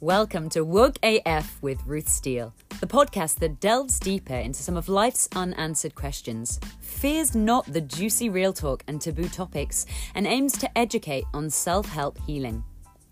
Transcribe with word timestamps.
Welcome 0.00 0.48
to 0.50 0.64
Woke 0.64 0.96
AF 1.02 1.60
with 1.60 1.84
Ruth 1.84 2.08
Steele, 2.08 2.54
the 2.78 2.86
podcast 2.86 3.40
that 3.40 3.58
delves 3.58 3.98
deeper 3.98 4.32
into 4.32 4.62
some 4.62 4.76
of 4.76 4.88
life's 4.88 5.28
unanswered 5.34 5.96
questions, 5.96 6.60
fears 6.78 7.34
not 7.34 7.66
the 7.72 7.80
juicy 7.80 8.28
real 8.28 8.52
talk 8.52 8.84
and 8.86 9.00
taboo 9.00 9.28
topics, 9.28 9.86
and 10.14 10.24
aims 10.24 10.52
to 10.58 10.78
educate 10.78 11.24
on 11.34 11.50
self 11.50 11.88
help 11.88 12.16
healing. 12.28 12.62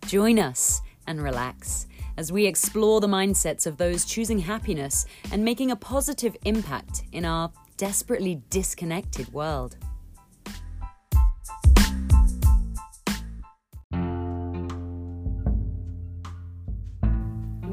Join 0.07 0.39
us 0.39 0.81
and 1.09 1.21
relax 1.21 1.89
as 2.19 2.31
we 2.31 2.47
explore 2.47 3.01
the 3.01 3.09
mindsets 3.09 3.67
of 3.67 3.79
those 3.79 4.05
choosing 4.05 4.39
happiness 4.39 5.07
and 5.33 5.45
making 5.45 5.73
a 5.73 5.77
positive 5.77 6.37
impact 6.45 7.03
in 7.11 7.25
our 7.25 7.51
desperately 7.77 8.41
disconnected 8.49 9.33
world. 9.33 9.77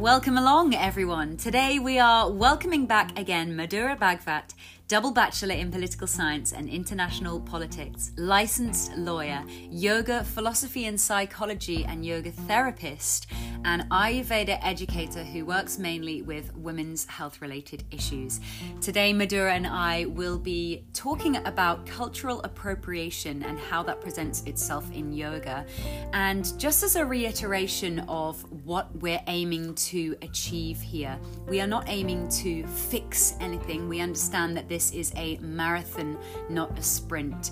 Welcome 0.03 0.37
along, 0.37 0.75
everyone. 0.75 1.37
Today 1.37 1.79
we 1.79 1.97
are 1.97 2.29
welcoming 2.29 2.85
back 2.85 3.17
again 3.17 3.55
Madura 3.55 3.95
Bhagwat, 3.95 4.53
double 4.93 5.09
bachelor 5.09 5.55
in 5.55 5.71
political 5.71 6.05
science 6.05 6.51
and 6.51 6.69
international 6.69 7.39
politics, 7.39 8.11
licensed 8.15 8.95
lawyer, 8.95 9.43
yoga, 9.71 10.23
philosophy 10.23 10.85
and 10.85 11.01
psychology, 11.01 11.83
and 11.85 12.05
yoga 12.05 12.29
therapist, 12.29 13.25
and 13.65 13.89
Ayurveda 13.89 14.59
educator 14.61 15.23
who 15.23 15.45
works 15.45 15.79
mainly 15.79 16.21
with 16.21 16.55
women's 16.55 17.05
health 17.05 17.41
related 17.41 17.83
issues. 17.89 18.39
Today, 18.81 19.13
Madura 19.13 19.55
and 19.55 19.65
I 19.65 20.05
will 20.05 20.37
be 20.37 20.83
talking 20.93 21.37
about 21.37 21.87
cultural 21.87 22.39
appropriation 22.43 23.41
and 23.41 23.57
how 23.57 23.81
that 23.81 23.99
presents 23.99 24.43
itself 24.43 24.91
in 24.91 25.11
yoga. 25.11 25.65
And 26.11 26.53
just 26.59 26.83
as 26.83 26.95
a 26.97 27.03
reiteration 27.03 28.01
of 28.01 28.43
what 28.63 28.95
we're 28.97 29.23
aiming 29.25 29.73
to 29.89 30.15
achieve 30.21 30.79
here, 30.79 31.17
we 31.47 31.61
are 31.61 31.67
not 31.67 31.85
aiming 31.87 32.29
to 32.43 32.67
fix 32.67 33.33
anything. 33.39 33.89
We 33.89 33.99
understand 33.99 34.55
that 34.55 34.69
this 34.69 34.82
is 34.91 35.13
a 35.15 35.37
marathon, 35.37 36.17
not 36.49 36.77
a 36.77 36.83
sprint. 36.83 37.51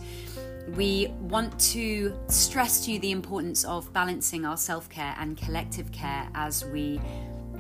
We 0.75 1.07
want 1.19 1.59
to 1.71 2.17
stress 2.27 2.85
to 2.85 2.91
you 2.91 2.99
the 2.99 3.11
importance 3.11 3.63
of 3.65 3.91
balancing 3.93 4.45
our 4.45 4.57
self 4.57 4.89
care 4.89 5.15
and 5.19 5.37
collective 5.37 5.91
care 5.91 6.27
as 6.35 6.65
we 6.65 6.99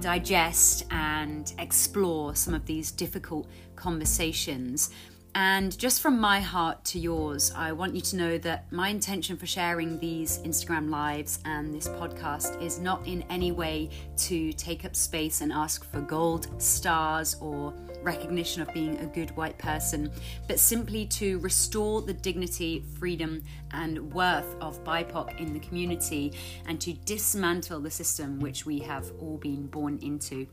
digest 0.01 0.85
and 0.91 1.53
explore 1.59 2.35
some 2.35 2.53
of 2.53 2.65
these 2.65 2.91
difficult 2.91 3.47
conversations. 3.75 4.91
And 5.33 5.77
just 5.77 6.01
from 6.01 6.19
my 6.19 6.41
heart 6.41 6.83
to 6.85 6.99
yours, 6.99 7.53
I 7.55 7.71
want 7.71 7.95
you 7.95 8.01
to 8.01 8.15
know 8.17 8.37
that 8.39 8.69
my 8.71 8.89
intention 8.89 9.37
for 9.37 9.45
sharing 9.45 9.97
these 9.99 10.39
Instagram 10.39 10.89
lives 10.89 11.39
and 11.45 11.73
this 11.73 11.87
podcast 11.87 12.61
is 12.61 12.79
not 12.79 13.07
in 13.07 13.23
any 13.29 13.53
way 13.53 13.89
to 14.17 14.51
take 14.53 14.83
up 14.83 14.93
space 14.93 15.39
and 15.39 15.53
ask 15.53 15.89
for 15.89 16.01
gold 16.01 16.61
stars 16.61 17.37
or 17.39 17.73
recognition 18.03 18.61
of 18.61 18.73
being 18.73 18.97
a 18.99 19.05
good 19.05 19.35
white 19.37 19.57
person, 19.57 20.11
but 20.47 20.59
simply 20.59 21.05
to 21.07 21.39
restore 21.39 22.01
the 22.01 22.13
dignity, 22.13 22.83
freedom, 22.99 23.43
and 23.71 24.13
worth 24.13 24.55
of 24.61 24.83
BIPOC 24.83 25.39
in 25.39 25.53
the 25.53 25.59
community 25.59 26.33
and 26.67 26.79
to 26.81 26.93
dismantle 26.93 27.79
the 27.79 27.91
system 27.91 28.39
which 28.39 28.65
we 28.65 28.79
have 28.79 29.11
all 29.19 29.37
been 29.37 29.67
born 29.67 29.99
into. 30.01 30.47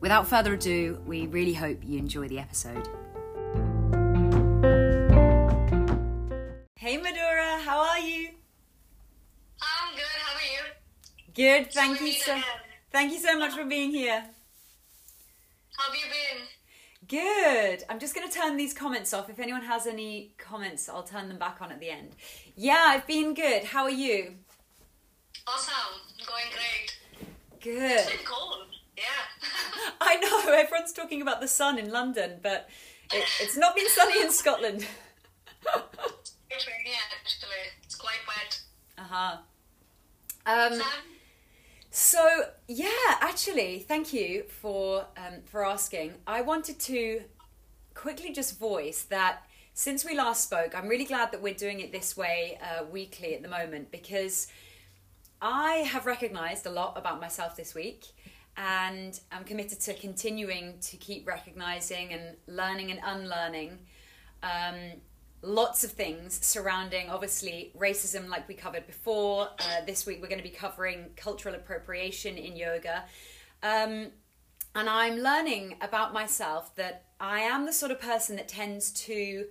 Without 0.00 0.28
further 0.28 0.54
ado, 0.54 1.00
we 1.06 1.26
really 1.28 1.54
hope 1.54 1.78
you 1.82 1.98
enjoy 1.98 2.28
the 2.28 2.38
episode. 2.38 2.88
Hey 6.76 6.98
Madhura, 6.98 7.60
how 7.62 7.78
are 7.78 7.98
you? 7.98 8.28
I'm 9.62 9.94
good. 9.94 10.04
How 10.20 10.34
are 10.34 10.42
you? 10.42 11.32
Good, 11.34 11.72
thank 11.72 12.00
we 12.00 12.08
you 12.08 12.12
so 12.12 12.38
thank 12.92 13.12
you 13.12 13.18
so 13.18 13.38
much 13.38 13.54
for 13.54 13.64
being 13.64 13.90
here. 13.90 14.24
How 15.76 15.90
have 15.90 15.94
you 15.94 16.06
been? 16.10 16.46
Good. 17.06 17.84
I'm 17.88 17.98
just 17.98 18.14
going 18.14 18.28
to 18.28 18.34
turn 18.34 18.56
these 18.56 18.72
comments 18.72 19.12
off. 19.12 19.28
If 19.28 19.38
anyone 19.38 19.62
has 19.62 19.86
any 19.86 20.32
comments, 20.38 20.88
I'll 20.88 21.02
turn 21.02 21.28
them 21.28 21.38
back 21.38 21.60
on 21.60 21.70
at 21.72 21.80
the 21.80 21.90
end. 21.90 22.14
Yeah, 22.56 22.82
I've 22.86 23.06
been 23.06 23.34
good. 23.34 23.64
How 23.64 23.82
are 23.82 23.90
you? 23.90 24.36
Awesome. 25.46 26.00
Going 26.26 26.44
great. 26.52 26.98
Good. 27.60 28.00
It's 28.00 28.10
been 28.10 28.24
cold. 28.24 28.66
Yeah. 28.96 29.02
I 30.00 30.16
know 30.16 30.52
everyone's 30.52 30.92
talking 30.92 31.20
about 31.20 31.40
the 31.40 31.48
sun 31.48 31.78
in 31.78 31.90
London, 31.90 32.38
but 32.42 32.68
it, 33.12 33.24
it's 33.40 33.56
not 33.56 33.74
been 33.74 33.88
sunny 33.88 34.22
in 34.22 34.30
Scotland. 34.30 34.86
it's 36.50 36.66
rainy 36.66 36.96
actually. 37.20 37.48
It's 37.82 37.96
quite 37.96 38.20
wet. 38.26 38.60
uh-huh. 38.98 39.36
Um, 40.46 40.74
Sam? 40.74 40.84
So 41.96 42.46
yeah, 42.66 42.88
actually, 43.20 43.78
thank 43.78 44.12
you 44.12 44.46
for 44.48 45.06
um, 45.16 45.42
for 45.44 45.64
asking. 45.64 46.14
I 46.26 46.40
wanted 46.40 46.80
to 46.80 47.22
quickly 47.94 48.32
just 48.32 48.58
voice 48.58 49.04
that 49.10 49.44
since 49.74 50.04
we 50.04 50.16
last 50.16 50.42
spoke, 50.42 50.76
I'm 50.76 50.88
really 50.88 51.04
glad 51.04 51.30
that 51.30 51.40
we're 51.40 51.54
doing 51.54 51.78
it 51.78 51.92
this 51.92 52.16
way 52.16 52.58
uh, 52.60 52.84
weekly 52.86 53.36
at 53.36 53.42
the 53.42 53.48
moment 53.48 53.92
because 53.92 54.48
I 55.40 55.86
have 55.92 56.04
recognised 56.04 56.66
a 56.66 56.70
lot 56.70 56.98
about 56.98 57.20
myself 57.20 57.54
this 57.54 57.76
week, 57.76 58.06
and 58.56 59.20
I'm 59.30 59.44
committed 59.44 59.78
to 59.82 59.94
continuing 59.94 60.80
to 60.80 60.96
keep 60.96 61.28
recognising 61.28 62.12
and 62.12 62.36
learning 62.48 62.90
and 62.90 62.98
unlearning. 63.04 63.78
Um, 64.42 65.00
lots 65.44 65.84
of 65.84 65.92
things 65.92 66.44
surrounding 66.44 67.10
obviously 67.10 67.72
racism 67.76 68.28
like 68.28 68.48
we 68.48 68.54
covered 68.54 68.86
before. 68.86 69.48
Uh, 69.58 69.84
this 69.86 70.06
week 70.06 70.20
we're 70.20 70.28
going 70.28 70.42
to 70.42 70.48
be 70.48 70.54
covering 70.54 71.10
cultural 71.16 71.54
appropriation 71.54 72.36
in 72.36 72.56
yoga. 72.56 73.04
Um, 73.62 74.10
and 74.76 74.88
i'm 74.88 75.18
learning 75.18 75.76
about 75.80 76.12
myself 76.12 76.74
that 76.76 77.04
i 77.20 77.40
am 77.40 77.64
the 77.64 77.72
sort 77.72 77.92
of 77.92 78.00
person 78.00 78.36
that 78.36 78.48
tends 78.48 78.90
to 78.90 79.46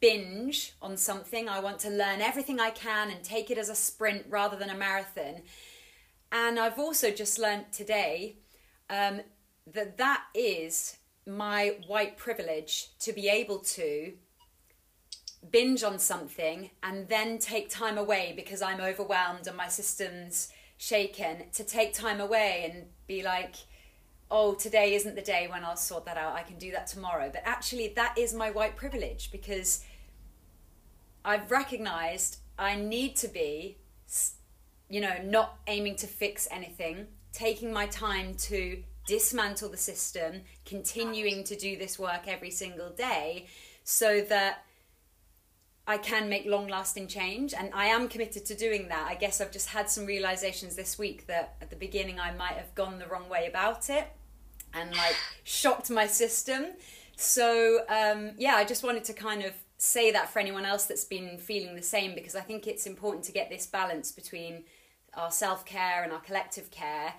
binge 0.00 0.74
on 0.80 0.96
something. 0.96 1.48
I 1.48 1.58
want 1.58 1.80
to 1.80 1.90
learn 1.90 2.20
everything 2.20 2.60
i 2.60 2.70
can 2.70 3.10
and 3.10 3.22
take 3.22 3.50
it 3.50 3.58
as 3.58 3.68
a 3.68 3.74
sprint 3.74 4.26
rather 4.28 4.56
than 4.56 4.70
a 4.70 4.76
marathon. 4.76 5.42
And 6.30 6.58
i've 6.58 6.78
also 6.78 7.10
just 7.10 7.38
learnt 7.38 7.72
today 7.72 8.36
um, 8.90 9.20
that 9.66 9.96
that 9.98 10.24
is 10.34 10.96
my 11.26 11.76
white 11.86 12.16
privilege 12.16 12.88
to 12.98 13.12
be 13.12 13.28
able 13.28 13.60
to 13.60 14.12
binge 15.50 15.82
on 15.82 15.98
something 15.98 16.70
and 16.82 17.08
then 17.08 17.38
take 17.38 17.68
time 17.68 17.98
away 17.98 18.32
because 18.36 18.62
I'm 18.62 18.80
overwhelmed 18.80 19.46
and 19.46 19.56
my 19.56 19.68
system's 19.68 20.52
shaken 20.78 21.44
to 21.52 21.64
take 21.64 21.92
time 21.92 22.20
away 22.20 22.70
and 22.70 22.86
be 23.06 23.22
like, 23.22 23.56
oh, 24.30 24.54
today 24.54 24.94
isn't 24.94 25.14
the 25.14 25.22
day 25.22 25.46
when 25.48 25.64
I'll 25.64 25.76
sort 25.76 26.06
that 26.06 26.16
out. 26.16 26.34
I 26.34 26.42
can 26.42 26.58
do 26.58 26.70
that 26.72 26.86
tomorrow. 26.86 27.30
But 27.32 27.42
actually, 27.44 27.92
that 27.96 28.16
is 28.16 28.32
my 28.32 28.50
white 28.50 28.76
privilege 28.76 29.30
because 29.30 29.84
I've 31.24 31.50
recognized 31.50 32.38
I 32.58 32.76
need 32.76 33.16
to 33.16 33.28
be, 33.28 33.78
you 34.88 35.00
know, 35.00 35.16
not 35.22 35.58
aiming 35.66 35.96
to 35.96 36.06
fix 36.06 36.48
anything, 36.50 37.06
taking 37.32 37.72
my 37.72 37.86
time 37.86 38.34
to 38.34 38.82
dismantle 39.06 39.68
the 39.68 39.76
system, 39.76 40.42
continuing 40.64 41.44
to 41.44 41.56
do 41.56 41.76
this 41.76 41.98
work 41.98 42.26
every 42.26 42.50
single 42.50 42.90
day 42.90 43.46
so 43.84 44.20
that 44.22 44.64
I 45.86 45.98
can 45.98 46.28
make 46.28 46.46
long 46.46 46.68
lasting 46.68 47.08
change 47.08 47.54
and 47.54 47.70
I 47.74 47.86
am 47.86 48.08
committed 48.08 48.44
to 48.46 48.54
doing 48.54 48.88
that. 48.88 49.06
I 49.08 49.14
guess 49.14 49.40
I've 49.40 49.50
just 49.50 49.68
had 49.68 49.90
some 49.90 50.06
realizations 50.06 50.76
this 50.76 50.96
week 50.96 51.26
that 51.26 51.56
at 51.60 51.70
the 51.70 51.76
beginning 51.76 52.20
I 52.20 52.32
might 52.34 52.54
have 52.54 52.72
gone 52.74 52.98
the 52.98 53.06
wrong 53.06 53.28
way 53.28 53.46
about 53.46 53.90
it 53.90 54.06
and 54.72 54.94
like 54.94 55.16
shocked 55.44 55.90
my 55.90 56.06
system. 56.06 56.66
So 57.16 57.80
um, 57.88 58.32
yeah, 58.38 58.54
I 58.54 58.64
just 58.64 58.84
wanted 58.84 59.04
to 59.04 59.12
kind 59.12 59.42
of 59.42 59.54
say 59.76 60.12
that 60.12 60.32
for 60.32 60.38
anyone 60.38 60.64
else 60.64 60.84
that's 60.84 61.04
been 61.04 61.36
feeling 61.36 61.74
the 61.74 61.82
same 61.82 62.14
because 62.14 62.36
I 62.36 62.40
think 62.40 62.68
it's 62.68 62.86
important 62.86 63.24
to 63.24 63.32
get 63.32 63.50
this 63.50 63.66
balance 63.66 64.12
between 64.12 64.62
our 65.14 65.32
self 65.32 65.64
care 65.64 66.04
and 66.04 66.12
our 66.12 66.20
collective 66.20 66.70
care 66.70 67.14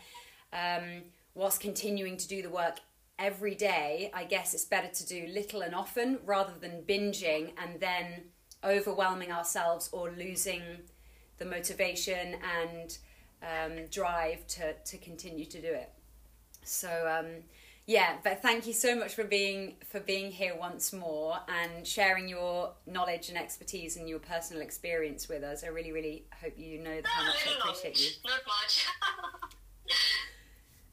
um, 0.54 1.04
whilst 1.36 1.60
continuing 1.60 2.16
to 2.16 2.28
do 2.30 2.42
the 2.42 2.50
work 2.50 2.80
every 3.20 3.56
day. 3.56 4.10
I 4.14 4.24
guess 4.24 4.54
it's 4.54 4.64
better 4.64 4.88
to 4.88 5.06
do 5.06 5.28
little 5.28 5.62
and 5.62 5.76
often 5.76 6.20
rather 6.26 6.54
than 6.60 6.84
binging 6.88 7.52
and 7.62 7.82
then 7.82 8.24
overwhelming 8.66 9.32
ourselves 9.32 9.90
or 9.92 10.12
losing 10.12 10.62
the 11.38 11.46
motivation 11.46 12.36
and 12.62 12.98
um, 13.42 13.86
drive 13.92 14.46
to, 14.48 14.74
to 14.74 14.98
continue 14.98 15.46
to 15.46 15.62
do 15.62 15.68
it. 15.68 15.92
So 16.64 16.90
um, 17.20 17.44
yeah, 17.86 18.16
but 18.24 18.42
thank 18.42 18.66
you 18.66 18.74
so 18.74 18.96
much 18.96 19.14
for 19.14 19.26
being 19.26 19.76
for 19.90 20.00
being 20.00 20.32
here 20.32 20.56
once 20.58 20.94
more 20.94 21.40
and 21.50 21.86
sharing 21.86 22.30
your 22.30 22.74
knowledge 22.88 23.28
and 23.30 23.38
expertise 23.38 23.98
and 23.98 24.08
your 24.08 24.20
personal 24.20 24.62
experience 24.62 25.28
with 25.28 25.44
us. 25.44 25.64
I 25.64 25.68
really, 25.68 25.92
really 25.92 26.24
hope 26.42 26.54
you 26.58 26.80
know 26.80 27.02
how 27.04 27.26
much 27.26 27.36
I 27.46 27.60
appreciate 27.60 28.00
you. 28.00 28.12
Not 28.26 28.42
much. 28.48 28.86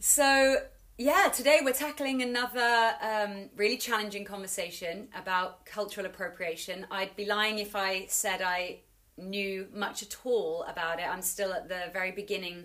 So, 0.02 0.56
yeah, 1.00 1.30
today 1.32 1.60
we're 1.64 1.72
tackling 1.72 2.20
another 2.20 2.92
um, 3.00 3.48
really 3.56 3.78
challenging 3.78 4.22
conversation 4.22 5.08
about 5.18 5.64
cultural 5.64 6.04
appropriation. 6.04 6.86
I'd 6.90 7.16
be 7.16 7.24
lying 7.24 7.58
if 7.58 7.74
I 7.74 8.04
said 8.08 8.42
I 8.42 8.80
knew 9.16 9.66
much 9.72 10.02
at 10.02 10.14
all 10.24 10.62
about 10.64 10.98
it. 10.98 11.06
I'm 11.08 11.22
still 11.22 11.54
at 11.54 11.70
the 11.70 11.84
very 11.94 12.10
beginning 12.10 12.64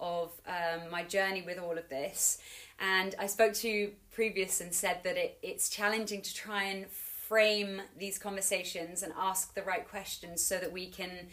of 0.00 0.32
um, 0.48 0.90
my 0.90 1.04
journey 1.04 1.42
with 1.42 1.60
all 1.60 1.78
of 1.78 1.88
this. 1.88 2.38
And 2.80 3.14
I 3.20 3.28
spoke 3.28 3.54
to 3.54 3.92
previous 4.10 4.60
and 4.60 4.74
said 4.74 5.04
that 5.04 5.16
it, 5.16 5.38
it's 5.40 5.68
challenging 5.68 6.22
to 6.22 6.34
try 6.34 6.64
and 6.64 6.90
frame 6.90 7.82
these 7.96 8.18
conversations 8.18 9.04
and 9.04 9.12
ask 9.16 9.54
the 9.54 9.62
right 9.62 9.88
questions 9.88 10.42
so 10.42 10.58
that 10.58 10.72
we 10.72 10.88
can 10.88 11.28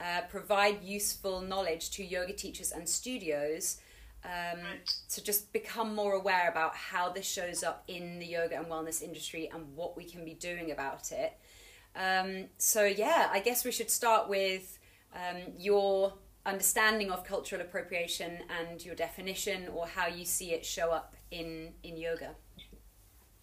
uh, 0.00 0.22
provide 0.28 0.82
useful 0.82 1.42
knowledge 1.42 1.90
to 1.90 2.04
yoga 2.04 2.32
teachers 2.32 2.72
and 2.72 2.88
studios 2.88 3.76
um, 4.24 4.60
to 5.10 5.22
just 5.22 5.52
become 5.52 5.94
more 5.94 6.12
aware 6.12 6.48
about 6.48 6.74
how 6.74 7.08
this 7.10 7.26
shows 7.26 7.62
up 7.62 7.84
in 7.88 8.18
the 8.18 8.26
yoga 8.26 8.56
and 8.56 8.66
wellness 8.66 9.02
industry 9.02 9.50
and 9.52 9.74
what 9.74 9.96
we 9.96 10.04
can 10.04 10.24
be 10.24 10.34
doing 10.34 10.70
about 10.70 11.10
it. 11.12 11.32
Um, 11.96 12.46
so, 12.58 12.84
yeah, 12.84 13.28
I 13.32 13.40
guess 13.40 13.64
we 13.64 13.72
should 13.72 13.90
start 13.90 14.28
with 14.28 14.78
um, 15.14 15.52
your 15.58 16.14
understanding 16.46 17.10
of 17.10 17.24
cultural 17.24 17.60
appropriation 17.60 18.38
and 18.60 18.84
your 18.84 18.94
definition 18.94 19.68
or 19.72 19.86
how 19.86 20.06
you 20.06 20.24
see 20.24 20.52
it 20.52 20.64
show 20.64 20.90
up 20.90 21.14
in, 21.30 21.72
in 21.82 21.96
yoga. 21.96 22.30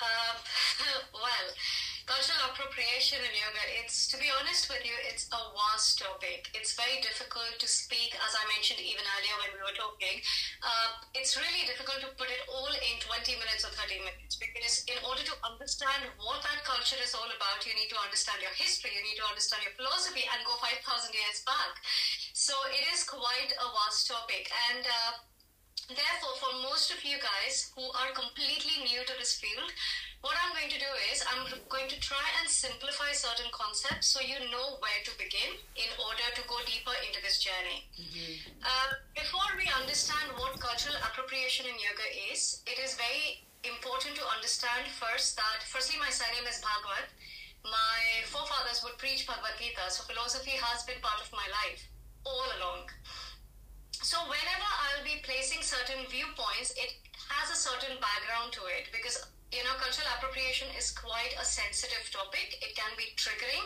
Um, 0.02 0.38
well, 1.14 1.54
cultural 2.10 2.42
appropriation 2.50 3.22
in 3.22 3.34
yoga, 3.38 3.62
it's, 3.78 4.10
to 4.10 4.18
be 4.18 4.34
honest 4.42 4.66
with 4.66 4.82
you, 4.82 4.98
it's 5.06 5.30
a 5.30 5.42
vast 5.54 6.02
topic. 6.02 6.50
It's 6.58 6.74
very 6.74 6.98
difficult 7.06 7.62
to 7.62 7.68
speak, 7.70 8.18
as 8.18 8.34
I 8.34 8.42
mentioned 8.50 8.82
even 8.82 9.06
earlier 9.06 9.36
when 9.46 9.52
we 9.54 9.62
were 9.62 9.78
talking. 9.78 10.18
Uh, 10.66 11.06
it's 11.14 11.38
really 11.38 11.70
difficult 11.70 12.02
to 12.02 12.10
put 12.18 12.34
it 12.34 12.42
all 12.50 12.74
in 12.74 12.98
20 12.98 13.14
minutes 13.38 13.62
or 13.62 13.70
30 13.78 14.02
minutes 14.02 14.42
because 14.42 14.90
in 14.90 14.98
order 15.06 15.22
to 15.22 15.38
understand 15.46 16.10
what 16.18 16.42
that 16.42 16.66
culture 16.66 16.98
is 16.98 17.14
all 17.14 17.30
about, 17.30 17.62
you 17.62 17.78
need 17.78 17.94
to 17.94 18.00
understand 18.02 18.42
your 18.42 18.58
history, 18.58 18.90
you 18.90 19.06
need 19.06 19.22
to 19.22 19.28
understand 19.30 19.62
your 19.62 19.78
philosophy 19.78 20.26
and 20.26 20.42
go 20.50 20.58
5,000 20.58 20.82
years 21.14 21.46
back. 21.46 21.78
So 22.34 22.58
it 22.74 22.90
is 22.90 23.06
quite 23.06 23.54
a 23.54 23.68
vast 23.70 24.10
topic. 24.10 24.50
And 24.74 24.82
uh, 24.82 25.29
therefore, 25.88 26.36
for 26.42 26.52
most 26.68 26.92
of 26.92 27.00
you 27.08 27.16
guys 27.22 27.72
who 27.76 27.86
are 27.96 28.12
completely 28.12 28.84
new 28.84 29.02
to 29.08 29.14
this 29.16 29.40
field, 29.40 29.72
what 30.20 30.36
I'm 30.36 30.52
going 30.52 30.68
to 30.68 30.80
do 30.80 30.92
is 31.08 31.24
I'm 31.24 31.48
going 31.72 31.88
to 31.88 32.00
try 32.04 32.26
and 32.44 32.48
simplify 32.52 33.16
certain 33.16 33.48
concepts 33.56 34.12
so 34.12 34.20
you 34.20 34.36
know 34.52 34.76
where 34.84 35.02
to 35.08 35.12
begin 35.16 35.56
in 35.80 35.90
order 35.96 36.28
to 36.36 36.42
go 36.44 36.60
deeper 36.68 36.92
into 37.08 37.24
this 37.24 37.40
journey. 37.40 37.88
Mm-hmm. 37.96 38.60
Uh, 38.60 39.00
before 39.16 39.48
we 39.56 39.72
understand 39.80 40.36
what 40.36 40.60
cultural 40.60 41.00
appropriation 41.08 41.72
in 41.72 41.80
yoga 41.80 42.08
is, 42.36 42.60
it 42.68 42.76
is 42.84 43.00
very 43.00 43.48
important 43.64 44.20
to 44.20 44.24
understand 44.36 44.92
first 44.92 45.40
that, 45.40 45.64
firstly, 45.68 45.96
my 46.00 46.12
surname 46.12 46.48
is 46.52 46.60
Bhagwat. 46.60 47.08
My 47.64 48.24
forefathers 48.28 48.84
would 48.84 49.00
preach 49.00 49.28
Bhagavad 49.28 49.56
Gita, 49.60 49.88
so 49.88 50.04
philosophy 50.04 50.56
has 50.60 50.84
been 50.84 51.00
part 51.00 51.20
of 51.20 51.32
my 51.32 51.48
life 51.64 51.88
all 52.28 52.48
along. 52.60 52.88
So, 54.10 54.18
whenever 54.26 54.66
I'll 54.66 55.06
be 55.06 55.22
placing 55.22 55.62
certain 55.62 56.02
viewpoints, 56.10 56.74
it 56.74 56.98
has 57.30 57.54
a 57.54 57.60
certain 57.62 57.94
background 58.02 58.50
to 58.58 58.66
it 58.66 58.90
because 58.90 59.22
you 59.54 59.62
know, 59.62 59.78
cultural 59.78 60.10
appropriation 60.18 60.66
is 60.74 60.90
quite 60.90 61.38
a 61.38 61.46
sensitive 61.46 62.10
topic. 62.10 62.58
It 62.58 62.74
can 62.74 62.90
be 62.98 63.14
triggering. 63.22 63.62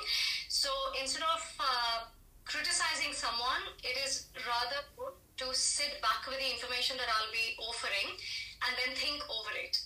So 0.52 0.68
instead 1.00 1.24
of 1.24 1.40
uh, 1.64 2.12
criticizing 2.44 3.16
someone, 3.16 3.72
it 3.88 3.96
is 4.04 4.28
rather 4.44 4.84
good 5.00 5.16
to 5.44 5.56
sit 5.56 6.04
back 6.04 6.28
with 6.28 6.44
the 6.44 6.52
information 6.52 7.00
that 7.00 7.08
I'll 7.08 7.32
be 7.32 7.56
offering 7.64 8.20
and 8.68 8.72
then 8.84 9.00
think 9.00 9.24
over 9.32 9.56
it. 9.56 9.80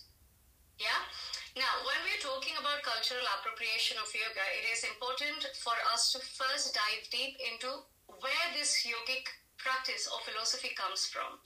Yeah? 0.82 1.06
Now, 1.54 1.86
when 1.86 2.02
we're 2.02 2.22
talking 2.26 2.58
about 2.58 2.82
cultural 2.82 3.26
appropriation 3.38 4.02
of 4.02 4.10
yoga, 4.10 4.46
it 4.58 4.66
is 4.74 4.90
important 4.90 5.54
for 5.62 5.78
us 5.94 6.18
to 6.18 6.20
first 6.22 6.74
dive 6.74 7.06
deep 7.14 7.38
into 7.46 7.86
where 8.10 8.48
this 8.58 8.82
yogic 8.86 9.30
practice 9.58 10.08
or 10.08 10.22
philosophy 10.24 10.72
comes 10.78 11.06
from. 11.06 11.42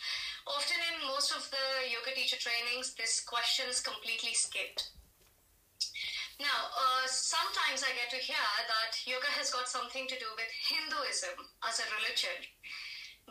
Often 0.47 0.79
in 0.93 1.07
most 1.07 1.31
of 1.31 1.47
the 1.49 1.89
yoga 1.89 2.15
teacher 2.15 2.37
trainings, 2.37 2.93
this 2.95 3.23
question 3.23 3.65
is 3.69 3.81
completely 3.81 4.33
skipped. 4.33 4.91
Now, 6.39 6.73
uh, 6.73 7.05
sometimes 7.05 7.85
I 7.85 7.93
get 7.93 8.09
to 8.17 8.21
hear 8.21 8.47
that 8.65 8.97
yoga 9.05 9.29
has 9.37 9.53
got 9.53 9.69
something 9.69 10.09
to 10.09 10.17
do 10.17 10.29
with 10.33 10.49
Hinduism 10.49 11.37
as 11.67 11.77
a 11.77 11.91
religion. 12.01 12.33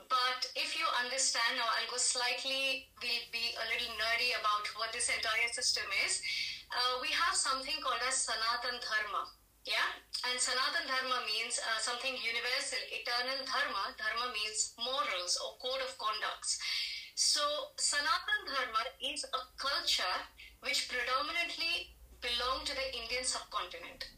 But 0.07 0.47
if 0.55 0.79
you 0.79 0.87
understand, 1.03 1.59
now 1.59 1.67
I'll 1.67 1.91
go 1.91 1.99
slightly, 1.99 2.87
we'll 3.03 3.29
be 3.35 3.51
a 3.59 3.67
little 3.67 3.95
nerdy 3.99 4.31
about 4.39 4.67
what 4.79 4.95
this 4.95 5.11
entire 5.11 5.51
system 5.51 5.87
is. 6.07 6.23
Uh, 6.71 7.03
we 7.03 7.11
have 7.11 7.35
something 7.35 7.75
called 7.83 8.03
as 8.07 8.15
Sanatan 8.15 8.79
Dharma. 8.79 9.27
Yeah? 9.67 9.89
And 10.29 10.41
Sanatan 10.41 10.89
Dharma 10.89 11.25
means 11.29 11.61
uh, 11.61 11.79
something 11.81 12.17
universal, 12.17 12.81
eternal 12.93 13.45
Dharma. 13.45 13.93
Dharma 13.97 14.33
means 14.33 14.73
morals 14.77 15.37
or 15.41 15.61
code 15.61 15.85
of 15.85 15.93
conducts. 16.01 16.61
So, 17.15 17.45
Sanatan 17.77 18.41
Dharma 18.49 18.83
is 19.05 19.25
a 19.25 19.43
culture 19.61 20.19
which 20.65 20.89
predominantly 20.89 21.97
belonged 22.21 22.69
to 22.69 22.75
the 22.77 22.89
Indian 22.97 23.25
subcontinent. 23.25 24.09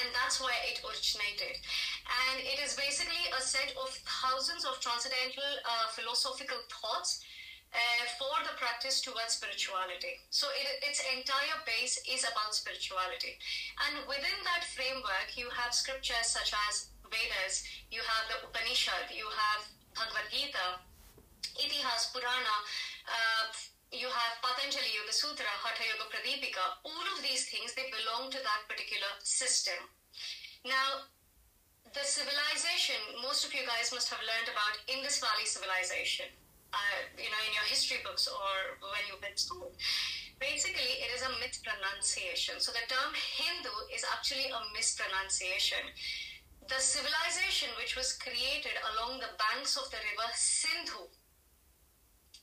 And 0.00 0.08
that's 0.12 0.40
where 0.40 0.56
it 0.68 0.80
originated. 0.84 1.60
And 2.08 2.40
it 2.40 2.60
is 2.60 2.76
basically 2.76 3.28
a 3.32 3.40
set 3.40 3.72
of 3.76 3.88
thousands 4.04 4.64
of 4.64 4.80
transcendental 4.80 5.48
uh, 5.64 5.92
philosophical 5.92 6.60
thoughts 6.68 7.24
uh, 7.74 8.04
for 8.18 8.36
the 8.46 8.54
practice 8.56 9.00
towards 9.02 9.36
spirituality. 9.36 10.22
So 10.30 10.48
it, 10.54 10.84
its 10.86 11.02
entire 11.12 11.58
base 11.66 12.00
is 12.08 12.24
about 12.24 12.54
spirituality. 12.54 13.36
And 13.84 14.06
within 14.08 14.38
that 14.46 14.64
framework, 14.64 15.34
you 15.34 15.50
have 15.52 15.74
scriptures 15.74 16.30
such 16.30 16.54
as 16.68 16.94
Vedas, 17.10 17.66
you 17.90 18.02
have 18.02 18.24
the 18.30 18.38
Upanishad, 18.48 19.10
you 19.12 19.26
have 19.28 19.62
Bhagavad 19.94 20.28
Gita, 20.30 20.82
Itihas, 21.56 22.12
Purana, 22.12 22.56
uh, 23.06 23.46
you 23.94 24.10
have 24.10 24.42
Patanjali 24.42 24.90
Yoga 24.92 25.14
Sutra, 25.14 25.46
Hatha 25.62 25.86
Yoga 25.86 26.10
Pradipika. 26.10 26.82
All 26.82 27.06
of 27.14 27.22
these 27.22 27.46
things, 27.46 27.72
they 27.72 27.86
belong 27.94 28.34
to 28.34 28.40
that 28.42 28.66
particular 28.66 29.08
system. 29.22 29.78
Now, 30.66 31.06
the 31.94 32.02
civilization, 32.02 32.98
most 33.22 33.46
of 33.46 33.54
you 33.54 33.62
guys 33.62 33.94
must 33.94 34.10
have 34.10 34.20
learned 34.26 34.50
about 34.50 34.82
Indus 34.90 35.22
Valley 35.22 35.46
civilization 35.46 36.26
uh, 36.76 37.00
you 37.16 37.32
know, 37.32 37.42
in 37.48 37.52
your 37.56 37.64
history 37.64 38.04
books 38.04 38.28
or 38.28 38.76
when 38.92 39.02
you've 39.08 39.24
been 39.24 39.36
school. 39.36 39.72
Basically, 40.36 41.00
it 41.00 41.08
is 41.16 41.24
a 41.24 41.32
mispronunciation. 41.40 42.60
So 42.60 42.68
the 42.76 42.84
term 42.92 43.16
Hindu 43.16 43.72
is 43.88 44.04
actually 44.04 44.52
a 44.52 44.60
mispronunciation. 44.76 45.80
The 46.68 46.76
civilization 46.76 47.72
which 47.80 47.96
was 47.96 48.20
created 48.20 48.76
along 48.92 49.24
the 49.24 49.32
banks 49.40 49.80
of 49.80 49.88
the 49.88 50.02
river 50.02 50.28
Sindhu, 50.36 51.08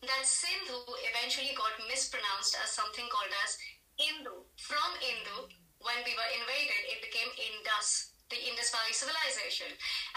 that 0.02 0.26
Sindhu 0.26 0.80
eventually 1.14 1.54
got 1.54 1.78
mispronounced 1.86 2.58
as 2.60 2.74
something 2.74 3.06
called 3.14 3.32
as 3.46 3.62
Hindu. 4.00 4.48
From 4.58 4.90
Hindu, 4.98 5.54
when 5.86 6.00
we 6.08 6.18
were 6.18 6.32
invaded, 6.34 6.82
it 6.90 7.00
became 7.04 7.30
Indus, 7.36 8.16
the 8.32 8.40
Indus 8.42 8.72
Valley 8.74 8.96
civilization. 8.96 9.70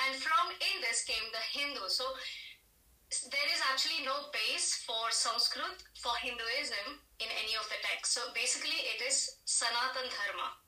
And 0.07 0.17
from 0.17 0.55
Indus 0.75 1.05
came 1.05 1.26
the 1.35 1.45
Hindu. 1.52 1.91
So 1.93 2.07
there 3.11 3.51
is 3.55 3.63
actually 3.71 4.03
no 4.03 4.35
base 4.35 4.83
for 4.83 5.15
Sanskrit, 5.15 5.79
for 5.95 6.11
Hinduism 6.19 6.99
in 7.23 7.31
any 7.39 7.55
of 7.55 7.63
the 7.71 7.79
texts. 7.79 8.19
So 8.19 8.35
basically, 8.35 8.83
it 8.83 8.99
is 8.99 9.39
Sanatan 9.47 10.11
Dharma. 10.11 10.59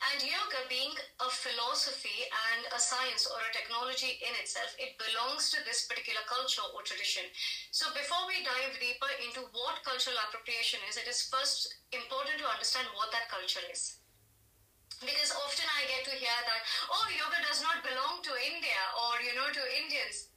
And 0.00 0.24
yoga, 0.24 0.64
being 0.72 0.96
a 1.20 1.28
philosophy 1.28 2.24
and 2.32 2.64
a 2.72 2.80
science 2.80 3.28
or 3.28 3.36
a 3.36 3.52
technology 3.52 4.16
in 4.20 4.32
itself, 4.40 4.72
it 4.80 4.96
belongs 4.96 5.52
to 5.52 5.60
this 5.64 5.84
particular 5.84 6.24
culture 6.24 6.64
or 6.72 6.80
tradition. 6.80 7.28
So, 7.68 7.92
before 7.92 8.24
we 8.24 8.40
dive 8.40 8.80
deeper 8.80 9.12
into 9.20 9.44
what 9.52 9.84
cultural 9.84 10.16
appropriation 10.24 10.80
is, 10.88 10.96
it 10.96 11.04
is 11.04 11.28
first 11.28 11.84
important 11.92 12.40
to 12.40 12.48
understand 12.48 12.88
what 12.96 13.12
that 13.12 13.28
culture 13.28 13.60
is. 13.68 14.00
Because 15.04 15.36
often 15.36 15.68
I 15.68 15.84
get 15.84 16.08
to 16.08 16.16
hear 16.16 16.38
that, 16.48 16.64
oh, 16.88 17.04
yoga 17.12 17.44
does 17.44 17.60
not 17.60 17.84
belong 17.84 18.24
to 18.24 18.32
India 18.40 18.80
or, 19.04 19.20
you 19.20 19.36
know, 19.36 19.52
to 19.52 19.62
Indians 19.84 20.29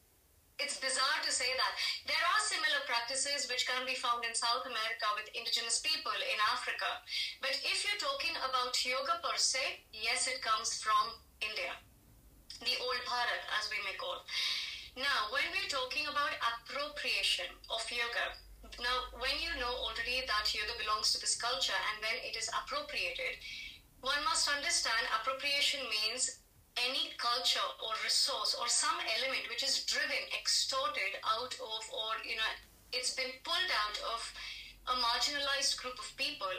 it's 0.60 0.78
bizarre 0.78 1.22
to 1.26 1.32
say 1.34 1.50
that. 1.58 1.74
There 2.06 2.26
are 2.34 2.42
similar 2.50 2.82
practices 2.86 3.50
which 3.50 3.66
can 3.66 3.86
be 3.90 3.98
found 3.98 4.22
in 4.26 4.34
South 4.38 4.66
America 4.66 5.08
with 5.18 5.34
indigenous 5.34 5.82
people 5.82 6.14
in 6.14 6.40
Africa. 6.54 7.02
But 7.42 7.58
if 7.66 7.82
you're 7.82 8.02
talking 8.02 8.38
about 8.38 8.78
yoga 8.86 9.18
per 9.24 9.38
se, 9.38 9.86
yes, 9.92 10.30
it 10.30 10.46
comes 10.46 10.78
from 10.78 11.18
India, 11.42 11.74
the 12.62 12.78
old 12.80 13.02
Bharat, 13.10 13.44
as 13.58 13.70
we 13.74 13.82
may 13.82 13.98
call. 13.98 14.22
Now, 14.94 15.34
when 15.34 15.46
we're 15.50 15.74
talking 15.74 16.06
about 16.06 16.38
appropriation 16.38 17.50
of 17.74 17.82
yoga, 17.90 18.38
now 18.78 19.10
when 19.18 19.34
you 19.42 19.50
know 19.58 19.74
already 19.74 20.22
that 20.26 20.54
yoga 20.54 20.78
belongs 20.78 21.12
to 21.14 21.20
this 21.20 21.34
culture 21.36 21.76
and 21.92 21.98
when 22.06 22.18
it 22.22 22.38
is 22.38 22.50
appropriated, 22.54 23.42
one 24.06 24.22
must 24.24 24.52
understand 24.52 25.02
appropriation 25.18 25.82
means 25.90 26.43
any 26.90 27.12
culture 27.18 27.68
or 27.82 27.94
resource 28.04 28.56
or 28.60 28.68
some 28.68 28.98
element 29.20 29.48
which 29.50 29.64
is 29.64 29.84
driven, 29.86 30.24
extorted 30.36 31.20
out 31.24 31.54
of, 31.56 31.82
or 31.92 32.12
you 32.28 32.36
know, 32.36 32.52
it's 32.92 33.16
been 33.16 33.32
pulled 33.44 33.72
out 33.72 33.98
of 34.14 34.22
a 34.92 34.96
marginalized 35.00 35.78
group 35.80 35.98
of 35.98 36.10
people 36.18 36.52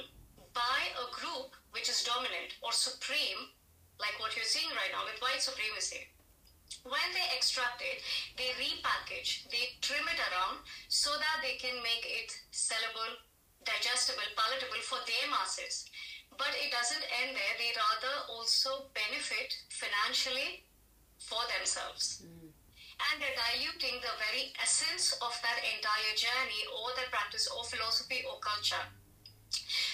by 0.55 0.81
a 0.97 1.07
group 1.13 1.53
which 1.73 1.89
is 1.91 2.03
dominant 2.07 2.57
or 2.63 2.73
supreme, 2.73 3.53
like 3.99 4.17
what 4.19 4.35
you're 4.35 4.49
seeing 4.49 4.71
right 4.73 4.93
now 4.95 5.05
with 5.05 5.21
white 5.21 5.43
supremacy. 5.43 6.09
when 6.85 7.09
they 7.17 7.27
extract 7.37 7.81
it, 7.81 8.03
they 8.37 8.53
repackage, 8.61 9.49
they 9.49 9.73
trim 9.81 10.05
it 10.09 10.21
around 10.29 10.61
so 10.89 11.11
that 11.17 11.41
they 11.41 11.57
can 11.57 11.77
make 11.83 12.05
it 12.05 12.29
sellable, 12.53 13.17
digestible, 13.65 14.27
palatable 14.37 14.83
for 14.85 15.01
their 15.09 15.27
masses. 15.31 15.89
But 16.37 16.53
it 16.59 16.71
doesn't 16.75 17.05
end 17.23 17.37
there. 17.37 17.55
They 17.59 17.73
rather 17.75 18.15
also 18.31 18.91
benefit 18.95 19.55
financially 19.71 20.67
for 21.19 21.41
themselves. 21.59 22.23
Mm. 22.27 22.51
And 22.51 23.15
they're 23.19 23.35
diluting 23.35 23.99
the 24.03 24.15
very 24.19 24.55
essence 24.63 25.15
of 25.19 25.35
that 25.43 25.59
entire 25.63 26.15
journey 26.15 26.63
or 26.71 26.95
the 26.95 27.07
practice 27.11 27.47
or 27.51 27.67
philosophy 27.67 28.23
or 28.27 28.39
culture. 28.39 28.87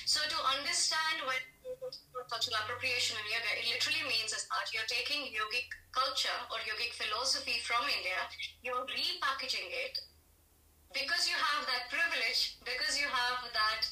So 0.05 0.21
to 0.21 0.39
understand 0.57 1.25
when 1.25 1.41
cultural 2.29 2.59
appropriation 2.63 3.17
in 3.21 3.27
yoga, 3.31 3.51
it 3.57 3.67
literally 3.73 4.05
means 4.07 4.33
is 4.33 4.47
that 4.49 4.69
you're 4.73 4.89
taking 4.89 5.29
yogic 5.33 5.71
culture 5.93 6.39
or 6.51 6.59
yogic 6.63 6.95
philosophy 6.95 7.59
from 7.63 7.83
India, 7.89 8.21
you're 8.63 8.87
repackaging 8.87 9.69
it 9.71 9.99
because 10.93 11.31
you 11.31 11.35
have 11.39 11.67
that 11.67 11.91
privilege, 11.91 12.59
because 12.67 12.99
you 12.99 13.07
have 13.07 13.43
that 13.55 13.83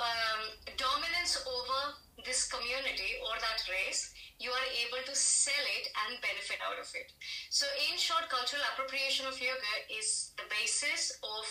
um, 0.00 0.40
dominance 0.76 1.36
over 1.44 1.80
this 2.24 2.48
community 2.48 3.20
or 3.24 3.36
that 3.40 3.60
race, 3.68 4.12
you 4.40 4.48
are 4.50 4.68
able 4.88 5.04
to 5.04 5.14
sell 5.14 5.64
it 5.76 5.86
and 6.08 6.16
benefit 6.24 6.60
out 6.64 6.80
of 6.80 6.88
it. 6.96 7.12
So, 7.52 7.68
in 7.92 8.00
short, 8.00 8.28
cultural 8.32 8.64
appropriation 8.72 9.28
of 9.28 9.36
yoga 9.36 9.74
is 9.92 10.32
the 10.40 10.48
basis 10.48 11.12
of 11.20 11.44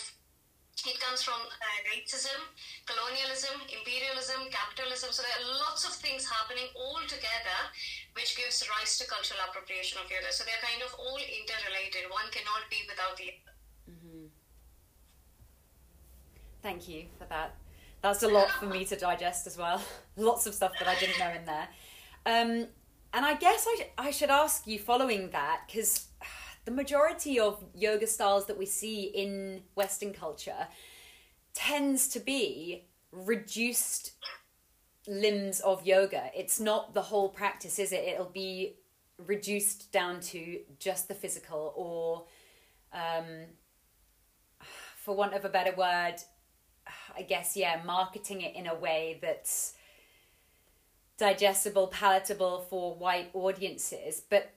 it 0.86 0.96
comes 0.96 1.20
from 1.20 1.36
uh, 1.36 1.78
racism, 1.92 2.40
colonialism, 2.88 3.52
imperialism, 3.68 4.48
capitalism. 4.48 5.12
So 5.12 5.20
there 5.20 5.36
are 5.36 5.60
lots 5.60 5.84
of 5.84 5.92
things 5.92 6.24
happening 6.24 6.72
all 6.72 7.04
together, 7.04 7.60
which 8.16 8.32
gives 8.36 8.64
rise 8.64 8.96
to 8.96 9.04
cultural 9.04 9.40
appropriation 9.44 10.00
of 10.00 10.08
yoga. 10.08 10.32
So 10.32 10.44
they're 10.48 10.64
kind 10.64 10.80
of 10.80 10.94
all 10.96 11.20
interrelated. 11.20 12.08
One 12.08 12.32
cannot 12.32 12.64
be 12.72 12.80
without 12.88 13.12
the 13.20 13.28
other. 13.28 13.54
Mm-hmm. 13.92 14.26
Thank 16.62 16.88
you 16.88 17.12
for 17.18 17.28
that. 17.28 17.56
That's 18.02 18.22
a 18.22 18.28
lot 18.28 18.48
for 18.50 18.66
me 18.66 18.84
to 18.86 18.96
digest 18.96 19.46
as 19.46 19.58
well. 19.58 19.82
Lots 20.16 20.46
of 20.46 20.54
stuff 20.54 20.72
that 20.78 20.88
I 20.88 20.98
didn't 20.98 21.18
know 21.18 21.30
in 21.30 21.44
there. 21.44 21.68
Um, 22.26 22.66
and 23.12 23.26
I 23.26 23.34
guess 23.34 23.66
I, 23.68 23.76
sh- 23.78 23.90
I 23.98 24.10
should 24.10 24.30
ask 24.30 24.66
you 24.66 24.78
following 24.78 25.30
that, 25.30 25.62
because 25.66 26.08
the 26.64 26.70
majority 26.70 27.38
of 27.38 27.62
yoga 27.74 28.06
styles 28.06 28.46
that 28.46 28.58
we 28.58 28.66
see 28.66 29.04
in 29.04 29.62
Western 29.74 30.12
culture 30.12 30.68
tends 31.52 32.08
to 32.08 32.20
be 32.20 32.86
reduced 33.12 34.12
limbs 35.06 35.60
of 35.60 35.84
yoga. 35.86 36.30
It's 36.34 36.60
not 36.60 36.94
the 36.94 37.02
whole 37.02 37.28
practice, 37.28 37.78
is 37.78 37.92
it? 37.92 38.04
It'll 38.06 38.26
be 38.26 38.76
reduced 39.18 39.92
down 39.92 40.20
to 40.20 40.60
just 40.78 41.08
the 41.08 41.14
physical, 41.14 41.74
or 41.76 42.26
um, 42.98 43.46
for 44.96 45.14
want 45.14 45.34
of 45.34 45.44
a 45.44 45.48
better 45.48 45.74
word, 45.76 46.16
I 47.16 47.22
guess, 47.22 47.56
yeah, 47.56 47.80
marketing 47.84 48.42
it 48.42 48.54
in 48.54 48.66
a 48.66 48.74
way 48.74 49.18
that's 49.22 49.74
digestible, 51.18 51.88
palatable 51.88 52.66
for 52.70 52.94
white 52.94 53.30
audiences. 53.34 54.22
But 54.28 54.52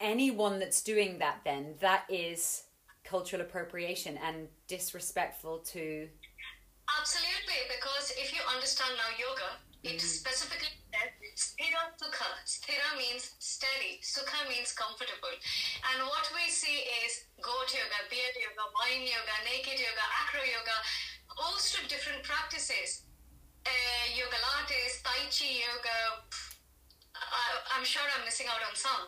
anyone 0.00 0.58
that's 0.58 0.82
doing 0.82 1.18
that 1.18 1.40
then 1.44 1.74
that 1.80 2.04
is 2.08 2.64
cultural 3.04 3.40
appropriation 3.42 4.18
and 4.18 4.48
disrespectful 4.68 5.58
to 5.58 6.08
absolutely 7.00 7.60
because 7.72 8.12
if 8.18 8.32
you 8.34 8.40
understand 8.52 8.92
now 8.96 9.10
yoga 9.16 9.56
it 9.84 9.96
mm. 9.96 10.00
specifically 10.00 10.68
says 10.92 11.10
sthira 11.32 11.80
sukha 11.96 12.28
sthira 12.44 12.90
means 12.98 13.32
steady 13.38 13.96
sukha 14.02 14.36
means 14.48 14.72
comfortable 14.72 15.32
and 15.92 16.04
what 16.04 16.28
we 16.34 16.44
see 16.50 16.84
is 17.06 17.24
goat 17.40 17.70
yoga 17.72 18.00
beard 18.12 18.36
yoga 18.36 18.66
wine 18.76 19.06
yoga 19.06 19.36
naked 19.48 19.80
yoga 19.80 20.04
acro 20.20 20.44
yoga 20.44 20.76
host 21.36 21.78
of 21.78 21.88
different 21.88 22.22
practices 22.24 23.04
uh, 23.68 24.04
yogalates 24.16 25.00
tai 25.06 25.20
chi 25.30 25.62
yoga 25.62 25.98
I, 27.16 27.76
i'm 27.76 27.84
sure 27.84 28.04
i'm 28.16 28.24
missing 28.24 28.48
out 28.48 28.62
on 28.64 28.74
some 28.74 29.06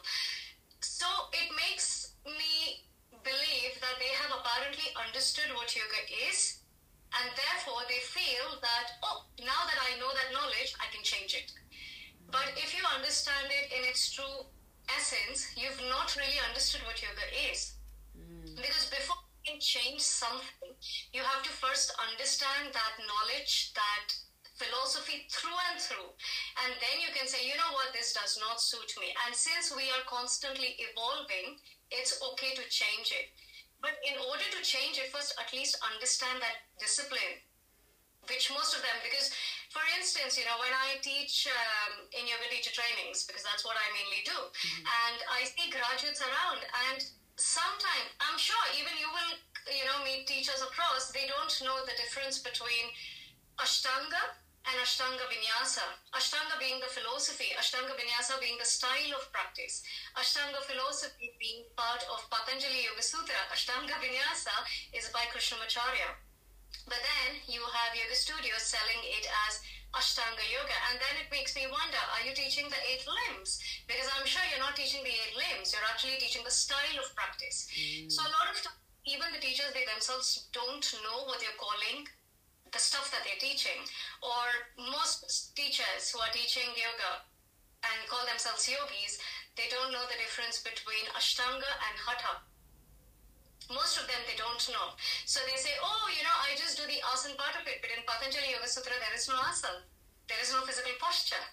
so 0.80 1.06
it 1.32 1.49
makes 1.56 2.14
me 2.25 2.85
believe 3.28 3.75
that 3.80 3.97
they 3.99 4.12
have 4.25 4.32
apparently 4.32 4.88
understood 4.97 5.50
what 5.54 5.75
yoga 5.75 6.02
is, 6.28 6.62
and 7.12 7.26
therefore 7.35 7.82
they 7.88 8.00
feel 8.04 8.61
that, 8.61 9.00
oh, 9.02 9.25
now 9.40 9.62
that 9.68 9.80
I 9.80 9.99
know 10.00 10.11
that 10.12 10.32
knowledge, 10.32 10.73
I 10.78 10.87
can 10.92 11.02
change 11.02 11.35
it. 11.35 11.52
But 12.30 12.52
if 12.61 12.76
you 12.76 12.85
understand 12.85 13.49
it 13.49 13.73
in 13.73 13.82
its 13.88 14.12
true 14.12 14.44
essence, 14.92 15.49
you've 15.56 15.80
not 15.88 16.12
really 16.16 16.40
understood 16.49 16.85
what 16.85 17.00
yoga 17.00 17.26
is. 17.49 17.76
Mm. 18.12 18.56
Because 18.56 18.88
before 18.92 19.20
can 19.47 19.61
change 19.61 20.00
something, 20.00 20.75
you 21.12 21.23
have 21.23 21.42
to 21.42 21.50
first 21.50 21.95
understand 21.99 22.75
that 22.75 22.95
knowledge, 23.04 23.73
that 23.75 24.07
philosophy 24.59 25.30
through 25.30 25.54
and 25.71 25.78
through. 25.78 26.11
And 26.66 26.75
then 26.83 26.99
you 26.99 27.14
can 27.14 27.30
say, 27.30 27.47
you 27.47 27.54
know 27.54 27.73
what, 27.73 27.95
this 27.95 28.12
does 28.12 28.37
not 28.42 28.61
suit 28.61 28.90
me. 28.99 29.14
And 29.26 29.33
since 29.35 29.71
we 29.71 29.87
are 29.95 30.04
constantly 30.11 30.75
evolving, 30.83 31.62
it's 31.95 32.18
okay 32.18 32.59
to 32.59 32.64
change 32.68 33.14
it. 33.14 33.30
But 33.78 33.95
in 34.02 34.18
order 34.18 34.45
to 34.59 34.61
change 34.66 34.99
it, 34.99 35.14
first 35.14 35.38
at 35.38 35.54
least 35.54 35.78
understand 35.87 36.42
that 36.42 36.66
discipline, 36.83 37.38
which 38.26 38.50
most 38.50 38.75
of 38.75 38.83
them, 38.83 38.99
because 39.07 39.30
for 39.71 39.85
instance, 39.95 40.35
you 40.35 40.42
know, 40.49 40.59
when 40.59 40.75
I 40.75 40.99
teach 41.04 41.47
um, 41.47 42.11
in 42.11 42.26
yoga 42.26 42.50
teacher 42.50 42.75
trainings, 42.75 43.23
because 43.23 43.47
that's 43.47 43.62
what 43.62 43.78
I 43.78 43.87
mainly 43.95 44.26
do, 44.26 44.35
mm-hmm. 44.35 44.83
and 44.83 45.18
I 45.30 45.47
see 45.47 45.71
graduates 45.71 46.18
around, 46.18 46.66
and 46.90 47.00
sometimes 47.38 48.11
I'm 48.18 48.37
sure 48.38 48.59
even 48.75 48.92
you 48.99 49.07
will, 49.09 49.33
you 49.71 49.87
know, 49.87 50.02
meet 50.02 50.26
teachers 50.26 50.61
across, 50.61 51.14
they 51.14 51.30
don't 51.30 51.54
know 51.62 51.78
the 51.87 51.95
difference 51.95 52.42
between 52.42 52.90
Ashtanga 53.62 54.38
and 54.66 54.76
Ashtanga 54.83 55.25
Vinyasa. 55.30 55.87
Ashtanga 56.12 56.59
being 56.59 56.83
the 56.83 56.90
philosophy, 56.90 57.54
Ashtanga 57.54 57.95
Vinyasa 57.95 58.42
being 58.42 58.59
the 58.59 58.66
style 58.66 59.14
of 59.14 59.30
practice. 59.30 59.87
Ashtanga 60.18 60.61
philosophy 60.66 61.33
being 61.38 61.64
part 61.78 62.02
of 62.11 62.26
Patanjali 62.28 62.85
Yoga 62.85 63.02
Sutra. 63.02 63.38
Ashtanga 63.54 63.97
Vinyasa 64.02 64.54
is 64.92 65.09
by 65.14 65.25
Krishnamacharya. 65.30 66.18
But 66.85 67.00
then 67.00 67.40
you 67.49 67.61
have 67.64 67.97
yoga 67.97 68.16
studios 68.16 68.64
selling 68.64 69.00
it 69.04 69.25
as 69.49 69.61
Ashtanga 69.97 70.45
Yoga, 70.52 70.76
and 70.92 71.00
then 71.00 71.14
it 71.25 71.33
makes 71.33 71.57
me 71.57 71.64
wonder 71.64 72.00
are 72.12 72.25
you 72.25 72.37
teaching 72.37 72.68
the 72.68 72.80
eight 72.85 73.04
limbs? 73.09 73.57
Because 73.88 74.09
I'm 74.12 74.28
sure 74.28 74.45
you're 74.52 74.61
not 74.61 74.76
teaching 74.76 75.00
the 75.00 75.12
eight 75.12 75.35
limbs, 75.37 75.73
you're 75.73 75.88
actually 75.88 76.21
teaching 76.21 76.45
the 76.45 76.52
style 76.52 76.99
of 77.00 77.09
practice. 77.16 77.68
Mm. 77.73 78.12
So 78.12 78.21
a 78.21 78.33
lot 78.37 78.52
of 78.52 78.61
times, 78.61 78.76
even 79.09 79.33
the 79.33 79.40
teachers, 79.40 79.73
they 79.73 79.88
themselves 79.88 80.52
don't 80.52 80.85
know 81.00 81.25
what 81.25 81.40
they're 81.40 81.57
calling 81.57 82.04
the 82.73 82.78
stuff 82.78 83.11
that 83.11 83.25
they're 83.25 83.40
teaching. 83.40 83.80
Or 84.21 84.45
most 84.76 85.57
teachers 85.57 86.12
who 86.12 86.21
are 86.21 86.33
teaching 86.33 86.68
yoga 86.76 87.25
and 87.85 87.99
call 88.09 88.25
themselves 88.28 88.68
yogis, 88.68 89.18
they 89.57 89.73
don't 89.73 89.92
know 89.92 90.04
the 90.07 90.21
difference 90.21 90.61
between 90.61 91.09
Ashtanga 91.16 91.71
and 91.88 91.95
Hatha. 92.04 92.45
Most 93.68 94.00
of 94.00 94.08
them 94.08 94.20
they 94.25 94.37
don't 94.37 94.60
know. 94.72 94.96
So 95.28 95.40
they 95.44 95.56
say, 95.60 95.76
oh, 95.84 96.04
you 96.16 96.25
know, 96.25 96.37
I 96.40 96.56
just 96.56 96.80
do 96.80 96.84
the 96.88 97.00
asana 97.04 97.37
part 97.37 97.56
of 97.60 97.64
it, 97.68 97.84
but 97.84 97.92
in 97.92 98.00
Patanjali 98.08 98.52
Yoga 98.56 98.68
Sutra 98.68 98.96
there 98.96 99.14
is 99.14 99.28
no 99.28 99.37
asana. 99.37 99.84
There 100.28 100.40
is 100.40 100.52
no 100.52 100.64
physical 100.64 100.92
posture 101.00 101.44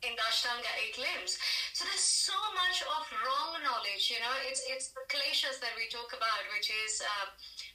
in 0.00 0.16
the 0.16 0.24
Ashtanga 0.24 0.70
eight 0.80 0.96
limbs. 0.96 1.36
So 1.76 1.84
there's 1.84 2.00
so 2.04 2.36
much 2.56 2.80
of 2.84 3.04
wrong 3.20 3.60
knowledge, 3.60 4.08
you 4.08 4.20
know, 4.20 4.32
it's 4.48 4.64
it's 4.64 4.92
the 4.96 5.04
kleshas 5.12 5.60
that 5.60 5.76
we 5.76 5.92
talk 5.92 6.12
about, 6.16 6.44
which 6.56 6.72
is 6.72 7.04
uh, 7.04 7.26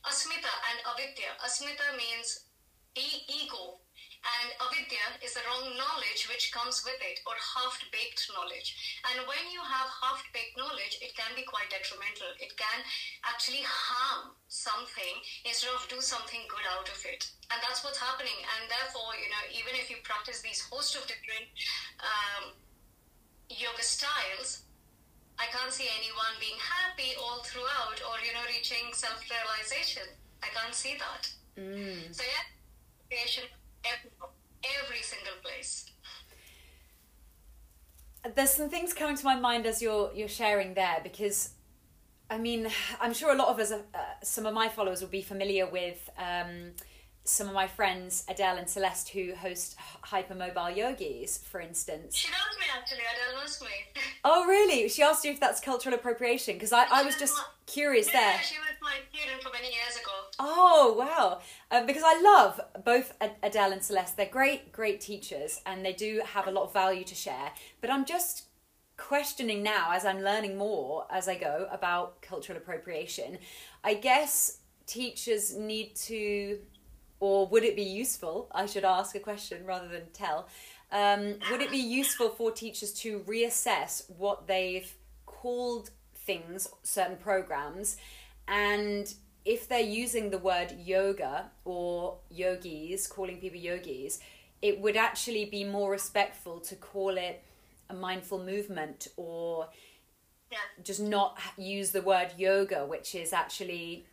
Asmita 0.09 0.53
and 0.73 0.77
avidya. 0.89 1.37
Asmita 1.45 1.93
means 1.93 2.49
e- 2.97 3.25
ego, 3.29 3.84
and 4.25 4.47
avidya 4.57 5.05
is 5.21 5.37
the 5.37 5.45
wrong 5.45 5.69
knowledge 5.77 6.25
which 6.25 6.49
comes 6.49 6.81
with 6.81 6.97
it, 6.97 7.21
or 7.29 7.37
half-baked 7.37 8.25
knowledge. 8.33 9.01
And 9.05 9.21
when 9.29 9.45
you 9.53 9.61
have 9.61 9.85
half-baked 10.01 10.57
knowledge, 10.57 10.97
it 10.97 11.13
can 11.13 11.29
be 11.37 11.45
quite 11.45 11.69
detrimental. 11.69 12.33
It 12.41 12.57
can 12.57 12.81
actually 13.21 13.61
harm 13.61 14.33
something 14.49 15.21
instead 15.45 15.69
of 15.77 15.85
do 15.93 16.01
something 16.01 16.41
good 16.49 16.65
out 16.73 16.89
of 16.89 16.97
it. 17.05 17.29
And 17.53 17.61
that's 17.61 17.85
what's 17.85 18.01
happening. 18.01 18.35
And 18.57 18.65
therefore, 18.65 19.13
you 19.21 19.29
know, 19.29 19.43
even 19.53 19.77
if 19.77 19.93
you 19.93 20.01
practice 20.01 20.41
these 20.41 20.65
host 20.65 20.97
of 20.97 21.05
different 21.05 21.45
um, 22.01 22.57
yoga 23.53 23.85
styles, 23.85 24.65
I 25.37 25.45
can't 25.53 25.69
see 25.69 25.85
anyone 26.01 26.33
being 26.41 26.57
happy 26.57 27.13
all 27.21 27.45
throughout 27.45 28.01
or, 28.09 28.17
you 28.25 28.33
know, 28.33 28.45
reaching 28.49 28.89
self 28.97 29.21
realization. 29.29 30.09
I 30.41 30.49
can't 30.49 30.73
see 30.73 30.97
that. 30.97 31.29
Mm. 31.59 32.09
So, 32.09 32.23
yeah, 32.25 32.49
creation 33.05 33.45
every, 33.87 35.01
single 35.01 35.33
place. 35.43 35.91
There's 38.35 38.51
some 38.51 38.69
things 38.69 38.93
coming 38.93 39.15
to 39.15 39.23
my 39.23 39.35
mind 39.35 39.65
as 39.65 39.81
you're 39.81 40.11
you're 40.15 40.27
sharing 40.27 40.73
there 40.73 40.99
because 41.03 41.51
I 42.29 42.37
mean, 42.39 42.67
I'm 42.99 43.13
sure 43.13 43.31
a 43.31 43.35
lot 43.35 43.49
of 43.49 43.59
us, 43.59 43.71
uh, 43.71 43.81
some 44.23 44.45
of 44.45 44.53
my 44.53 44.67
followers 44.67 45.01
will 45.01 45.09
be 45.09 45.21
familiar 45.21 45.67
with 45.69 46.09
um, 46.17 46.71
some 47.25 47.47
of 47.47 47.53
my 47.53 47.67
friends 47.67 48.23
Adele 48.29 48.57
and 48.57 48.69
Celeste 48.69 49.09
who 49.09 49.35
host 49.35 49.75
hypermobile 50.05 50.75
yogis, 50.75 51.39
for 51.39 51.59
instance. 51.59 52.15
She 52.15 52.29
knows 52.29 52.57
me 52.59 52.65
actually. 52.75 52.99
Adele 52.99 53.41
knows 53.41 53.61
me. 53.61 53.67
Oh, 54.27 54.45
really? 54.47 54.89
She 54.89 55.03
asked 55.03 55.23
you 55.23 55.31
if 55.31 55.39
that's 55.39 55.59
cultural 55.59 55.93
appropriation 55.93 56.55
because 56.55 56.73
I, 56.73 56.85
I 56.91 57.03
was 57.03 57.15
just 57.15 57.39
curious 57.67 58.07
yeah, 58.07 58.31
there. 58.31 58.41
she 58.41 58.57
was 58.57 58.75
my 58.81 58.95
student 59.11 59.43
for 59.43 59.51
many 59.51 59.67
years 59.67 59.95
ago. 60.01 60.11
Oh 60.39 60.95
wow! 60.97 61.41
Um, 61.69 61.85
because 61.85 62.01
I 62.03 62.19
love 62.21 62.59
both 62.83 63.13
Adele 63.43 63.73
and 63.73 63.83
Celeste. 63.83 64.17
They're 64.17 64.25
great, 64.25 64.71
great 64.71 64.99
teachers, 64.99 65.61
and 65.67 65.85
they 65.85 65.93
do 65.93 66.21
have 66.25 66.47
a 66.47 66.51
lot 66.51 66.63
of 66.63 66.73
value 66.73 67.03
to 67.03 67.13
share. 67.13 67.51
But 67.81 67.91
I'm 67.91 68.03
just 68.03 68.45
questioning 68.97 69.61
now, 69.61 69.91
as 69.91 70.05
I'm 70.05 70.21
learning 70.21 70.57
more 70.57 71.05
as 71.11 71.27
I 71.27 71.35
go 71.35 71.67
about 71.71 72.21
cultural 72.21 72.57
appropriation. 72.57 73.37
I 73.83 73.95
guess 73.95 74.59
teachers 74.87 75.55
need 75.55 75.95
to, 75.95 76.59
or 77.19 77.47
would 77.47 77.63
it 77.63 77.75
be 77.75 77.83
useful? 77.83 78.49
I 78.53 78.65
should 78.65 78.85
ask 78.85 79.15
a 79.15 79.19
question 79.19 79.65
rather 79.65 79.87
than 79.87 80.03
tell. 80.13 80.47
Um, 80.91 81.35
would 81.51 81.61
it 81.61 81.71
be 81.71 81.77
useful 81.77 82.29
for 82.29 82.51
teachers 82.51 82.93
to 83.01 83.19
reassess 83.21 84.09
what 84.17 84.47
they've 84.47 84.91
called 85.25 85.89
things, 86.15 86.67
certain 86.83 87.17
programs, 87.17 87.97
and 88.47 89.13
if 89.43 89.67
they're 89.67 89.79
using 89.79 90.29
the 90.31 90.39
word 90.39 90.73
yoga 90.79 91.51
or 91.65 92.17
yogis, 92.29 93.07
calling 93.07 93.37
people 93.37 93.59
yogis, 93.59 94.19
it 94.61 94.79
would 94.79 94.97
actually 94.97 95.45
be 95.45 95.63
more 95.63 95.91
respectful 95.91 96.59
to 96.61 96.75
call 96.75 97.17
it 97.17 97.43
a 97.89 97.93
mindful 97.93 98.43
movement 98.43 99.07
or 99.17 99.69
Yeah. 100.51 100.57
just 100.83 100.99
not 101.01 101.39
use 101.57 101.91
the 101.91 102.01
word 102.01 102.33
yoga, 102.37 102.85
which 102.85 103.13
is 103.15 103.33
actually 103.33 104.07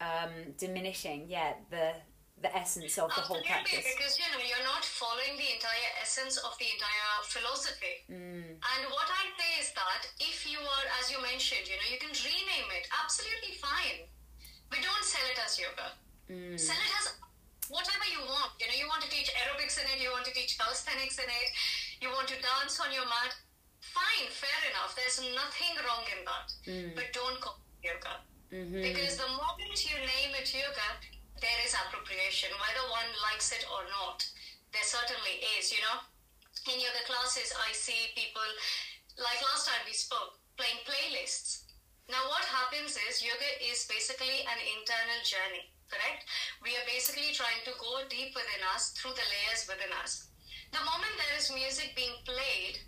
um, 0.00 0.54
diminishing, 0.58 1.28
yeah, 1.28 1.54
the 1.70 1.94
the 2.40 2.52
essence 2.56 2.96
of 2.96 3.12
the 3.12 3.20
whole 3.20 3.42
practice. 3.44 3.84
because 3.84 4.16
you 4.16 4.24
know 4.32 4.40
you're 4.40 4.64
not 4.64 4.80
following 4.80 5.36
the 5.36 5.48
entire 5.52 5.90
essence 6.00 6.40
of 6.40 6.56
the 6.56 6.68
entire 6.72 7.12
philosophy. 7.28 7.96
Mm. 8.08 8.56
And 8.56 8.82
what 8.88 9.08
I 9.12 9.28
say 9.36 9.50
is 9.60 9.68
that 9.76 10.02
if 10.18 10.48
you 10.48 10.56
are, 10.56 10.86
as 11.00 11.12
you 11.12 11.20
mentioned, 11.20 11.68
you 11.68 11.76
know, 11.76 11.88
you 11.92 12.00
can 12.00 12.12
rename 12.16 12.68
it. 12.80 12.88
Absolutely 12.96 13.60
fine, 13.60 14.08
but 14.72 14.80
don't 14.80 15.04
sell 15.04 15.26
it 15.28 15.36
as 15.36 15.60
yoga. 15.60 15.88
Mm. 16.32 16.56
Sell 16.56 16.80
it 16.80 16.92
as 17.04 17.06
whatever 17.68 18.06
you 18.08 18.24
want. 18.24 18.56
You 18.56 18.72
know, 18.72 18.76
you 18.80 18.88
want 18.88 19.04
to 19.04 19.10
teach 19.12 19.28
aerobics 19.36 19.76
in 19.76 19.84
it, 19.92 20.00
you 20.00 20.08
want 20.08 20.24
to 20.24 20.32
teach 20.32 20.56
calisthenics 20.56 21.20
in 21.20 21.28
it, 21.28 21.48
you 22.00 22.08
want 22.08 22.26
to 22.32 22.40
dance 22.40 22.80
on 22.80 22.88
your 22.88 23.04
mat. 23.04 23.36
Fine, 23.84 24.32
fair 24.32 24.60
enough. 24.72 24.96
There's 24.96 25.20
nothing 25.36 25.76
wrong 25.84 26.04
in 26.08 26.20
that. 26.24 26.48
Mm. 26.64 26.90
But 26.96 27.12
don't 27.12 27.36
call 27.40 27.60
it 27.60 27.92
yoga. 27.92 28.24
Mhm. 28.50 28.82
Because 28.82 29.16
the 29.16 29.28
moment 29.28 29.78
you 29.86 29.94
name 29.94 30.34
it 30.34 30.48
yoga, 30.52 30.88
there 31.40 31.60
is 31.64 31.72
appropriation, 31.72 32.52
whether 32.60 32.84
one 32.92 33.08
likes 33.32 33.52
it 33.52 33.64
or 33.68 33.84
not. 33.88 34.24
There 34.72 34.84
certainly 34.84 35.42
is, 35.58 35.72
you 35.72 35.80
know. 35.82 36.04
In 36.68 36.78
yoga 36.78 37.02
classes, 37.08 37.50
I 37.56 37.72
see 37.72 38.12
people, 38.12 38.44
like 39.16 39.40
last 39.40 39.66
time 39.66 39.82
we 39.88 39.96
spoke, 39.96 40.36
playing 40.60 40.84
playlists. 40.84 41.64
Now, 42.12 42.28
what 42.28 42.44
happens 42.44 42.98
is 43.08 43.24
yoga 43.24 43.50
is 43.64 43.88
basically 43.88 44.44
an 44.44 44.60
internal 44.60 45.20
journey, 45.24 45.72
correct? 45.88 46.28
We 46.60 46.76
are 46.76 46.86
basically 46.86 47.32
trying 47.32 47.64
to 47.64 47.72
go 47.80 48.04
deep 48.12 48.36
within 48.36 48.62
us 48.76 48.92
through 48.92 49.16
the 49.16 49.24
layers 49.24 49.64
within 49.64 49.90
us. 50.04 50.28
The 50.70 50.84
moment 50.84 51.16
there 51.16 51.38
is 51.40 51.50
music 51.50 51.96
being 51.96 52.20
played, 52.28 52.84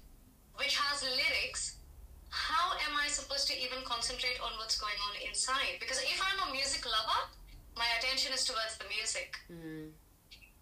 which 0.61 0.77
has 0.77 1.03
lyrics, 1.03 1.81
how 2.29 2.77
am 2.89 2.97
I 2.97 3.09
supposed 3.09 3.49
to 3.49 3.57
even 3.57 3.85
concentrate 3.85 4.41
on 4.41 4.57
what's 4.57 4.81
going 4.81 4.97
on 5.11 5.21
inside? 5.29 5.81
Because 5.81 6.01
if 6.05 6.21
I'm 6.21 6.49
a 6.49 6.53
music 6.53 6.85
lover, 6.85 7.29
my 7.77 7.89
attention 7.99 8.33
is 8.33 8.45
towards 8.45 8.77
the 8.79 8.87
music. 8.89 9.37
Mm. 9.49 9.91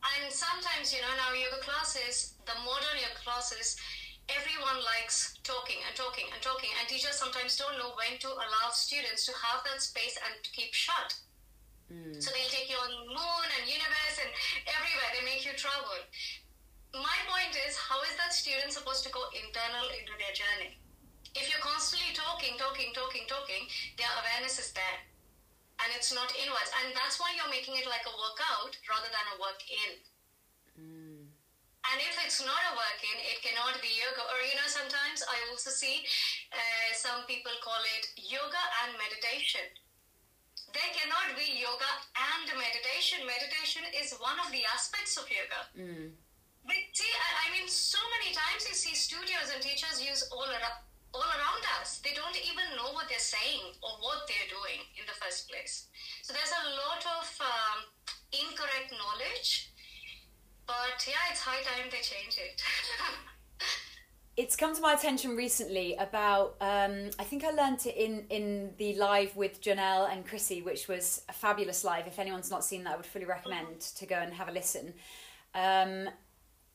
And 0.00 0.32
sometimes, 0.32 0.94
you 0.94 1.02
know, 1.04 1.12
now 1.20 1.36
yoga 1.36 1.60
classes, 1.60 2.34
the 2.48 2.56
modern 2.64 2.96
yoga 2.96 3.20
classes, 3.20 3.76
everyone 4.32 4.80
likes 4.80 5.36
talking 5.44 5.76
and 5.84 5.92
talking 5.92 6.24
and 6.32 6.40
talking, 6.40 6.70
and 6.80 6.88
teachers 6.88 7.18
sometimes 7.18 7.58
don't 7.58 7.76
know 7.76 7.92
when 7.98 8.16
to 8.22 8.30
allow 8.30 8.72
students 8.72 9.26
to 9.26 9.32
have 9.36 9.60
that 9.68 9.82
space 9.82 10.16
and 10.24 10.32
to 10.40 10.48
keep 10.54 10.72
shut. 10.72 11.12
Mm. 11.90 12.16
So 12.22 12.30
they'll 12.30 12.54
take 12.54 12.70
you 12.70 12.78
on 12.78 13.12
moon 13.12 13.46
and 13.60 13.64
universe 13.66 14.16
and 14.22 14.30
everywhere. 14.70 15.10
They 15.18 15.24
make 15.26 15.42
you 15.42 15.52
travel. 15.58 15.98
My 16.94 17.18
point 17.28 17.54
is, 17.68 17.76
how 17.76 18.00
is 18.06 18.14
that 18.18 18.32
student 18.32 18.72
supposed 18.72 19.02
to 19.06 19.10
go 19.10 19.22
internal 19.34 19.86
into 19.94 20.14
their 20.16 20.34
journey? 20.34 20.78
If 21.34 21.46
you're 21.46 21.62
constantly 21.62 22.10
talking, 22.14 22.58
talking, 22.58 22.90
talking, 22.94 23.26
talking, 23.30 23.68
their 23.94 24.10
awareness 24.22 24.58
is 24.58 24.74
there. 24.74 24.98
And 25.80 25.88
it's 25.96 26.12
not 26.12 26.28
inwards. 26.36 26.70
And 26.82 26.92
that's 26.92 27.16
why 27.16 27.32
you're 27.32 27.48
making 27.48 27.80
it 27.80 27.88
like 27.88 28.04
a 28.04 28.14
workout 28.14 28.76
rather 28.84 29.08
than 29.08 29.26
a 29.32 29.36
work 29.40 29.60
in. 29.64 29.90
Mm. 30.76 31.24
And 31.90 31.96
if 32.04 32.14
it's 32.20 32.44
not 32.44 32.60
a 32.70 32.76
work 32.76 33.00
in, 33.00 33.16
it 33.24 33.40
cannot 33.40 33.80
be 33.80 33.88
yoga. 33.96 34.22
Or, 34.28 34.38
you 34.44 34.54
know, 34.60 34.68
sometimes 34.68 35.24
I 35.24 35.40
also 35.48 35.72
see 35.72 36.04
uh, 36.52 36.88
some 36.92 37.24
people 37.24 37.52
call 37.64 37.80
it 37.96 38.12
yoga 38.20 38.62
and 38.84 38.94
meditation. 39.00 39.64
There 40.70 40.90
cannot 40.94 41.34
be 41.34 41.58
yoga 41.58 41.90
and 42.14 42.46
meditation. 42.54 43.24
Meditation 43.26 43.82
is 43.96 44.14
one 44.20 44.38
of 44.38 44.52
the 44.52 44.62
aspects 44.70 45.16
of 45.16 45.26
yoga. 45.26 45.60
Mm. 45.74 46.14
But 46.62 46.76
see, 46.92 47.08
I, 47.08 47.48
I 47.48 47.56
mean, 47.56 47.66
so 47.66 47.98
many 48.20 48.36
times 48.36 48.68
you 48.68 48.76
see 48.76 48.94
studios 48.94 49.50
and 49.50 49.64
teachers 49.64 49.98
use 49.98 50.28
all 50.30 50.46
around, 50.46 50.84
all 51.12 51.22
around 51.22 51.62
us. 51.80 52.00
They 52.04 52.14
don't 52.14 52.36
even 52.36 52.76
know 52.76 52.92
what 52.92 53.08
they're 53.08 53.18
saying 53.18 53.74
or 53.82 53.90
what 54.00 54.28
they're 54.28 54.50
doing 54.50 54.86
in 54.98 55.04
the 55.06 55.16
first 55.18 55.48
place. 55.50 55.88
So 56.22 56.32
there's 56.32 56.54
a 56.54 56.66
lot 56.78 57.02
of 57.18 57.26
um, 57.40 57.78
incorrect 58.32 58.92
knowledge. 58.92 59.72
But 60.66 61.02
yeah, 61.06 61.30
it's 61.30 61.40
high 61.40 61.62
time 61.62 61.90
they 61.90 61.98
change 61.98 62.38
it. 62.38 62.62
it's 64.36 64.54
come 64.54 64.74
to 64.74 64.80
my 64.80 64.94
attention 64.94 65.36
recently 65.36 65.96
about 65.96 66.56
um, 66.60 67.10
I 67.18 67.24
think 67.24 67.44
I 67.44 67.50
learned 67.50 67.84
it 67.86 67.96
in 67.96 68.24
in 68.30 68.70
the 68.78 68.94
live 68.94 69.34
with 69.34 69.60
Janelle 69.60 70.10
and 70.12 70.24
Chrissy, 70.24 70.62
which 70.62 70.86
was 70.86 71.22
a 71.28 71.32
fabulous 71.32 71.82
live. 71.82 72.06
If 72.06 72.18
anyone's 72.18 72.50
not 72.50 72.64
seen 72.64 72.84
that, 72.84 72.94
I 72.94 72.96
would 72.96 73.06
fully 73.06 73.24
recommend 73.24 73.80
to 73.80 74.06
go 74.06 74.16
and 74.16 74.32
have 74.32 74.48
a 74.48 74.52
listen. 74.52 74.94
Um, 75.54 76.08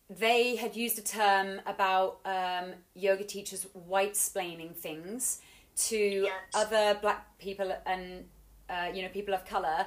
they 0.09 0.55
had 0.55 0.75
used 0.75 0.97
a 0.99 1.01
term 1.01 1.61
about 1.65 2.19
um, 2.25 2.73
yoga 2.93 3.23
teachers 3.23 3.65
white 3.73 4.13
splaining 4.13 4.75
things 4.75 5.41
to 5.75 5.97
Yes. 5.97 6.31
other 6.53 6.97
black 7.01 7.37
people 7.39 7.75
and 7.85 8.25
uh, 8.69 8.89
you 8.93 9.01
know 9.01 9.09
people 9.09 9.33
of 9.33 9.45
color. 9.45 9.85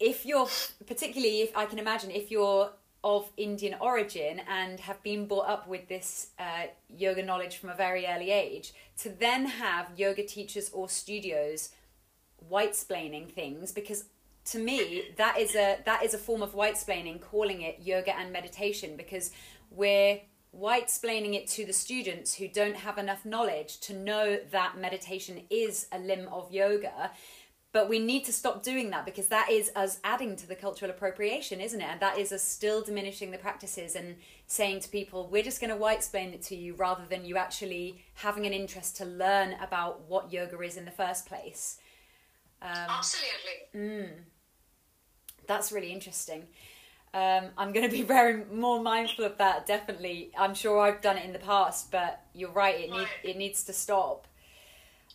If 0.00 0.26
you're 0.26 0.48
particularly, 0.86 1.42
if 1.42 1.56
I 1.56 1.66
can 1.66 1.78
imagine, 1.78 2.10
if 2.10 2.30
you're 2.30 2.70
of 3.04 3.30
Indian 3.36 3.76
origin 3.80 4.40
and 4.48 4.78
have 4.80 5.02
been 5.02 5.26
brought 5.26 5.48
up 5.48 5.66
with 5.68 5.88
this 5.88 6.28
uh, 6.38 6.66
yoga 6.88 7.22
knowledge 7.22 7.56
from 7.56 7.70
a 7.70 7.74
very 7.74 8.06
early 8.06 8.30
age, 8.30 8.72
to 8.98 9.08
then 9.08 9.46
have 9.46 9.90
yoga 9.96 10.24
teachers 10.24 10.70
or 10.72 10.88
studios 10.88 11.70
white 12.48 12.72
splaining 12.72 13.30
things 13.30 13.72
because 13.72 14.04
to 14.44 14.58
me 14.58 15.04
that 15.16 15.38
is 15.38 15.54
a 15.54 15.78
that 15.84 16.02
is 16.02 16.14
a 16.14 16.18
form 16.18 16.42
of 16.42 16.54
white 16.54 16.74
splaining 16.74 17.20
calling 17.20 17.62
it 17.62 17.78
yoga 17.80 18.16
and 18.16 18.32
meditation 18.32 18.96
because 18.96 19.30
we're 19.70 20.20
white 20.50 20.88
splaining 20.88 21.34
it 21.34 21.46
to 21.48 21.64
the 21.64 21.72
students 21.72 22.34
who 22.34 22.46
don't 22.46 22.76
have 22.76 22.98
enough 22.98 23.24
knowledge 23.24 23.80
to 23.80 23.94
know 23.94 24.38
that 24.50 24.76
meditation 24.78 25.42
is 25.50 25.86
a 25.92 25.98
limb 25.98 26.28
of 26.30 26.52
yoga. 26.52 27.10
But 27.72 27.88
we 27.88 27.98
need 27.98 28.26
to 28.26 28.34
stop 28.34 28.62
doing 28.62 28.90
that 28.90 29.06
because 29.06 29.28
that 29.28 29.50
is 29.50 29.72
us 29.74 29.98
adding 30.04 30.36
to 30.36 30.46
the 30.46 30.54
cultural 30.54 30.90
appropriation 30.90 31.58
isn't 31.58 31.80
it? 31.80 31.88
And 31.88 32.00
that 32.00 32.18
is 32.18 32.30
us 32.30 32.42
still 32.42 32.82
diminishing 32.82 33.30
the 33.30 33.38
practices 33.38 33.96
and 33.96 34.16
saying 34.46 34.80
to 34.80 34.90
people 34.90 35.26
we're 35.32 35.42
just 35.42 35.58
going 35.58 35.70
to 35.70 35.76
white 35.76 36.04
splain 36.04 36.34
it 36.34 36.42
to 36.42 36.56
you 36.56 36.74
rather 36.74 37.04
than 37.08 37.24
you 37.24 37.38
actually 37.38 38.02
having 38.14 38.44
an 38.44 38.52
interest 38.52 38.96
to 38.98 39.06
learn 39.06 39.54
about 39.62 40.02
what 40.06 40.30
yoga 40.30 40.60
is 40.60 40.76
in 40.76 40.84
the 40.84 40.90
first 40.90 41.24
place. 41.24 41.78
Um, 42.60 42.88
Absolutely. 42.90 44.20
That's 45.46 45.72
really 45.72 45.92
interesting. 45.92 46.46
Um, 47.14 47.50
I'm 47.58 47.72
going 47.72 47.88
to 47.88 47.94
be 47.94 48.02
very 48.18 48.44
more 48.52 48.82
mindful 48.82 49.24
of 49.24 49.38
that. 49.38 49.66
Definitely, 49.66 50.30
I'm 50.38 50.54
sure 50.54 50.80
I've 50.80 51.00
done 51.00 51.16
it 51.18 51.24
in 51.24 51.32
the 51.32 51.38
past, 51.38 51.90
but 51.90 52.22
you're 52.34 52.50
right. 52.50 52.78
It 52.80 52.90
need, 52.90 53.08
it 53.22 53.36
needs 53.36 53.64
to 53.64 53.72
stop. 53.72 54.26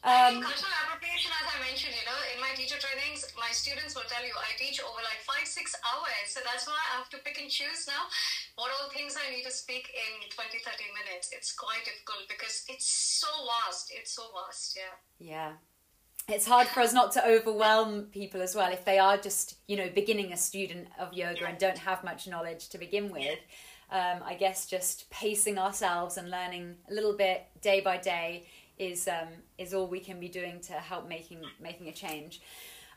Um, 0.05 0.45
cultural 0.45 0.71
appropriation, 0.85 1.33
as 1.41 1.49
I 1.49 1.57
mentioned, 1.65 1.97
you 1.97 2.05
know, 2.05 2.19
in 2.31 2.37
my 2.37 2.53
teacher 2.53 2.77
trainings, 2.77 3.25
my 3.33 3.49
students 3.49 3.97
will 3.97 4.05
tell 4.05 4.21
you 4.21 4.29
I 4.37 4.53
teach 4.53 4.77
over 4.77 5.01
like 5.01 5.19
five, 5.25 5.49
six 5.49 5.73
hours. 5.81 6.29
So 6.29 6.39
that's 6.45 6.69
why 6.69 6.77
I 6.77 7.01
have 7.01 7.09
to 7.11 7.19
pick 7.25 7.41
and 7.41 7.49
choose 7.49 7.89
now 7.89 8.05
what 8.55 8.69
all 8.77 8.93
things 8.93 9.17
I 9.17 9.33
need 9.33 9.41
to 9.49 9.51
speak 9.51 9.89
in 9.89 10.29
20, 10.29 10.61
30 10.61 10.95
minutes. 11.01 11.33
It's 11.33 11.49
quite 11.51 11.81
difficult 11.81 12.29
because 12.29 12.61
it's 12.69 12.85
so 12.85 13.29
vast. 13.49 13.89
It's 13.89 14.13
so 14.13 14.29
vast, 14.37 14.77
yeah. 14.77 14.95
yeah, 15.17 15.51
it's 16.29 16.45
hard 16.45 16.67
for 16.67 16.81
us 16.81 16.91
not 16.91 17.11
to 17.13 17.25
overwhelm 17.25 18.03
people 18.11 18.41
as 18.41 18.53
well 18.53 18.71
if 18.71 18.83
they 18.83 18.99
are 18.99 19.17
just 19.17 19.55
you 19.67 19.77
know 19.77 19.89
beginning 19.93 20.33
a 20.33 20.37
student 20.37 20.87
of 20.99 21.13
yoga 21.13 21.45
and 21.45 21.57
don't 21.57 21.77
have 21.77 22.03
much 22.03 22.27
knowledge 22.27 22.69
to 22.69 22.77
begin 22.77 23.11
with. 23.11 23.39
Um, 23.89 24.19
I 24.25 24.33
guess 24.33 24.65
just 24.65 25.09
pacing 25.09 25.57
ourselves 25.57 26.17
and 26.17 26.29
learning 26.29 26.75
a 26.91 26.93
little 26.93 27.15
bit 27.15 27.47
day 27.61 27.79
by 27.79 27.97
day 27.97 28.47
is 28.77 29.07
um, 29.07 29.29
is 29.57 29.73
all 29.73 29.87
we 29.87 30.01
can 30.01 30.19
be 30.19 30.27
doing 30.27 30.59
to 30.61 30.73
help 30.73 31.07
making 31.07 31.41
making 31.61 31.87
a 31.87 31.93
change. 31.93 32.41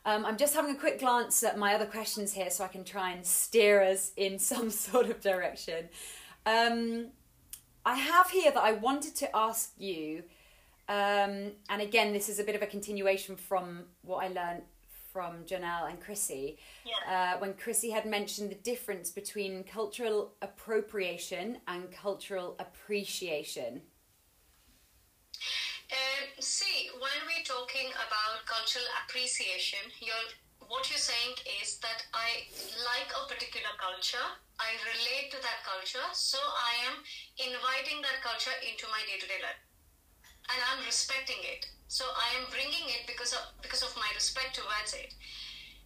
Um, 0.05 0.25
I'm 0.27 0.37
just 0.37 0.55
having 0.55 0.75
a 0.75 0.79
quick 0.79 0.99
glance 0.99 1.43
at 1.45 1.59
my 1.59 1.75
other 1.75 1.87
questions 1.87 2.33
here 2.33 2.51
so 2.51 2.65
I 2.65 2.69
can 2.69 2.85
try 2.85 3.11
and 3.13 3.25
steer 3.25 3.83
us 3.83 4.13
in 4.17 4.39
some 4.51 4.71
sort 4.71 5.09
of 5.09 5.21
direction. 5.21 5.89
Um, 6.47 7.09
I 7.85 7.95
have 7.97 8.31
here 8.31 8.51
that 8.51 8.63
I 8.63 8.73
wanted 8.73 9.15
to 9.17 9.37
ask 9.37 9.73
you, 9.79 10.25
um, 10.91 11.53
and 11.69 11.81
again, 11.81 12.13
this 12.13 12.29
is 12.29 12.41
a 12.41 12.45
bit 12.45 12.57
of 12.57 12.63
a 12.63 12.67
continuation 12.67 13.37
from 13.37 13.85
what 14.03 14.25
I 14.25 14.29
learned 14.29 14.63
from 15.13 15.45
Janelle 15.45 15.89
and 15.89 16.01
Chrissy. 16.01 16.59
Yeah. 16.85 17.07
Uh, 17.07 17.39
when 17.39 17.55
Chrissy 17.55 17.91
had 17.91 18.07
mentioned 18.07 18.51
the 18.51 18.57
difference 18.57 19.13
between 19.13 19.63
cultural 19.63 20.35
appropriation 20.43 21.59
and 21.69 21.93
cultural 21.93 22.57
appreciation. 22.59 23.83
Um, 25.95 26.27
see, 26.41 26.91
when 26.99 27.19
we're 27.23 27.47
talking 27.47 27.91
about 27.95 28.43
cultural 28.47 28.87
appreciation, 29.07 29.79
you're, 30.01 30.27
what 30.67 30.91
you're 30.91 30.99
saying 30.99 31.39
is 31.63 31.79
that 31.87 32.03
I 32.15 32.51
like 32.83 33.15
a 33.15 33.31
particular 33.31 33.71
culture, 33.79 34.27
I 34.59 34.75
relate 34.91 35.31
to 35.31 35.39
that 35.39 35.63
culture, 35.63 36.07
so 36.15 36.39
I 36.39 36.91
am 36.91 36.97
inviting 37.39 38.03
that 38.03 38.23
culture 38.27 38.55
into 38.67 38.91
my 38.91 39.03
day 39.07 39.23
to 39.23 39.27
day 39.31 39.39
life. 39.39 39.70
And 40.51 40.59
I'm 40.71 40.83
respecting 40.85 41.39
it. 41.47 41.71
So 41.87 42.07
I 42.07 42.43
am 42.43 42.51
bringing 42.51 42.87
it 42.91 43.07
because 43.07 43.33
of, 43.35 43.43
because 43.63 43.83
of 43.83 43.95
my 43.95 44.07
respect 44.15 44.59
towards 44.59 44.95
it. 44.95 45.15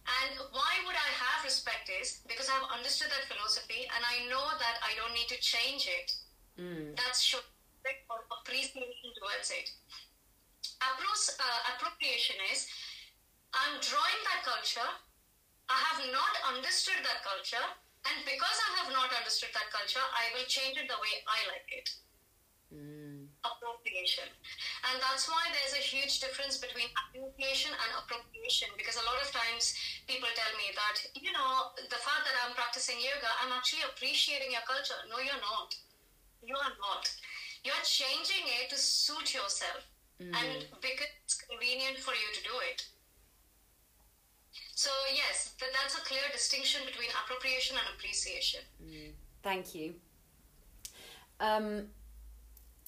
And 0.05 0.37
why 0.53 0.73
would 0.85 0.93
I 0.97 1.09
have 1.17 1.41
respect 1.45 1.89
is 1.89 2.21
because 2.29 2.45
I've 2.49 2.69
understood 2.69 3.09
that 3.09 3.25
philosophy 3.25 3.89
and 3.89 4.01
I 4.05 4.29
know 4.29 4.45
that 4.61 4.77
I 4.85 4.93
don't 4.97 5.13
need 5.17 5.29
to 5.33 5.39
change 5.41 5.89
it. 5.89 6.13
Mm. 6.61 6.93
That's 6.97 7.21
show 7.21 7.41
or 8.09 8.25
appreciation 8.41 9.09
towards 9.17 9.49
it. 9.53 9.69
Appro- 10.81 11.37
uh, 11.37 11.61
appropriation 11.73 12.37
is 12.49 12.65
I'm 13.53 13.77
drawing 13.81 14.21
that 14.29 14.41
culture. 14.45 14.91
I 15.69 15.77
have 15.89 16.01
not 16.13 16.33
understood 16.53 17.01
that 17.01 17.25
culture, 17.25 17.65
and 18.05 18.17
because 18.21 18.57
I 18.69 18.69
have 18.81 18.93
not 18.93 19.09
understood 19.17 19.49
that 19.57 19.73
culture, 19.73 20.03
I 20.13 20.29
will 20.37 20.45
change 20.45 20.77
it 20.77 20.85
the 20.85 20.99
way 21.01 21.13
I 21.25 21.39
like 21.49 21.69
it. 21.73 21.87
Mm. 22.69 23.04
Appropriation, 23.45 24.25
and 24.89 24.95
that's 24.97 25.29
why 25.29 25.45
there's 25.53 25.77
a 25.77 25.83
huge 25.83 26.17
difference 26.19 26.57
between 26.57 26.89
appropriation 26.97 27.69
and 27.73 27.89
appropriation. 28.01 28.69
Because 28.73 28.97
a 28.97 29.05
lot 29.05 29.21
of 29.21 29.29
times 29.29 29.77
people 30.09 30.29
tell 30.33 30.53
me 30.57 30.73
that 30.73 30.97
you 31.13 31.29
know 31.29 31.75
the 31.77 32.01
fact 32.01 32.25
that 32.25 32.35
I'm 32.41 32.57
practicing 32.57 32.97
yoga, 32.97 33.29
I'm 33.43 33.53
actually 33.53 33.85
appreciating 33.85 34.53
your 34.53 34.65
culture. 34.65 34.97
No, 35.07 35.21
you're 35.21 35.43
not. 35.45 35.77
You 36.41 36.57
are 36.57 36.75
not. 36.81 37.05
You're 37.65 37.85
changing 37.85 38.45
it 38.61 38.69
to 38.73 38.77
suit 38.77 39.33
yourself 39.33 39.85
and 40.19 40.65
because 40.81 41.11
it's 41.23 41.35
convenient 41.35 41.97
for 41.99 42.11
you 42.11 42.29
to 42.33 42.41
do 42.43 42.55
it. 42.71 42.85
So, 44.75 44.89
yes, 45.13 45.55
th- 45.59 45.71
that's 45.71 45.97
a 45.97 46.01
clear 46.01 46.21
distinction 46.31 46.81
between 46.85 47.09
appropriation 47.23 47.77
and 47.77 47.85
appreciation. 47.95 48.61
Thank 49.43 49.75
you. 49.75 49.95
Um, 51.39 51.87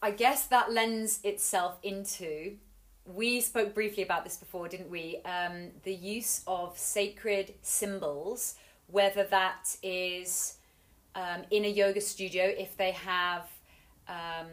I 0.01 0.11
guess 0.11 0.47
that 0.47 0.71
lends 0.71 1.19
itself 1.23 1.79
into. 1.81 2.57
We 3.05 3.41
spoke 3.41 3.73
briefly 3.73 4.03
about 4.03 4.23
this 4.23 4.37
before, 4.37 4.67
didn't 4.67 4.89
we? 4.89 5.21
Um, 5.25 5.69
the 5.83 5.93
use 5.93 6.43
of 6.45 6.77
sacred 6.77 7.55
symbols, 7.61 8.55
whether 8.87 9.23
that 9.23 9.75
is 9.81 10.57
um, 11.15 11.43
in 11.49 11.65
a 11.65 11.69
yoga 11.69 12.01
studio, 12.01 12.45
if 12.45 12.77
they 12.77 12.91
have 12.91 13.47
um, 14.07 14.47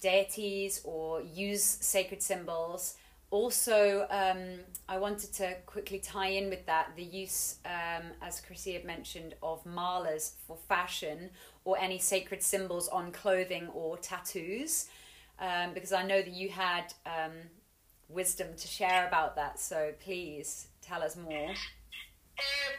deities 0.00 0.80
or 0.84 1.20
use 1.20 1.62
sacred 1.62 2.22
symbols. 2.22 2.94
Also, 3.30 4.06
um, 4.08 4.60
I 4.88 4.98
wanted 4.98 5.32
to 5.34 5.56
quickly 5.66 5.98
tie 5.98 6.28
in 6.28 6.48
with 6.48 6.64
that 6.66 6.92
the 6.96 7.02
use, 7.02 7.56
um, 7.66 8.04
as 8.22 8.40
Chrissy 8.40 8.72
had 8.72 8.84
mentioned, 8.84 9.34
of 9.42 9.64
malas 9.64 10.32
for 10.46 10.56
fashion 10.68 11.30
or 11.66 11.76
any 11.76 11.98
sacred 11.98 12.42
symbols 12.42 12.86
on 12.88 13.10
clothing 13.10 13.66
or 13.74 13.98
tattoos, 13.98 14.86
um, 15.40 15.74
because 15.74 15.92
I 15.92 16.06
know 16.06 16.22
that 16.22 16.32
you 16.32 16.48
had 16.48 16.94
um, 17.04 17.34
wisdom 18.08 18.54
to 18.56 18.68
share 18.68 19.06
about 19.08 19.34
that. 19.34 19.58
So 19.58 19.92
please 20.00 20.68
tell 20.80 21.02
us 21.02 21.16
more. 21.16 21.50
Uh, 22.38 22.70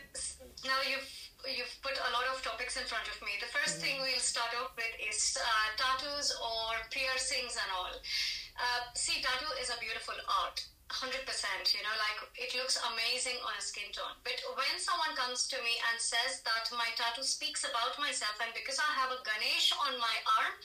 now 0.65 0.79
you've 0.87 1.11
you've 1.45 1.75
put 1.83 1.99
a 1.99 2.11
lot 2.15 2.23
of 2.33 2.41
topics 2.41 2.77
in 2.79 2.85
front 2.87 3.07
of 3.11 3.21
me. 3.21 3.35
The 3.39 3.51
first 3.51 3.83
thing 3.83 3.99
we'll 3.99 4.23
start 4.23 4.55
off 4.63 4.71
with 4.75 4.95
is 5.03 5.37
uh, 5.37 5.67
tattoos 5.75 6.31
or 6.39 6.79
piercings 6.89 7.59
and 7.59 7.69
all. 7.75 7.91
Uh, 7.91 8.81
see, 8.95 9.21
tattoo 9.21 9.51
is 9.61 9.69
a 9.69 9.79
beautiful 9.79 10.15
art. 10.43 10.65
100% 10.87 11.27
you 11.75 11.83
know 11.83 11.95
like 11.99 12.19
it 12.39 12.55
looks 12.55 12.79
amazing 12.95 13.35
on 13.43 13.51
a 13.59 13.63
skin 13.63 13.91
tone 13.91 14.15
but 14.23 14.39
when 14.55 14.75
someone 14.79 15.11
comes 15.19 15.43
to 15.51 15.59
me 15.59 15.75
and 15.91 15.99
says 15.99 16.39
that 16.47 16.71
my 16.71 16.87
tattoo 16.95 17.27
speaks 17.27 17.67
about 17.67 17.91
myself 17.99 18.35
and 18.39 18.55
because 18.55 18.79
i 18.79 18.91
have 18.95 19.11
a 19.11 19.19
ganesh 19.27 19.75
on 19.75 19.99
my 19.99 20.15
arm 20.39 20.55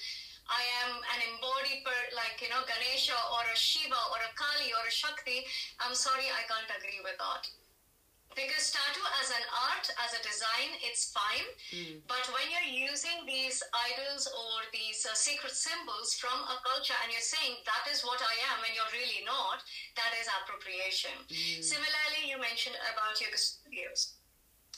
I 0.51 0.63
am 0.85 0.99
an 0.99 1.21
embodied 1.33 1.87
per 1.87 1.97
like 2.19 2.43
you 2.43 2.51
know 2.51 2.67
Ganesha 2.67 3.15
or 3.31 3.47
a 3.47 3.57
Shiva 3.57 4.01
or 4.11 4.19
a 4.21 4.33
Kali 4.35 4.75
or 4.75 4.85
a 4.85 4.91
Shakti. 4.91 5.47
I'm 5.79 5.95
sorry, 5.95 6.29
I 6.29 6.43
can't 6.51 6.69
agree 6.77 7.01
with 7.01 7.17
that. 7.17 7.47
Because 8.35 8.73
tattoo 8.73 9.05
as 9.21 9.29
an 9.31 9.45
art, 9.73 9.87
as 10.01 10.17
a 10.17 10.21
design, 10.25 10.71
it's 10.81 11.13
fine. 11.13 11.49
Hmm. 11.69 12.01
But 12.09 12.25
when 12.33 12.49
you're 12.49 12.73
using 12.89 13.29
these 13.29 13.61
idols 13.71 14.25
or 14.31 14.65
these 14.73 15.05
uh, 15.05 15.13
sacred 15.13 15.53
symbols 15.53 16.17
from 16.17 16.35
a 16.49 16.57
culture 16.65 16.97
and 17.05 17.13
you're 17.13 17.25
saying 17.25 17.61
that 17.69 17.85
is 17.93 18.01
what 18.03 18.21
I 18.25 18.35
am 18.55 18.65
and 18.65 18.73
you're 18.73 18.93
really 18.97 19.21
not, 19.29 19.61
that 20.01 20.13
is 20.17 20.27
appropriation. 20.41 21.13
Hmm. 21.29 21.61
Similarly, 21.61 22.29
you 22.29 22.41
mentioned 22.41 22.77
about 22.89 23.21
yoga 23.21 23.37
studios. 23.37 24.17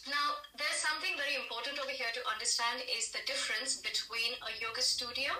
Now, 0.04 0.36
there's 0.60 0.80
something 0.84 1.16
very 1.16 1.38
important 1.40 1.80
over 1.80 1.94
here 1.94 2.12
to 2.12 2.22
understand 2.28 2.84
is 2.84 3.08
the 3.08 3.24
difference 3.24 3.80
between 3.80 4.36
a 4.44 4.52
yoga 4.60 4.84
studio 4.84 5.32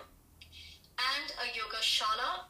and 0.97 1.27
a 1.45 1.47
yoga 1.53 1.83
shala. 1.85 2.49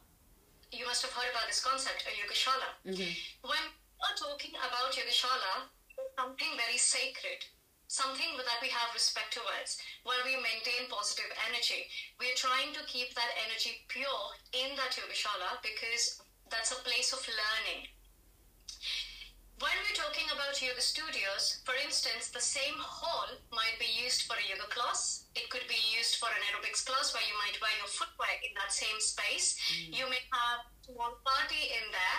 You 0.71 0.87
must 0.87 1.03
have 1.03 1.11
heard 1.11 1.31
about 1.35 1.47
this 1.51 1.59
concept, 1.59 2.07
a 2.07 2.15
yoga 2.15 2.35
shala. 2.35 2.69
Mm-hmm. 2.87 3.11
When 3.43 3.65
we're 4.05 4.21
talking 4.21 4.53
about 4.61 4.93
yoga 4.93 5.09
shala, 5.09 5.65
it's 5.89 6.13
something 6.13 6.53
very 6.61 6.77
sacred, 6.77 7.41
something 7.89 8.37
that 8.37 8.61
we 8.61 8.69
have 8.69 8.93
respect 8.93 9.33
towards, 9.33 9.81
where 10.05 10.21
we 10.29 10.37
maintain 10.37 10.93
positive 10.93 11.33
energy. 11.49 11.89
We're 12.21 12.37
trying 12.37 12.77
to 12.77 12.85
keep 12.85 13.17
that 13.17 13.33
energy 13.49 13.89
pure 13.89 14.29
in 14.53 14.77
that 14.77 14.93
yoga 14.93 15.17
shala 15.17 15.57
because 15.65 16.21
that's 16.53 16.77
a 16.77 16.85
place 16.85 17.17
of 17.17 17.25
learning. 17.25 17.89
When 19.63 19.73
we're 19.87 19.97
talking 19.97 20.29
about 20.35 20.61
yoga 20.61 20.85
studios, 20.85 21.65
for 21.65 21.73
instance, 21.81 22.29
the 22.29 22.43
same 22.45 22.77
hall 22.77 23.31
might 23.55 23.81
be 23.81 23.89
used 23.89 24.29
for 24.29 24.37
a 24.37 24.45
yoga 24.45 24.69
class. 24.69 25.31
It 25.33 25.49
could 25.49 25.65
be 25.71 25.81
used 25.97 26.21
for 26.21 26.29
an 26.29 26.45
aerobics 26.53 26.85
class 26.85 27.17
where 27.17 27.25
you 27.25 27.33
might 27.41 27.57
wear 27.63 27.73
your 27.81 27.89
footwear 27.89 28.35
in 28.45 28.53
that 28.61 28.75
same 28.75 28.99
space. 29.01 29.57
Mm. 29.73 29.97
You 29.97 30.05
may 30.11 30.21
have 30.35 30.69
small 30.85 31.17
party 31.25 31.73
in 31.73 31.85
there 31.89 32.19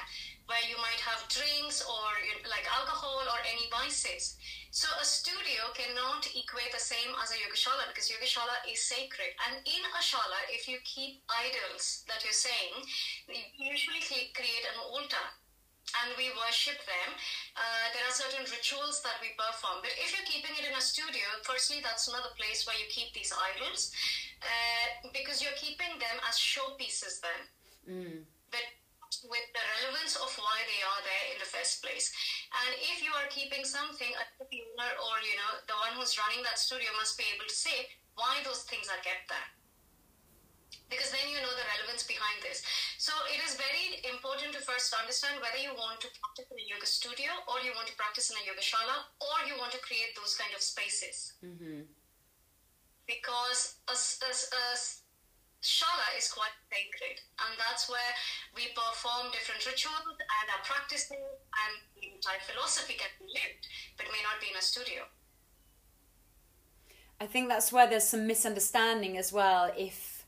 where 0.50 0.62
you 0.70 0.78
might 0.78 1.02
have 1.02 1.26
drinks 1.30 1.82
or 1.86 2.08
like 2.50 2.66
alcohol 2.70 3.26
or 3.30 3.40
any 3.46 3.66
vices. 3.70 4.38
So 4.70 4.90
a 5.02 5.06
studio 5.06 5.72
cannot 5.74 6.28
equate 6.36 6.74
the 6.74 6.82
same 6.82 7.14
as 7.22 7.32
a 7.32 7.38
yoga 7.40 7.58
shala 7.58 7.88
because 7.90 8.10
yoga 8.10 8.28
shala 8.28 8.58
is 8.68 8.82
sacred. 8.84 9.34
And 9.48 9.62
in 9.66 9.82
a 9.86 10.02
shala, 10.02 10.40
if 10.50 10.68
you 10.68 10.78
keep 10.84 11.24
idols 11.30 12.04
that 12.10 12.22
you're 12.26 12.36
saying, 12.36 12.76
you 13.30 13.42
usually 13.74 14.02
create 14.34 14.66
an 14.70 14.78
altar 14.82 15.26
and 16.04 16.14
we 16.18 16.30
worship 16.38 16.78
them. 16.86 17.10
Uh, 17.56 17.86
there 17.94 18.06
are 18.06 18.14
certain 18.14 18.46
rituals 18.50 19.02
that 19.06 19.18
we 19.22 19.34
perform. 19.38 19.82
But 19.82 19.94
if 19.98 20.14
you're 20.14 20.28
keeping 20.28 20.54
it 20.58 20.66
in 20.68 20.76
a 20.78 20.82
studio, 20.84 21.26
firstly, 21.46 21.80
that's 21.82 22.10
another 22.10 22.34
place 22.38 22.66
where 22.66 22.76
you 22.78 22.86
keep 22.90 23.14
these 23.14 23.32
idols 23.32 23.94
uh, 24.42 25.10
because 25.14 25.42
you're 25.42 25.58
keeping 25.58 25.98
them 26.02 26.18
as 26.28 26.36
showpieces 26.38 27.22
then. 27.22 27.42
But 28.26 28.35
with 29.30 29.48
the 29.56 29.64
relevance 29.80 30.18
of 30.20 30.30
why 30.38 30.58
they 30.68 30.82
are 30.84 31.02
there 31.06 31.26
in 31.34 31.38
the 31.40 31.48
first 31.48 31.82
place. 31.82 32.12
And 32.52 32.76
if 32.82 33.00
you 33.06 33.14
are 33.16 33.30
keeping 33.32 33.64
something, 33.64 34.12
the 34.12 34.62
owner 34.76 34.92
or 35.00 35.16
you 35.24 35.38
know 35.40 35.52
the 35.66 35.78
one 35.80 35.96
who's 35.96 36.18
running 36.20 36.44
that 36.44 36.60
studio 36.60 36.90
must 37.00 37.16
be 37.16 37.26
able 37.32 37.48
to 37.48 37.56
say 37.56 37.90
why 38.16 38.44
those 38.44 38.68
things 38.68 38.92
are 38.92 39.02
kept 39.04 39.30
there 39.32 39.50
because 40.90 41.10
then 41.10 41.26
you 41.30 41.42
know 41.42 41.54
the 41.54 41.66
relevance 41.78 42.06
behind 42.06 42.38
this. 42.46 42.62
So 43.02 43.12
it 43.30 43.42
is 43.42 43.58
very 43.58 44.06
important 44.06 44.54
to 44.54 44.62
first 44.62 44.94
understand 44.94 45.42
whether 45.42 45.58
you 45.58 45.74
want 45.74 46.02
to 46.06 46.10
practice 46.14 46.48
in 46.52 46.58
a 46.62 46.66
yoga 46.70 46.86
studio 46.86 47.32
or 47.50 47.62
you 47.66 47.74
want 47.74 47.90
to 47.90 47.96
practice 47.98 48.30
in 48.30 48.38
a 48.38 48.44
yoga 48.46 48.62
shala 48.62 49.10
or 49.22 49.38
you 49.50 49.58
want 49.58 49.74
to 49.74 49.82
create 49.82 50.14
those 50.14 50.38
kind 50.38 50.54
of 50.54 50.62
spaces. 50.62 51.34
Mm-hmm. 51.42 51.90
Because 53.06 53.82
a, 53.90 53.94
a 53.94 54.32
a 54.34 54.66
shala 55.66 56.08
is 56.16 56.30
quite 56.30 56.54
sacred 56.70 57.18
and 57.42 57.58
that's 57.58 57.90
where 57.90 58.14
we 58.56 58.70
perform 58.78 59.34
different 59.34 59.66
rituals 59.66 60.06
and 60.06 60.46
our 60.54 60.62
practices 60.62 61.10
and 61.18 61.74
the 61.98 62.14
entire 62.14 62.40
philosophy 62.46 62.94
can 62.94 63.10
be 63.18 63.26
lived 63.34 63.66
but 63.98 64.06
may 64.14 64.22
not 64.22 64.38
be 64.40 64.54
in 64.54 64.58
a 64.58 64.62
studio. 64.62 65.02
I 67.20 67.26
think 67.26 67.50
that's 67.50 67.72
where 67.72 67.88
there's 67.88 68.08
some 68.08 68.28
misunderstanding 68.28 69.18
as 69.18 69.34
well. 69.34 69.72
If 69.76 70.26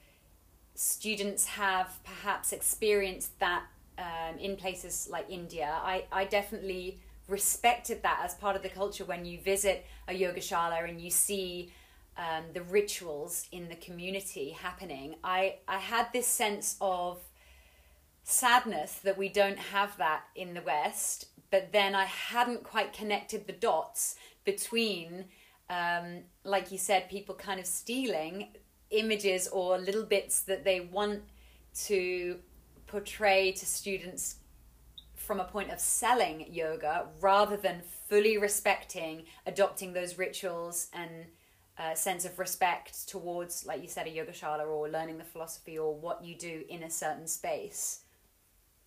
students 0.73 1.45
have 1.45 1.99
perhaps 2.03 2.51
experienced 2.51 3.37
that 3.39 3.63
um, 3.97 4.39
in 4.39 4.55
places 4.55 5.07
like 5.11 5.29
India, 5.29 5.69
I, 5.83 6.05
I 6.11 6.25
definitely 6.25 6.99
respected 7.27 8.03
that 8.03 8.21
as 8.23 8.33
part 8.35 8.55
of 8.55 8.63
the 8.63 8.69
culture 8.69 9.03
when 9.03 9.25
you 9.25 9.39
visit 9.39 9.85
a 10.07 10.13
yogashala 10.17 10.87
and 10.87 11.01
you 11.01 11.09
see 11.09 11.73
um, 12.17 12.45
the 12.53 12.63
rituals 12.63 13.47
in 13.51 13.69
the 13.69 13.75
community 13.75 14.49
happening. 14.49 15.15
I, 15.23 15.57
I 15.67 15.77
had 15.77 16.07
this 16.11 16.27
sense 16.27 16.75
of 16.81 17.19
sadness 18.23 18.93
that 19.03 19.17
we 19.17 19.29
don't 19.29 19.57
have 19.57 19.97
that 19.97 20.23
in 20.35 20.53
the 20.53 20.61
West, 20.61 21.27
but 21.51 21.71
then 21.71 21.95
I 21.95 22.05
hadn't 22.05 22.63
quite 22.63 22.91
connected 22.91 23.45
the 23.45 23.53
dots 23.53 24.15
between, 24.43 25.25
um, 25.69 26.23
like 26.43 26.71
you 26.71 26.77
said, 26.77 27.09
people 27.09 27.35
kind 27.35 27.59
of 27.59 27.65
stealing 27.65 28.49
images 28.89 29.47
or 29.47 29.77
little 29.77 30.03
bits 30.03 30.41
that 30.41 30.63
they 30.63 30.79
want 30.79 31.21
to 31.85 32.39
portray 32.87 33.51
to 33.51 33.65
students 33.65 34.37
from 35.15 35.39
a 35.39 35.43
point 35.45 35.71
of 35.71 35.79
selling 35.79 36.45
yoga 36.49 37.07
rather 37.19 37.57
than 37.57 37.81
fully 38.09 38.37
respecting, 38.37 39.25
adopting 39.45 39.93
those 39.93 40.17
rituals 40.17 40.87
and 40.93 41.25
sense 41.95 42.25
of 42.25 42.39
respect 42.39 43.07
towards, 43.07 43.65
like 43.65 43.81
you 43.81 43.87
said, 43.87 44.07
a 44.07 44.11
yogashala 44.11 44.65
or 44.67 44.89
learning 44.89 45.17
the 45.17 45.23
philosophy 45.23 45.77
or 45.77 45.93
what 45.93 46.23
you 46.23 46.35
do 46.35 46.63
in 46.69 46.83
a 46.83 46.89
certain 46.89 47.27
space. 47.27 48.01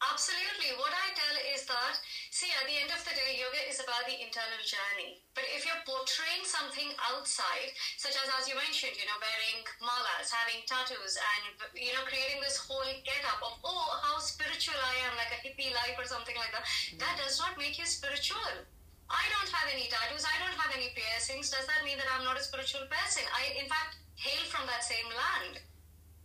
Absolutely. 0.00 0.72
What 0.80 0.96
I 0.96 1.12
tell 1.12 1.36
is 1.52 1.68
that, 1.68 2.00
see, 2.32 2.48
at 2.56 2.64
the 2.64 2.72
end 2.72 2.88
of 2.88 3.04
the 3.04 3.12
day, 3.12 3.36
yoga 3.36 3.60
is 3.68 3.84
about 3.84 4.08
the 4.08 4.16
internal 4.16 4.56
journey. 4.64 5.20
But 5.36 5.44
if 5.52 5.68
you're 5.68 5.84
portraying 5.84 6.40
something 6.48 6.88
outside, 7.04 7.76
such 8.00 8.16
as, 8.16 8.24
as 8.32 8.48
you 8.48 8.56
mentioned, 8.56 8.96
you 8.96 9.04
know, 9.04 9.20
wearing 9.20 9.60
malas, 9.84 10.32
having 10.32 10.64
tattoos, 10.64 11.20
and, 11.20 11.52
you 11.76 11.92
know, 11.92 12.08
creating 12.08 12.40
this 12.40 12.56
whole 12.56 12.80
get 13.04 13.20
up 13.28 13.44
of, 13.44 13.60
oh, 13.60 14.00
how 14.00 14.16
spiritual 14.16 14.80
I 14.80 15.04
am, 15.04 15.20
like 15.20 15.36
a 15.36 15.40
hippie 15.44 15.68
life 15.76 16.00
or 16.00 16.08
something 16.08 16.34
like 16.40 16.56
that, 16.56 16.64
mm-hmm. 16.64 16.96
that 17.04 17.20
does 17.20 17.36
not 17.36 17.60
make 17.60 17.76
you 17.76 17.84
spiritual. 17.84 18.64
I 19.10 19.26
don't 19.34 19.50
have 19.50 19.66
any 19.66 19.90
tattoos, 19.90 20.22
I 20.22 20.38
don't 20.38 20.54
have 20.54 20.70
any 20.70 20.94
piercings. 20.94 21.50
Does 21.50 21.66
that 21.66 21.82
mean 21.82 21.98
that 21.98 22.06
I'm 22.14 22.22
not 22.22 22.38
a 22.38 22.44
spiritual 22.46 22.86
person? 22.86 23.26
I, 23.34 23.58
in 23.58 23.66
fact, 23.66 23.98
hail 24.14 24.46
from 24.46 24.70
that 24.70 24.86
same 24.86 25.10
land. 25.10 25.54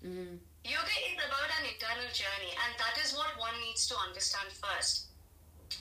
Mm-hmm. 0.06 0.38
Yoga 0.66 0.96
is 1.10 1.18
about 1.18 1.50
an 1.62 1.66
internal 1.66 2.10
journey, 2.14 2.54
and 2.54 2.72
that 2.78 2.98
is 3.02 3.18
what 3.18 3.34
one 3.42 3.58
needs 3.66 3.90
to 3.90 3.98
understand 3.98 4.54
first. 4.54 5.10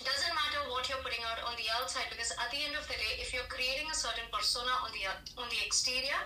Doesn't 0.01 0.33
matter 0.33 0.64
what 0.73 0.88
you're 0.88 1.05
putting 1.05 1.21
out 1.29 1.45
on 1.45 1.57
the 1.61 1.69
outside, 1.77 2.09
because 2.09 2.33
at 2.40 2.49
the 2.49 2.64
end 2.64 2.73
of 2.73 2.88
the 2.88 2.97
day, 2.97 3.21
if 3.21 3.37
you're 3.37 3.49
creating 3.53 3.85
a 3.93 3.97
certain 3.97 4.25
persona 4.33 4.73
on 4.81 4.88
the 4.97 5.05
on 5.37 5.49
the 5.53 5.61
exterior, 5.61 6.17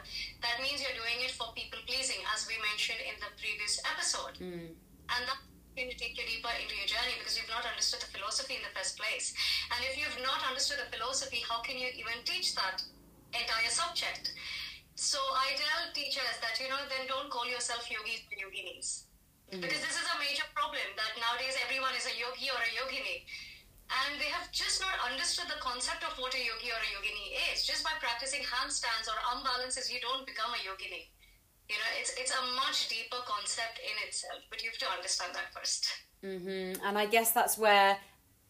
that 0.43 0.63
means 0.63 0.79
you're 0.79 0.95
doing 0.95 1.27
it 1.27 1.35
for 1.35 1.51
people 1.59 1.83
pleasing, 1.91 2.23
as 2.31 2.47
we 2.47 2.55
mentioned 2.63 3.03
in 3.03 3.19
the 3.19 3.31
previous 3.35 3.83
episode. 3.83 4.39
Mm. 4.39 4.79
And 5.11 5.23
that 5.27 5.43
going 5.79 5.95
to 5.95 5.95
take 5.95 6.19
you 6.19 6.27
deeper 6.27 6.51
into 6.59 6.75
your 6.75 6.91
journey 6.91 7.15
because 7.23 7.39
you've 7.39 7.47
not 7.47 7.63
understood 7.63 8.03
the 8.03 8.11
philosophy 8.11 8.59
in 8.59 8.67
the 8.67 8.75
first 8.75 8.99
place. 8.99 9.31
And 9.71 9.79
if 9.87 9.95
you've 9.95 10.19
not 10.27 10.43
understood 10.43 10.83
the 10.83 10.91
philosophy, 10.91 11.39
how 11.47 11.63
can 11.63 11.79
you 11.79 11.87
even 11.95 12.19
teach 12.27 12.59
that 12.59 12.83
entire 13.31 13.71
subject? 13.71 14.35
So 14.99 15.23
I 15.23 15.55
tell 15.55 15.95
teachers 15.95 16.43
that, 16.43 16.59
you 16.59 16.67
know, 16.67 16.83
then 16.91 17.07
don't 17.07 17.31
call 17.31 17.47
yourself 17.47 17.87
yogis 17.87 18.27
or 18.27 18.35
yoginis. 18.43 19.07
Mm-hmm. 19.55 19.63
Because 19.63 19.79
this 19.79 19.95
is 19.95 20.07
a 20.11 20.19
major 20.19 20.43
problem 20.51 20.83
that 20.99 21.15
nowadays 21.23 21.55
everyone 21.63 21.95
is 21.95 22.11
a 22.11 22.15
yogi 22.19 22.51
or 22.51 22.59
a 22.59 22.73
yogini. 22.75 23.23
And 23.89 24.19
they 24.19 24.29
have 24.35 24.51
just 24.51 24.83
not 24.83 24.99
understood 25.07 25.47
the 25.47 25.63
concept 25.63 26.03
of 26.03 26.19
what 26.19 26.35
a 26.35 26.43
yogi 26.43 26.75
or 26.75 26.83
a 26.83 26.91
yogini 26.91 27.39
is. 27.55 27.63
Just 27.63 27.87
by 27.87 27.95
practicing 28.03 28.43
handstands 28.43 29.07
or 29.07 29.17
arm 29.31 29.47
balances, 29.47 29.87
you 29.87 30.03
don't 30.03 30.27
become 30.27 30.51
a 30.53 30.61
yogini. 30.67 31.15
You 31.69 31.77
know, 31.77 31.91
it's, 32.01 32.15
it's 32.19 32.33
a 32.33 32.55
much 32.57 32.89
deeper 32.89 33.19
concept 33.27 33.81
in 33.83 34.07
itself, 34.07 34.41
but 34.51 34.63
you 34.63 34.71
have 34.71 34.79
to 34.79 34.87
understand 34.97 35.33
that 35.35 35.53
1st 35.55 35.87
mm-hmm. 36.25 36.87
And 36.87 36.99
I 36.99 37.07
guess 37.07 37.33
that's 37.33 37.59
where 37.59 37.99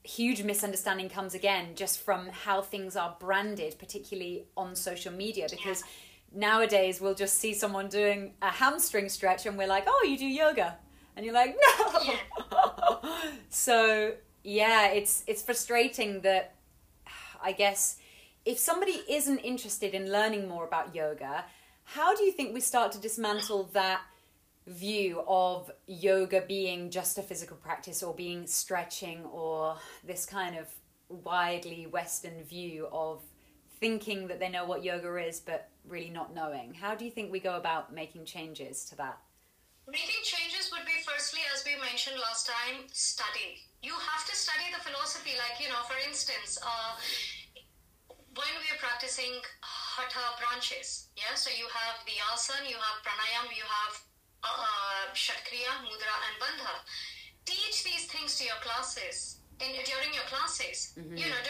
huge 0.04 0.42
misunderstanding 0.44 1.08
comes 1.08 1.34
again, 1.34 1.74
just 1.74 2.00
from 2.00 2.28
how 2.28 2.62
things 2.62 2.94
are 2.96 3.16
branded, 3.18 3.76
particularly 3.78 4.46
on 4.56 4.74
social 4.74 5.12
media, 5.12 5.48
because. 5.50 5.80
Yeah 5.80 5.88
nowadays 6.32 7.00
we'll 7.00 7.14
just 7.14 7.38
see 7.38 7.54
someone 7.54 7.88
doing 7.88 8.34
a 8.42 8.50
hamstring 8.50 9.08
stretch 9.08 9.46
and 9.46 9.56
we're 9.56 9.66
like, 9.66 9.84
oh, 9.86 10.06
you 10.08 10.18
do 10.18 10.26
yoga. 10.26 10.76
And 11.16 11.24
you're 11.24 11.34
like, 11.34 11.56
no. 11.78 12.00
Yeah. 12.04 13.32
so 13.48 14.12
yeah, 14.44 14.88
it's 14.88 15.24
it's 15.26 15.42
frustrating 15.42 16.20
that 16.20 16.54
I 17.42 17.52
guess 17.52 17.98
if 18.44 18.58
somebody 18.58 19.02
isn't 19.08 19.38
interested 19.38 19.94
in 19.94 20.12
learning 20.12 20.48
more 20.48 20.64
about 20.64 20.94
yoga, 20.94 21.44
how 21.94 22.14
do 22.14 22.22
you 22.22 22.32
think 22.32 22.52
we 22.52 22.60
start 22.60 22.92
to 22.92 23.00
dismantle 23.00 23.70
that 23.72 24.02
view 24.66 25.22
of 25.26 25.70
yoga 25.86 26.42
being 26.46 26.90
just 26.90 27.16
a 27.16 27.22
physical 27.22 27.56
practice 27.56 28.02
or 28.02 28.12
being 28.12 28.46
stretching 28.46 29.24
or 29.24 29.74
this 30.04 30.26
kind 30.26 30.58
of 30.58 30.68
widely 31.08 31.86
Western 31.86 32.44
view 32.44 32.88
of 32.92 33.22
thinking 33.80 34.28
that 34.28 34.38
they 34.38 34.50
know 34.50 34.66
what 34.66 34.84
yoga 34.84 35.16
is, 35.16 35.40
but 35.40 35.70
really 35.88 36.10
not 36.10 36.34
knowing. 36.34 36.74
How 36.74 36.94
do 36.94 37.06
you 37.06 37.10
think 37.10 37.32
we 37.32 37.40
go 37.40 37.56
about 37.56 37.94
making 37.94 38.26
changes 38.26 38.84
to 38.86 38.96
that? 38.96 39.18
Making 39.88 40.20
changes 40.22 40.70
would 40.70 40.84
be 40.84 40.92
firstly, 41.06 41.40
as 41.54 41.64
we 41.64 41.80
mentioned 41.80 42.16
last 42.20 42.46
time, 42.46 42.84
study. 42.92 43.64
You 43.82 43.92
have 43.92 44.28
to 44.28 44.36
study 44.36 44.64
the 44.76 44.84
philosophy. 44.84 45.30
Like, 45.38 45.58
you 45.64 45.72
know, 45.72 45.80
for 45.88 45.96
instance, 46.06 46.58
uh, 46.60 47.00
when 48.36 48.52
we 48.60 48.76
are 48.76 48.78
practicing 48.78 49.40
hatha 49.98 50.38
branches, 50.38 51.10
yeah, 51.18 51.34
so 51.34 51.50
you 51.50 51.66
have 51.66 51.98
the 52.06 52.16
asana, 52.30 52.70
you 52.70 52.78
have 52.78 53.02
pranayam, 53.02 53.50
you 53.50 53.66
have 53.66 53.94
uh, 54.46 55.10
shatkriya, 55.14 55.82
mudra, 55.82 56.14
and 56.26 56.34
bandha. 56.38 56.74
Teach 57.44 57.82
these 57.82 58.06
things 58.06 58.38
to 58.38 58.44
your 58.46 58.60
classes 58.62 59.42
in, 59.58 59.74
during 59.82 60.14
your 60.14 60.26
classes. 60.30 60.94
Mm-hmm. 60.94 61.16
You 61.18 61.26
know, 61.26 61.42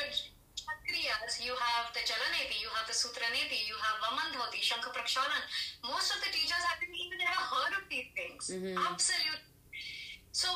Kriyas, 0.88 1.44
you 1.44 1.52
have 1.52 1.92
the 1.92 2.00
Jalaneti, 2.00 2.60
you 2.64 2.68
have 2.72 2.88
the 2.88 2.96
Sutraneti, 2.96 3.60
you 3.68 3.76
have 3.76 3.96
Vamandhoti, 4.04 4.60
Shankha 4.64 4.88
Prakshalan. 4.92 5.44
Most 5.84 6.16
of 6.16 6.20
the 6.24 6.30
teachers 6.32 6.64
haven't 6.64 6.94
even 6.96 7.20
ever 7.20 7.44
heard 7.44 7.72
of 7.76 7.84
these 7.92 8.08
things. 8.16 8.48
Mm-hmm. 8.48 8.76
Absolutely. 8.88 9.52
So, 10.32 10.48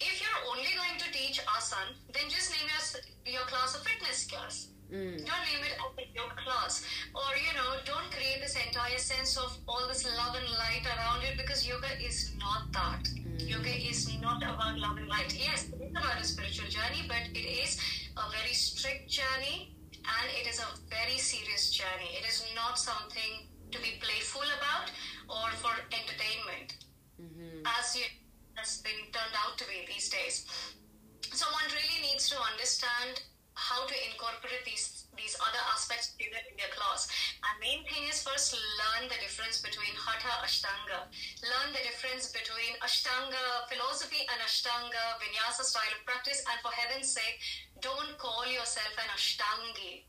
if 0.00 0.20
you're 0.20 0.42
only 0.48 0.72
going 0.76 0.96
to 1.00 1.08
teach 1.12 1.40
asan, 1.56 1.96
then 2.12 2.28
just 2.28 2.52
name 2.52 2.68
your, 2.68 3.40
your 3.40 3.46
class 3.48 3.76
a 3.76 3.80
fitness 3.84 4.26
class. 4.26 4.68
Mm. 4.92 5.18
Don't 5.26 5.44
name 5.50 5.62
it 5.66 5.74
as 5.74 5.92
a 5.98 6.06
yoga 6.14 6.36
class. 6.44 6.84
Or, 7.14 7.30
you 7.34 7.52
know, 7.58 7.82
don't 7.84 8.10
create 8.12 8.40
this 8.40 8.54
entire 8.54 8.98
sense 8.98 9.36
of 9.36 9.56
all 9.66 9.86
this 9.88 10.06
love 10.06 10.36
and 10.36 10.48
light 10.58 10.86
around 10.86 11.24
it 11.24 11.36
because 11.36 11.66
yoga 11.66 11.90
is 12.00 12.32
not 12.38 12.72
that. 12.72 13.02
Mm. 13.04 13.48
Yoga 13.48 13.74
is 13.74 14.08
not 14.20 14.42
about 14.42 14.78
love 14.78 14.96
and 14.96 15.08
light. 15.08 15.34
Yes, 15.34 15.66
it 15.68 15.82
is 15.82 15.90
about 15.90 16.20
a 16.20 16.24
spiritual 16.24 16.68
journey, 16.68 17.02
but 17.08 17.26
it 17.34 17.46
is 17.46 17.80
a 18.16 18.30
very 18.30 18.54
strict 18.54 19.10
journey 19.10 19.74
and 20.06 20.26
it 20.38 20.46
is 20.46 20.60
a 20.60 20.68
very 20.88 21.18
serious 21.18 21.70
journey. 21.70 22.14
It 22.14 22.26
is 22.26 22.44
not 22.54 22.78
something 22.78 23.50
to 23.72 23.78
be 23.78 23.98
playful 24.00 24.46
about 24.58 24.90
or 25.28 25.50
for 25.58 25.74
entertainment, 25.90 26.78
mm-hmm. 27.20 27.66
as 27.66 27.96
it 27.96 28.10
has 28.54 28.78
been 28.82 29.10
turned 29.10 29.34
out 29.34 29.58
to 29.58 29.64
be 29.66 29.84
these 29.92 30.08
days. 30.08 30.46
Someone 31.32 31.66
really 31.74 32.00
needs 32.06 32.30
to 32.30 32.36
understand 32.38 33.22
how 33.56 33.88
to 33.88 33.96
incorporate 34.12 34.68
these 34.68 35.08
these 35.16 35.32
other 35.40 35.62
aspects 35.72 36.12
in 36.20 36.28
the, 36.28 36.40
in 36.52 36.54
their 36.60 36.68
class. 36.76 37.08
And 37.40 37.56
main 37.56 37.80
thing 37.88 38.04
is 38.04 38.20
first 38.20 38.52
learn 38.52 39.08
the 39.08 39.16
difference 39.16 39.64
between 39.64 39.96
Hatha 39.96 40.44
Ashtanga. 40.44 41.08
Learn 41.40 41.72
the 41.72 41.80
difference 41.80 42.28
between 42.30 42.76
Ashtanga 42.84 43.64
philosophy 43.72 44.28
and 44.28 44.38
Ashtanga 44.44 45.16
Vinyasa 45.16 45.64
style 45.64 45.88
of 45.96 46.04
practice. 46.04 46.44
And 46.44 46.60
for 46.60 46.68
heaven's 46.68 47.08
sake, 47.08 47.40
don't 47.80 48.20
call 48.20 48.44
yourself 48.44 48.92
an 49.00 49.08
Ashtangi. 49.16 50.04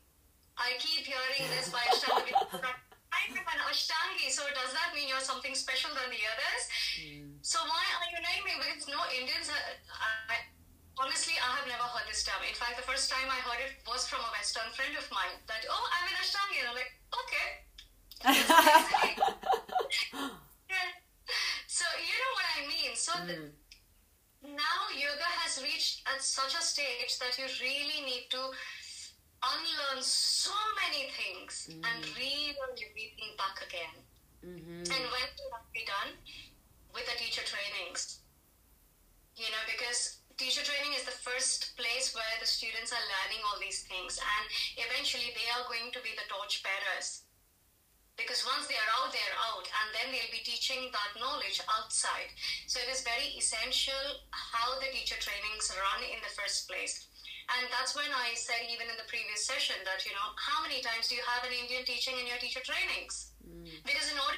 I 0.60 0.76
keep 0.76 1.08
hearing 1.08 1.48
this 1.56 1.72
by 1.72 1.80
Ashtanga. 1.88 2.36
I'm 3.08 3.32
an 3.32 3.60
Ashtangi, 3.72 4.28
so 4.28 4.44
does 4.52 4.76
that 4.76 4.92
mean 4.92 5.08
you're 5.08 5.24
something 5.24 5.56
special 5.56 5.88
than 5.96 6.12
the 6.12 6.20
others? 6.28 6.62
Mm. 7.00 7.40
So 7.40 7.56
why 7.64 7.80
are 7.96 8.08
you 8.12 8.20
naming? 8.20 8.60
Because 8.60 8.84
no 8.84 9.00
Indians. 9.08 9.48
Are, 9.48 9.64
I, 10.28 10.44
honestly, 11.00 11.34
I 11.38 11.56
have 11.58 11.66
never 11.66 11.82
heard 11.82 12.06
this 12.08 12.22
term. 12.24 12.42
In 12.46 12.54
fact, 12.54 12.76
the 12.76 12.86
first 12.86 13.10
time 13.10 13.30
I 13.30 13.38
heard 13.46 13.62
it 13.62 13.78
was 13.86 14.06
from 14.06 14.20
a 14.20 14.30
Western 14.34 14.70
friend 14.74 14.94
of 14.98 15.06
mine 15.10 15.38
that, 15.46 15.64
oh, 15.70 15.84
I'm 15.94 16.06
an 16.10 16.18
Ashtangi. 16.18 16.58
And 16.60 16.68
I'm 16.68 16.76
like, 16.76 16.92
okay. 17.22 17.48
So, 21.78 21.86
you 21.94 22.10
know 22.10 22.32
what 22.34 22.48
I 22.58 22.60
mean? 22.66 22.92
So, 22.98 23.12
mm. 23.22 23.26
the, 23.30 23.36
now 24.50 24.78
yoga 24.90 25.30
has 25.46 25.62
reached 25.62 26.02
at 26.10 26.20
such 26.20 26.58
a 26.58 26.62
stage 26.62 27.22
that 27.22 27.38
you 27.38 27.46
really 27.62 28.02
need 28.02 28.26
to 28.34 28.50
unlearn 29.46 30.02
so 30.02 30.50
many 30.82 31.06
things 31.14 31.70
mm. 31.70 31.78
and 31.78 32.02
relearn 32.18 32.74
everything 32.74 33.30
back 33.38 33.62
again. 33.62 33.94
Mm-hmm. 34.42 34.90
And 34.90 35.02
when 35.06 35.28
will 35.38 35.50
that 35.54 35.70
be 35.70 35.86
done? 35.86 36.18
With 36.90 37.06
the 37.06 37.14
teacher 37.14 37.46
trainings. 37.46 38.26
You 39.36 39.46
know, 39.54 39.62
because 39.70 40.17
teacher 40.38 40.62
training 40.62 40.94
is 40.94 41.02
the 41.02 41.18
first 41.26 41.74
place 41.74 42.14
where 42.14 42.36
the 42.38 42.46
students 42.46 42.94
are 42.94 43.10
learning 43.10 43.42
all 43.42 43.58
these 43.58 43.82
things 43.90 44.22
and 44.22 44.44
eventually 44.78 45.34
they 45.34 45.50
are 45.58 45.66
going 45.66 45.90
to 45.90 46.00
be 46.06 46.14
the 46.14 46.26
torch 46.30 46.62
bearers 46.62 47.26
because 48.14 48.46
once 48.46 48.70
they 48.70 48.78
are 48.78 48.92
out 49.02 49.10
they're 49.10 49.38
out 49.50 49.66
and 49.66 49.88
then 49.90 50.08
they'll 50.14 50.34
be 50.34 50.46
teaching 50.46 50.94
that 50.94 51.18
knowledge 51.18 51.58
outside 51.66 52.30
so 52.70 52.78
it 52.78 52.86
is 52.86 53.02
very 53.02 53.34
essential 53.34 54.22
how 54.30 54.78
the 54.78 54.90
teacher 54.94 55.18
trainings 55.18 55.74
run 55.74 56.06
in 56.06 56.22
the 56.22 56.34
first 56.38 56.70
place 56.70 57.10
And 57.48 57.64
that's 57.72 57.96
when 57.96 58.12
I 58.12 58.36
said, 58.36 58.68
even 58.68 58.92
in 58.92 58.96
the 59.00 59.08
previous 59.08 59.48
session, 59.48 59.80
that, 59.88 60.04
you 60.04 60.12
know, 60.12 60.28
how 60.36 60.60
many 60.60 60.84
times 60.84 61.08
do 61.08 61.16
you 61.16 61.24
have 61.24 61.48
an 61.48 61.56
Indian 61.56 61.80
teaching 61.88 62.12
in 62.20 62.28
your 62.28 62.36
teacher 62.36 62.60
trainings? 62.60 63.32
Mm. 63.40 63.64
Because 63.88 64.04
in 64.12 64.20
order 64.20 64.36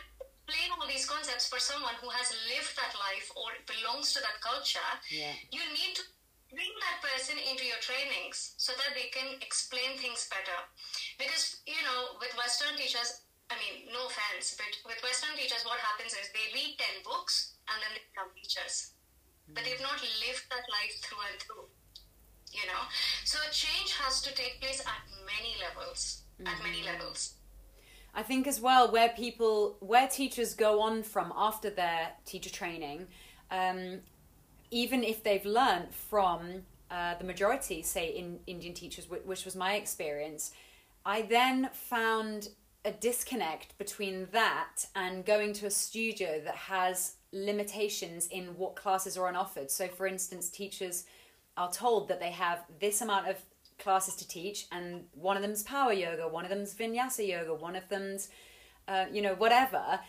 explain 0.50 0.74
all 0.74 0.86
these 0.90 1.06
concepts 1.06 1.46
for 1.46 1.62
someone 1.62 1.94
who 2.02 2.10
has 2.10 2.34
lived 2.50 2.74
that 2.74 2.90
life 2.98 3.30
or 3.38 3.54
belongs 3.70 4.10
to 4.10 4.18
that 4.18 4.42
culture, 4.42 4.90
yeah. 5.06 5.30
you 5.54 5.62
need 5.70 5.94
to 5.94 6.02
bring 6.50 6.74
that 6.82 6.98
person 6.98 7.38
into 7.38 7.62
your 7.62 7.78
trainings 7.78 8.58
so 8.58 8.74
that 8.74 8.90
they 8.98 9.06
can 9.14 9.38
explain 9.38 9.94
things 9.94 10.26
better. 10.26 10.58
Because, 11.22 11.62
you 11.70 11.78
know, 11.86 12.18
with 12.18 12.34
Western 12.34 12.74
teachers, 12.74 13.22
I 13.46 13.54
mean, 13.62 13.94
no 13.94 14.10
offense, 14.10 14.58
but 14.58 14.70
with 14.82 14.98
Western 15.06 15.38
teachers, 15.38 15.62
what 15.62 15.78
happens 15.78 16.18
is 16.18 16.26
they 16.34 16.50
read 16.50 16.74
10 16.78 17.06
books 17.06 17.54
and 17.70 17.78
then 17.78 17.94
they 17.94 18.02
become 18.10 18.34
teachers. 18.34 18.98
But 19.54 19.62
they've 19.62 19.82
not 19.82 20.02
lived 20.02 20.46
that 20.50 20.66
life 20.66 20.94
through 21.02 21.22
and 21.30 21.38
through. 21.38 21.66
You 22.50 22.66
know? 22.66 22.82
So 23.22 23.38
change 23.54 23.94
has 24.02 24.18
to 24.26 24.34
take 24.34 24.58
place 24.58 24.82
at 24.82 25.02
many 25.22 25.54
levels. 25.62 26.26
Mm-hmm. 26.38 26.50
At 26.50 26.58
many 26.62 26.82
mm-hmm. 26.82 26.98
levels. 26.98 27.38
I 28.14 28.22
think 28.22 28.46
as 28.46 28.60
well 28.60 28.90
where 28.90 29.10
people 29.10 29.76
where 29.80 30.08
teachers 30.08 30.54
go 30.54 30.80
on 30.80 31.02
from 31.02 31.32
after 31.36 31.70
their 31.70 32.12
teacher 32.24 32.50
training, 32.50 33.06
um, 33.50 34.00
even 34.70 35.02
if 35.04 35.22
they've 35.22 35.44
learned 35.44 35.94
from 35.94 36.62
uh, 36.90 37.14
the 37.16 37.24
majority, 37.24 37.82
say 37.82 38.08
in 38.08 38.40
Indian 38.46 38.74
teachers, 38.74 39.08
which 39.08 39.44
was 39.44 39.54
my 39.54 39.74
experience, 39.74 40.52
I 41.04 41.22
then 41.22 41.70
found 41.72 42.48
a 42.84 42.92
disconnect 42.92 43.76
between 43.78 44.26
that 44.32 44.86
and 44.94 45.24
going 45.24 45.52
to 45.52 45.66
a 45.66 45.70
studio 45.70 46.40
that 46.44 46.54
has 46.54 47.16
limitations 47.32 48.26
in 48.28 48.46
what 48.56 48.74
classes 48.74 49.16
are 49.16 49.28
on 49.28 49.36
offered. 49.36 49.70
So, 49.70 49.86
for 49.88 50.06
instance, 50.06 50.48
teachers 50.48 51.04
are 51.56 51.70
told 51.70 52.08
that 52.08 52.20
they 52.20 52.30
have 52.30 52.64
this 52.80 53.00
amount 53.02 53.28
of 53.28 53.36
classes 53.80 54.14
to 54.16 54.28
teach, 54.28 54.66
and 54.70 55.04
one 55.12 55.36
of 55.36 55.42
them's 55.42 55.62
power 55.62 55.92
yoga, 55.92 56.28
one 56.28 56.44
of 56.44 56.50
them's 56.50 56.74
vinyasa 56.74 57.26
yoga, 57.26 57.54
one 57.54 57.76
of 57.76 57.88
them's 57.88 58.28
uh, 58.88 59.06
you 59.12 59.22
know 59.22 59.34
whatever. 59.34 60.00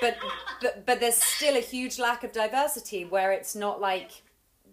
But, 0.00 0.16
but 0.60 0.86
but 0.86 1.00
there's 1.00 1.16
still 1.16 1.56
a 1.56 1.60
huge 1.60 1.98
lack 1.98 2.24
of 2.24 2.32
diversity 2.32 3.04
where 3.04 3.32
it's 3.32 3.54
not 3.54 3.80
like 3.80 4.22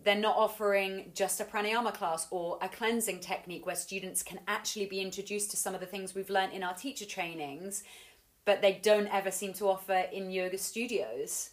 they're 0.04 0.16
not 0.16 0.36
offering 0.36 1.12
just 1.14 1.40
a 1.40 1.46
pranayama 1.46 1.94
class 1.94 2.28
or 2.30 2.60
a 2.62 2.68
cleansing 2.68 3.22
technique 3.22 3.66
where 3.66 3.76
students 3.76 4.22
can 4.22 4.40
actually 4.48 4.86
be 4.86 5.00
introduced 5.00 5.50
to 5.52 5.58
some 5.58 5.74
of 5.74 5.80
the 5.80 5.86
things 5.86 6.14
we've 6.14 6.30
learned 6.30 6.52
in 6.52 6.62
our 6.62 6.74
teacher 6.74 7.06
trainings 7.06 7.84
but 8.46 8.62
they 8.62 8.80
don't 8.82 9.08
ever 9.08 9.32
seem 9.32 9.54
to 9.54 9.70
offer 9.70 10.06
in 10.12 10.32
yoga 10.32 10.58
studios. 10.58 11.52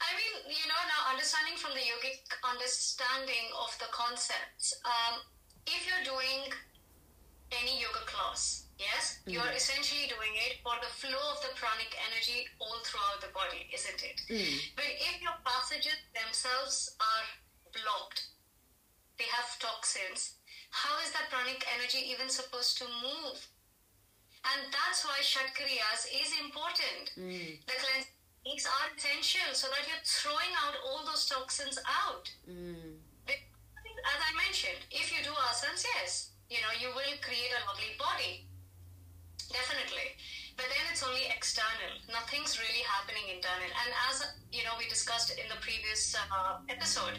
I 0.00 0.10
mean, 0.14 0.54
you 0.54 0.66
know, 0.68 0.80
now 0.86 1.12
understanding 1.12 1.56
from 1.56 1.72
the 1.72 1.80
yogic 1.80 2.22
understanding 2.44 3.50
of 3.58 3.76
the 3.78 3.86
concepts, 3.90 4.74
um, 4.84 5.20
if 5.66 5.80
you're 5.86 6.04
doing 6.04 6.52
any 7.52 7.80
yoga 7.80 8.04
class, 8.06 8.66
yes, 8.78 9.20
mm. 9.24 9.32
you're 9.32 9.54
essentially 9.54 10.08
doing 10.08 10.34
it 10.48 10.60
for 10.62 10.74
the 10.80 10.90
flow 10.90 11.24
of 11.32 11.40
the 11.42 11.52
pranic 11.54 11.92
energy 12.10 12.48
all 12.60 12.80
throughout 12.84 13.20
the 13.20 13.32
body, 13.32 13.68
isn't 13.72 14.00
it? 14.02 14.18
Mm. 14.28 14.74
But 14.76 14.88
if 14.88 15.22
your 15.22 15.36
passages 15.44 15.96
themselves 16.12 16.96
are 17.00 17.26
blocked, 17.72 18.34
they 19.18 19.28
have 19.30 19.46
toxins, 19.62 20.38
how 20.70 20.98
is 21.06 21.14
that 21.14 21.30
pranic 21.30 21.62
energy 21.78 22.02
even 22.10 22.28
supposed 22.28 22.78
to 22.78 22.86
move? 23.02 23.38
And 24.44 24.68
that's 24.68 25.06
why 25.06 25.22
Shatkriyas 25.22 26.10
is 26.10 26.30
important. 26.42 27.14
Mm. 27.16 27.64
The 27.64 27.76
cleansing 27.80 28.12
techniques 28.44 28.66
are 28.66 28.92
essential 28.92 29.54
so 29.54 29.68
that 29.68 29.88
you're 29.88 30.04
throwing 30.04 30.52
out 30.60 30.76
all 30.84 31.06
those 31.06 31.24
toxins 31.26 31.78
out. 31.86 32.28
Mm. 32.48 33.00
As 34.04 34.18
I 34.20 34.30
mentioned, 34.36 34.84
if 34.92 35.08
you 35.10 35.24
do 35.24 35.32
asanas, 35.32 35.84
yes, 35.96 36.36
you 36.52 36.60
know, 36.60 36.72
you 36.76 36.92
will 36.92 37.16
create 37.24 37.52
a 37.56 37.60
lovely 37.64 37.96
body. 37.96 38.44
Definitely. 39.48 40.16
But 40.56 40.68
then 40.70 40.84
it's 40.92 41.02
only 41.02 41.26
external. 41.32 41.98
Nothing's 42.12 42.60
really 42.60 42.84
happening 42.86 43.26
internal. 43.32 43.66
And 43.66 43.90
as, 44.08 44.22
you 44.52 44.62
know, 44.62 44.76
we 44.78 44.86
discussed 44.86 45.32
in 45.34 45.48
the 45.48 45.58
previous 45.58 46.14
uh, 46.14 46.62
episode, 46.68 47.18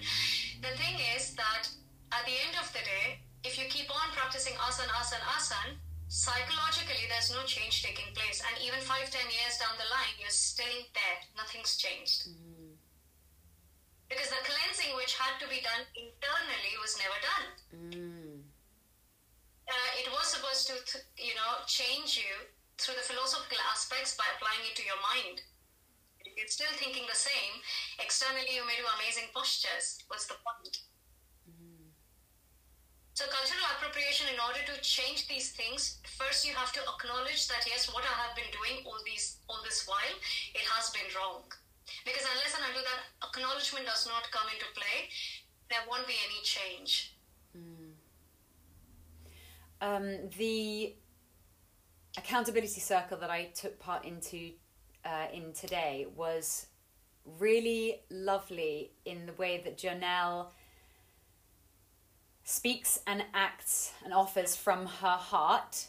the 0.62 0.74
thing 0.78 0.96
is 1.18 1.36
that 1.36 1.68
at 2.14 2.24
the 2.24 2.38
end 2.48 2.56
of 2.62 2.72
the 2.72 2.86
day, 2.86 3.20
if 3.44 3.60
you 3.60 3.66
keep 3.68 3.90
on 3.92 4.14
practicing 4.16 4.54
asana, 4.56 4.94
asana, 4.96 5.26
asana, 5.36 5.76
psychologically 6.08 7.10
there's 7.10 7.32
no 7.32 7.42
change 7.44 7.82
taking 7.84 8.14
place 8.14 8.42
and 8.46 8.56
even 8.64 8.80
five 8.80 9.10
ten 9.10 9.26
years 9.26 9.58
down 9.58 9.74
the 9.78 9.90
line 9.90 10.14
you're 10.22 10.30
still 10.30 10.78
there 10.94 11.18
nothing's 11.36 11.78
changed 11.78 12.30
mm. 12.30 12.55
Because 14.10 14.30
the 14.30 14.42
cleansing 14.46 14.94
which 14.98 15.18
had 15.18 15.38
to 15.42 15.48
be 15.50 15.62
done 15.66 15.84
internally 15.98 16.74
was 16.82 16.94
never 17.02 17.18
done. 17.22 17.48
Mm. 17.74 18.40
uh, 19.68 19.90
it 19.98 20.08
was 20.14 20.30
supposed 20.30 20.70
to, 20.70 20.76
to 20.86 20.98
you 21.18 21.34
know 21.34 21.66
change 21.66 22.18
you 22.18 22.34
through 22.78 22.96
the 22.96 23.08
philosophical 23.08 23.58
aspects 23.72 24.16
by 24.16 24.28
applying 24.36 24.62
it 24.68 24.76
to 24.78 24.86
your 24.86 25.00
mind. 25.02 25.42
If 26.22 26.34
you're 26.38 26.52
still 26.52 26.74
thinking 26.76 27.06
the 27.08 27.18
same. 27.18 27.62
Externally 28.02 28.52
you 28.52 28.66
may 28.68 28.76
do 28.78 28.86
amazing 29.00 29.32
postures. 29.34 30.04
What's 30.10 30.28
the 30.28 30.38
point? 30.42 30.86
So 33.16 33.24
cultural 33.32 33.64
appropriation, 33.72 34.28
in 34.28 34.36
order 34.44 34.60
to 34.68 34.76
change 34.84 35.32
these 35.32 35.56
things, 35.56 36.04
first 36.20 36.44
you 36.44 36.52
have 36.52 36.76
to 36.76 36.84
acknowledge 36.84 37.48
that 37.48 37.64
yes, 37.64 37.88
what 37.88 38.04
I 38.04 38.12
have 38.12 38.36
been 38.36 38.52
doing 38.52 38.84
all 38.84 39.00
these 39.08 39.40
all 39.48 39.64
this 39.64 39.88
while, 39.88 40.18
it 40.52 40.68
has 40.76 40.92
been 40.92 41.08
wrong. 41.16 41.48
Because 42.04 42.24
unless 42.24 42.56
and 42.56 42.64
until 42.68 42.84
that 42.84 43.30
acknowledgement 43.30 43.86
does 43.86 44.08
not 44.08 44.30
come 44.32 44.48
into 44.54 44.66
play, 44.74 45.10
there 45.70 45.80
won't 45.90 46.08
be 46.08 46.14
any 46.26 46.42
change. 46.44 47.16
Mm. 47.56 47.94
Um, 49.82 50.30
the 50.38 50.96
accountability 52.18 52.80
circle 52.80 53.18
that 53.18 53.30
I 53.30 53.52
took 53.54 53.80
part 53.80 54.06
into 54.06 54.52
uh, 55.04 55.28
in 55.34 55.54
today 55.54 56.08
was 56.16 56.68
really 57.40 58.02
lovely 58.10 58.92
in 59.06 59.26
the 59.26 59.34
way 59.34 59.62
that 59.64 59.78
Janelle 59.78 60.48
speaks 62.44 63.00
and 63.08 63.24
acts 63.34 63.94
and 64.04 64.14
offers 64.14 64.56
from 64.56 64.86
her 64.86 65.18
heart, 65.18 65.88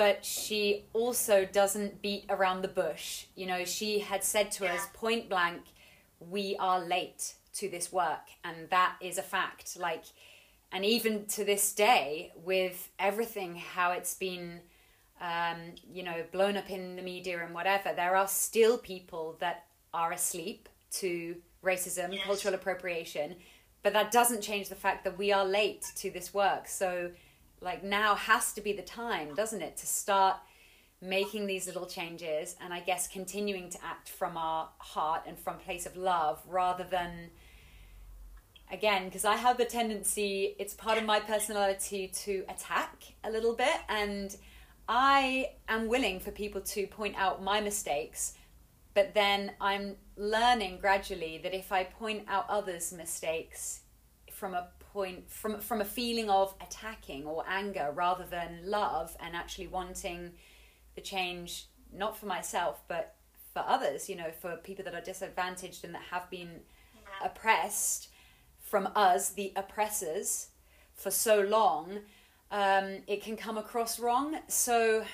but 0.00 0.24
she 0.24 0.86
also 0.94 1.44
doesn't 1.44 2.00
beat 2.00 2.24
around 2.30 2.62
the 2.62 2.68
bush. 2.68 3.26
You 3.36 3.44
know, 3.44 3.66
she 3.66 3.98
had 3.98 4.24
said 4.24 4.50
to 4.52 4.64
yeah. 4.64 4.72
us 4.72 4.86
point 4.94 5.28
blank, 5.28 5.60
we 6.18 6.56
are 6.58 6.80
late 6.80 7.34
to 7.56 7.68
this 7.68 7.92
work, 7.92 8.26
and 8.42 8.70
that 8.70 8.96
is 9.02 9.18
a 9.18 9.22
fact. 9.22 9.76
Like, 9.78 10.04
and 10.72 10.86
even 10.86 11.26
to 11.26 11.44
this 11.44 11.74
day, 11.74 12.32
with 12.34 12.88
everything 12.98 13.56
how 13.56 13.92
it's 13.92 14.14
been, 14.14 14.60
um, 15.20 15.74
you 15.92 16.02
know, 16.02 16.24
blown 16.32 16.56
up 16.56 16.70
in 16.70 16.96
the 16.96 17.02
media 17.02 17.44
and 17.44 17.52
whatever, 17.52 17.92
there 17.94 18.16
are 18.16 18.26
still 18.26 18.78
people 18.78 19.36
that 19.40 19.66
are 19.92 20.12
asleep 20.12 20.70
to 20.92 21.36
racism, 21.62 22.14
yes. 22.14 22.24
cultural 22.24 22.54
appropriation, 22.54 23.36
but 23.82 23.92
that 23.92 24.10
doesn't 24.10 24.40
change 24.40 24.70
the 24.70 24.74
fact 24.74 25.04
that 25.04 25.18
we 25.18 25.30
are 25.30 25.44
late 25.44 25.84
to 25.96 26.10
this 26.10 26.32
work 26.32 26.68
so 26.68 27.10
like 27.60 27.82
now 27.82 28.14
has 28.14 28.52
to 28.52 28.60
be 28.60 28.72
the 28.72 28.82
time 28.82 29.34
doesn't 29.34 29.62
it 29.62 29.76
to 29.76 29.86
start 29.86 30.36
making 31.02 31.46
these 31.46 31.66
little 31.66 31.86
changes 31.86 32.56
and 32.62 32.72
i 32.72 32.80
guess 32.80 33.08
continuing 33.08 33.68
to 33.70 33.78
act 33.84 34.08
from 34.08 34.36
our 34.36 34.68
heart 34.78 35.22
and 35.26 35.38
from 35.38 35.56
place 35.58 35.86
of 35.86 35.96
love 35.96 36.40
rather 36.48 36.84
than 36.84 37.30
again 38.72 39.06
because 39.06 39.24
i 39.24 39.36
have 39.36 39.56
the 39.56 39.64
tendency 39.64 40.54
it's 40.58 40.74
part 40.74 40.98
of 40.98 41.04
my 41.04 41.18
personality 41.18 42.08
to 42.08 42.44
attack 42.48 43.14
a 43.24 43.30
little 43.30 43.54
bit 43.54 43.80
and 43.88 44.36
i 44.88 45.50
am 45.68 45.88
willing 45.88 46.20
for 46.20 46.30
people 46.30 46.60
to 46.60 46.86
point 46.86 47.14
out 47.16 47.42
my 47.42 47.60
mistakes 47.60 48.34
but 48.94 49.14
then 49.14 49.52
I'm 49.60 49.96
learning 50.16 50.78
gradually 50.80 51.38
that 51.42 51.54
if 51.54 51.72
I 51.72 51.84
point 51.84 52.24
out 52.28 52.46
others' 52.48 52.92
mistakes 52.92 53.80
from 54.32 54.54
a 54.54 54.68
point 54.92 55.30
from 55.30 55.60
from 55.60 55.80
a 55.80 55.84
feeling 55.84 56.28
of 56.30 56.54
attacking 56.60 57.24
or 57.26 57.44
anger 57.48 57.90
rather 57.94 58.24
than 58.24 58.60
love 58.64 59.16
and 59.20 59.34
actually 59.36 59.66
wanting 59.66 60.32
the 60.94 61.00
change 61.00 61.66
not 61.92 62.16
for 62.16 62.26
myself 62.26 62.82
but 62.88 63.16
for 63.52 63.64
others, 63.66 64.08
you 64.08 64.16
know, 64.16 64.30
for 64.30 64.56
people 64.56 64.84
that 64.84 64.94
are 64.94 65.00
disadvantaged 65.00 65.84
and 65.84 65.94
that 65.94 66.02
have 66.10 66.30
been 66.30 66.60
oppressed 67.24 68.08
from 68.60 68.88
us, 68.94 69.30
the 69.30 69.52
oppressors, 69.56 70.48
for 70.94 71.10
so 71.10 71.40
long, 71.40 72.00
um, 72.50 72.98
it 73.06 73.22
can 73.22 73.36
come 73.36 73.58
across 73.58 73.98
wrong. 73.98 74.38
So 74.48 75.04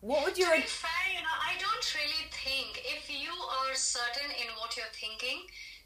what 0.00 0.24
would 0.24 0.38
you? 0.38 0.46
To 0.46 0.50
be 0.52 0.62
fair, 0.62 0.90
you 1.14 1.20
know, 1.20 1.28
I 1.28 1.54
don't 1.58 1.94
really 1.94 2.30
think 2.30 2.82
if 2.84 3.10
you 3.10 3.30
are 3.30 3.74
certain 3.74 4.30
in 4.30 4.48
what 4.58 4.76
you're 4.76 4.86
thinking, 4.92 5.42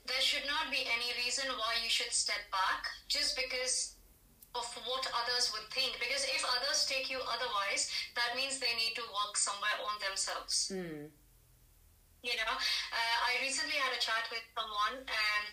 there 0.06 0.22
should 0.22 0.46
not 0.46 0.70
be 0.70 0.86
any 0.86 1.10
reason 1.22 1.50
why 1.58 1.78
you 1.82 1.90
should 1.90 2.12
step 2.12 2.42
back 2.50 2.86
just 3.08 3.36
because 3.36 3.96
of 4.54 4.64
what 4.88 5.04
others 5.12 5.52
would 5.52 5.68
think. 5.70 5.98
Because 6.00 6.24
if 6.30 6.40
others 6.56 6.86
take 6.88 7.10
you 7.10 7.20
otherwise, 7.20 7.92
that 8.16 8.34
means 8.34 8.58
they 8.58 8.72
need 8.78 8.96
to 8.96 9.04
work 9.12 9.36
somewhere 9.36 9.76
on 9.84 9.94
themselves. 10.00 10.72
Mm. 10.72 11.12
You 12.24 12.34
know, 12.40 12.54
uh, 12.56 13.16
I 13.28 13.38
recently 13.44 13.76
had 13.76 13.92
a 13.92 14.00
chat 14.00 14.26
with 14.32 14.42
someone, 14.56 15.04
and 15.04 15.44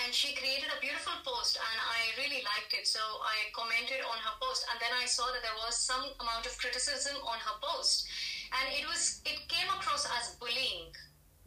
and 0.00 0.08
she 0.14 0.32
created 0.32 0.72
a 0.72 0.80
beautiful 0.80 1.12
post 1.20 1.60
and 1.60 1.76
i 1.84 2.00
really 2.16 2.40
liked 2.48 2.72
it 2.72 2.88
so 2.88 3.00
i 3.28 3.36
commented 3.52 4.00
on 4.00 4.16
her 4.24 4.36
post 4.40 4.64
and 4.72 4.80
then 4.80 4.88
i 4.96 5.04
saw 5.04 5.28
that 5.28 5.44
there 5.44 5.58
was 5.60 5.76
some 5.76 6.00
amount 6.20 6.48
of 6.48 6.56
criticism 6.56 7.12
on 7.28 7.36
her 7.44 7.56
post 7.60 8.08
and 8.56 8.72
it 8.72 8.88
was 8.88 9.20
it 9.28 9.36
came 9.52 9.68
across 9.68 10.08
as 10.16 10.32
bullying 10.40 10.88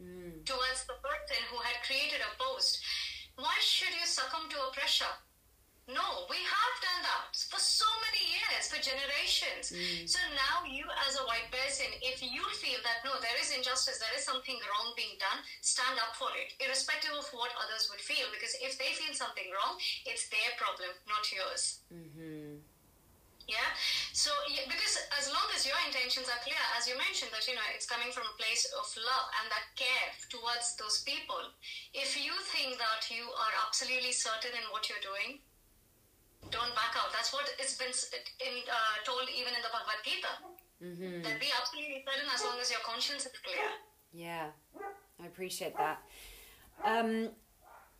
mm. 0.00 0.44
towards 0.44 0.84
the 0.86 0.98
person 1.02 1.40
who 1.50 1.58
had 1.60 1.78
created 1.86 2.20
a 2.20 2.32
post 2.38 2.80
why 3.36 3.54
should 3.60 3.92
you 3.92 4.06
succumb 4.06 4.48
to 4.48 4.56
a 4.56 4.72
pressure 4.72 5.14
no, 5.86 6.26
we 6.26 6.42
have 6.42 6.74
done 6.82 7.02
that 7.06 7.30
for 7.46 7.62
so 7.62 7.86
many 8.10 8.34
years, 8.34 8.66
for 8.66 8.82
generations. 8.82 9.70
Mm. 9.70 10.02
So 10.02 10.18
now 10.34 10.66
you, 10.66 10.82
as 11.06 11.14
a 11.14 11.22
white 11.30 11.46
person, 11.54 11.86
if 12.02 12.18
you 12.18 12.42
feel 12.58 12.82
that 12.82 13.06
no, 13.06 13.14
there 13.22 13.38
is 13.38 13.54
injustice, 13.54 14.02
there 14.02 14.10
is 14.18 14.26
something 14.26 14.58
wrong 14.66 14.98
being 14.98 15.14
done, 15.22 15.46
stand 15.62 15.94
up 16.02 16.18
for 16.18 16.34
it, 16.34 16.58
irrespective 16.58 17.14
of 17.14 17.30
what 17.30 17.54
others 17.54 17.86
would 17.86 18.02
feel. 18.02 18.26
Because 18.34 18.58
if 18.58 18.74
they 18.82 18.98
feel 18.98 19.14
something 19.14 19.46
wrong, 19.54 19.78
it's 20.02 20.26
their 20.26 20.50
problem, 20.58 20.90
not 21.06 21.22
yours. 21.30 21.86
Mm-hmm. 21.94 22.66
Yeah. 23.46 23.70
So 24.10 24.34
yeah, 24.50 24.66
because 24.66 24.98
as 25.14 25.30
long 25.30 25.46
as 25.54 25.62
your 25.62 25.78
intentions 25.86 26.26
are 26.26 26.42
clear, 26.42 26.58
as 26.74 26.90
you 26.90 26.98
mentioned, 26.98 27.30
that 27.30 27.46
you 27.46 27.54
know 27.54 27.62
it's 27.70 27.86
coming 27.86 28.10
from 28.10 28.26
a 28.26 28.34
place 28.34 28.66
of 28.74 28.86
love 28.98 29.26
and 29.38 29.46
that 29.54 29.70
care 29.78 30.10
towards 30.26 30.74
those 30.82 31.06
people. 31.06 31.38
If 31.94 32.18
you 32.18 32.34
think 32.50 32.74
that 32.82 33.06
you 33.06 33.22
are 33.22 33.54
absolutely 33.62 34.10
certain 34.10 34.50
in 34.50 34.66
what 34.74 34.90
you're 34.90 35.02
doing, 35.02 35.38
don't 36.50 36.74
back 36.74 36.98
out. 36.98 37.14
That's 37.14 37.30
what 37.30 37.46
it's 37.58 37.78
been 37.78 37.94
in, 38.42 38.66
uh, 38.66 38.98
told 39.06 39.30
even 39.30 39.54
in 39.54 39.62
the 39.62 39.70
Bhagavad 39.70 40.02
Gita. 40.02 40.32
Mm-hmm. 40.82 41.22
That 41.22 41.38
be 41.38 41.50
absolutely 41.54 42.02
certain 42.02 42.26
as 42.26 42.42
long 42.42 42.58
as 42.58 42.66
your 42.70 42.82
conscience 42.82 43.30
is 43.30 43.32
clear. 43.46 43.70
Yeah, 44.10 44.50
I 45.22 45.26
appreciate 45.26 45.78
that. 45.78 46.02
Um, 46.84 47.30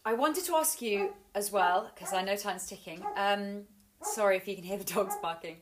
I 0.05 0.13
wanted 0.13 0.45
to 0.45 0.55
ask 0.57 0.83
you 0.83 1.15
as 1.35 1.51
well, 1.51 1.91
because 1.95 2.13
I 2.13 2.23
know 2.23 2.37
time's 2.37 2.67
ticking. 2.67 3.03
Um, 3.17 3.63
sorry 4.15 4.37
if 4.37 4.47
you 4.49 4.55
can 4.55 4.65
hear 4.65 4.79
the 4.79 4.85
dogs 4.85 5.15
barking. 5.21 5.57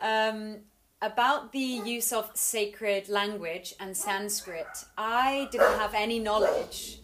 Um, 0.00 0.58
about 1.02 1.52
the 1.52 1.58
use 1.58 2.12
of 2.12 2.30
sacred 2.34 3.08
language 3.08 3.74
and 3.78 3.96
Sanskrit, 3.96 4.84
I 4.96 5.48
didn't 5.52 5.78
have 5.78 5.94
any 5.94 6.18
knowledge. 6.18 6.98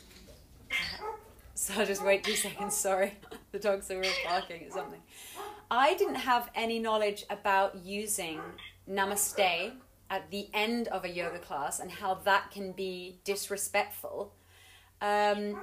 So 1.61 1.75
I'll 1.79 1.85
just 1.85 2.03
wait 2.03 2.25
two 2.25 2.37
seconds, 2.37 2.75
sorry. 2.75 3.19
the 3.53 3.59
dogs 3.59 3.91
are 3.91 3.99
all 3.99 4.11
barking 4.25 4.65
at 4.65 4.73
something. 4.73 5.03
I 5.71 5.93
didn't 5.95 6.15
have 6.15 6.49
any 6.55 6.79
knowledge 6.79 7.27
about 7.29 7.77
using 7.85 8.41
namaste 8.91 9.73
at 10.09 10.31
the 10.31 10.49
end 10.55 10.89
of 10.89 11.05
a 11.05 11.09
yoga 11.11 11.39
class 11.39 11.79
and 11.79 11.91
how 11.91 12.15
that 12.15 12.51
can 12.51 12.73
be 12.73 13.19
disrespectful. 13.25 14.33
Um, 15.03 15.61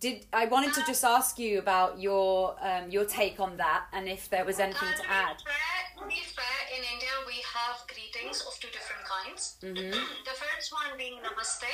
did 0.00 0.26
I 0.32 0.46
wanted 0.46 0.74
to 0.74 0.82
just 0.84 1.04
ask 1.04 1.38
you 1.38 1.58
about 1.58 2.00
your 2.00 2.56
um, 2.60 2.90
your 2.90 3.04
take 3.04 3.38
on 3.40 3.56
that 3.56 3.86
and 3.92 4.08
if 4.08 4.28
there 4.28 4.44
was 4.44 4.58
anything 4.58 4.92
to, 4.96 5.02
to 5.02 5.10
add. 5.10 5.38
To 5.38 6.04
be 6.06 6.20
fair, 6.26 6.58
in 6.74 6.82
India 6.92 7.14
we 7.26 7.38
have 7.54 7.80
greetings 7.88 8.44
of 8.44 8.52
two 8.60 8.68
different 8.68 9.04
kinds. 9.06 9.56
Mm-hmm. 9.62 9.96
the 10.28 10.36
first 10.36 10.72
one 10.74 10.92
being 10.98 11.22
namaste, 11.24 11.70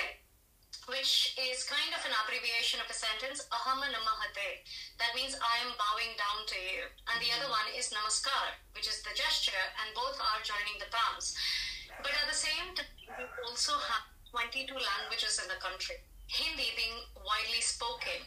which 0.86 1.34
is 1.40 1.64
kind 1.64 1.90
of 1.96 2.04
an 2.06 2.14
abbreviation 2.22 2.78
of 2.78 2.88
a 2.88 2.94
sentence, 2.94 3.48
ahama 3.50 3.90
namahate. 3.90 4.62
That 5.00 5.16
means 5.18 5.34
I 5.40 5.64
am 5.64 5.74
bowing 5.74 6.12
down 6.14 6.46
to 6.46 6.58
you. 6.62 6.86
And 7.10 7.18
the 7.18 7.32
other 7.34 7.50
one 7.50 7.66
is 7.74 7.90
namaskar, 7.90 8.60
which 8.76 8.86
is 8.86 9.02
the 9.02 9.16
gesture, 9.16 9.66
and 9.82 9.90
both 9.98 10.20
are 10.20 10.40
joining 10.46 10.78
the 10.78 10.92
palms. 10.92 11.34
But 12.04 12.14
at 12.14 12.30
the 12.30 12.38
same 12.38 12.76
time, 12.76 12.92
we 13.18 13.26
also 13.48 13.74
have 13.74 14.06
22 14.30 14.70
languages 14.72 15.40
in 15.42 15.48
the 15.50 15.58
country. 15.58 15.98
Hindi 16.32 16.72
being 16.76 16.98
widely 17.20 17.60
spoken. 17.60 18.18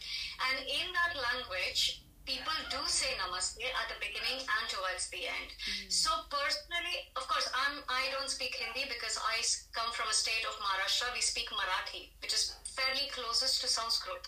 And 0.45 0.62
in 0.70 0.88
that 0.93 1.18
language, 1.18 2.06
people 2.26 2.53
do 2.70 2.82
say 2.86 3.14
namaste 3.22 3.62
at 3.62 3.88
the 3.89 3.97
beginning 4.01 4.41
and 4.45 4.66
towards 4.70 5.10
the 5.10 5.30
end. 5.30 5.49
Mm. 5.53 5.89
So 5.89 6.10
personally, 6.30 7.10
of 7.18 7.26
course, 7.30 7.49
I'm 7.53 7.82
I 7.89 8.10
don't 8.14 8.30
speak 8.30 8.58
Hindi 8.58 8.89
because 8.89 9.18
I 9.22 9.41
come 9.74 9.93
from 9.93 10.10
a 10.10 10.18
state 10.18 10.45
of 10.45 10.58
Maharashtra. 10.62 11.14
We 11.14 11.22
speak 11.22 11.49
Marathi, 11.53 12.14
which 12.22 12.34
is 12.34 12.58
fairly 12.78 13.10
closest 13.14 13.62
to 13.62 13.68
Sanskrit. 13.68 14.26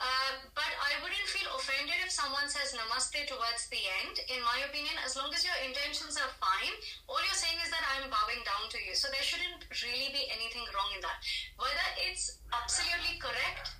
Uh, 0.00 0.48
but 0.56 0.72
I 0.80 0.98
wouldn't 1.04 1.28
feel 1.30 1.48
offended 1.54 1.98
if 2.02 2.10
someone 2.10 2.48
says 2.48 2.74
namaste 2.74 3.28
towards 3.28 3.68
the 3.68 3.82
end. 4.02 4.20
In 4.32 4.40
my 4.42 4.64
opinion, 4.66 4.96
as 5.04 5.14
long 5.14 5.30
as 5.32 5.44
your 5.44 5.56
intentions 5.62 6.16
are 6.16 6.32
fine, 6.40 6.74
all 7.06 7.20
you're 7.22 7.38
saying 7.38 7.60
is 7.62 7.70
that 7.70 7.84
I'm 7.96 8.08
bowing 8.08 8.42
down 8.44 8.68
to 8.72 8.78
you. 8.80 8.96
So 8.96 9.12
there 9.12 9.22
shouldn't 9.22 9.68
really 9.84 10.10
be 10.10 10.26
anything 10.32 10.64
wrong 10.72 10.90
in 10.96 11.00
that. 11.04 11.18
Whether 11.60 11.88
it's 12.08 12.40
absolutely 12.50 13.20
correct, 13.20 13.72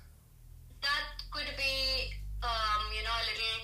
that 0.81 1.21
could 1.31 1.49
be 1.57 2.13
um, 2.43 2.83
you 2.91 3.03
know, 3.07 3.15
a 3.15 3.23
little 3.23 3.57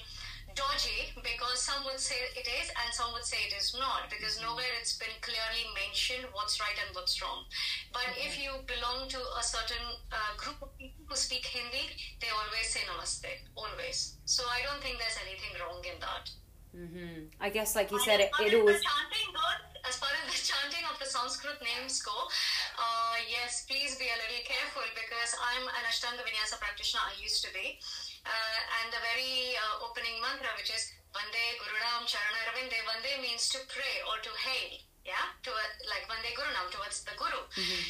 some 1.69 1.85
would 1.85 2.01
say 2.01 2.17
it 2.33 2.47
is 2.49 2.67
and 2.81 2.89
some 2.89 3.13
would 3.13 3.23
say 3.23 3.37
it 3.45 3.53
is 3.53 3.77
not 3.77 4.09
because 4.09 4.41
mm-hmm. 4.41 4.49
nowhere 4.49 4.73
it's 4.81 4.97
been 4.97 5.13
clearly 5.21 5.63
mentioned 5.77 6.25
what's 6.33 6.57
right 6.57 6.77
and 6.81 6.89
what's 6.97 7.21
wrong. 7.21 7.45
But 7.93 8.09
mm-hmm. 8.09 8.25
if 8.25 8.33
you 8.41 8.51
belong 8.65 9.05
to 9.13 9.21
a 9.37 9.43
certain 9.45 9.85
uh, 10.09 10.33
group 10.41 10.57
of 10.65 10.73
people 10.81 11.05
who 11.05 11.15
speak 11.15 11.45
Hindi, 11.45 11.85
they 12.21 12.31
always 12.33 12.67
say 12.73 12.81
namaste, 12.89 13.29
always. 13.53 14.17
So 14.25 14.41
I 14.49 14.65
don't 14.65 14.81
think 14.81 14.97
there's 14.97 15.19
anything 15.21 15.53
wrong 15.61 15.81
in 15.85 15.97
that. 16.01 16.25
Mm-hmm. 16.73 17.33
I 17.41 17.49
guess, 17.49 17.77
like 17.77 17.89
you 17.93 18.01
said, 18.01 18.19
it, 18.21 18.29
it 18.41 18.53
always. 18.57 18.81
Chanting 18.81 19.29
goes, 19.33 19.61
as 19.89 19.97
far 19.97 20.09
as 20.21 20.25
the 20.29 20.37
chanting 20.49 20.85
of 20.89 20.97
the 21.01 21.05
Sanskrit 21.05 21.57
names 21.61 22.01
go, 22.01 22.13
uh, 22.13 23.17
yes, 23.25 23.65
please 23.65 23.97
be 23.97 24.05
a 24.05 24.17
little 24.21 24.43
careful 24.45 24.85
because 24.93 25.33
I'm 25.37 25.65
an 25.65 25.83
Ashtanga 25.89 26.21
Vinyasa 26.21 26.61
practitioner. 26.61 27.05
I 27.09 27.17
used 27.17 27.41
to 27.45 27.49
be. 27.53 27.81
Uh, 28.21 28.59
and 28.81 28.93
the 28.93 29.01
very 29.01 29.57
uh, 29.57 29.85
opening 29.87 30.21
mantra, 30.21 30.53
which 30.59 30.69
is 30.69 30.93
Vande 31.13 31.45
Gurunam 31.59 32.05
Charanarvinde. 32.05 32.77
Vande 32.85 33.21
means 33.21 33.49
to 33.49 33.59
pray 33.67 33.95
or 34.05 34.21
to 34.21 34.31
hail. 34.45 34.77
Yeah, 35.07 35.33
to 35.41 35.49
a, 35.49 35.65
like 35.89 36.05
Vande 36.05 36.29
Gurunam 36.37 36.69
towards 36.69 37.01
the 37.01 37.15
Guru. 37.17 37.41
Mm-hmm. 37.57 37.81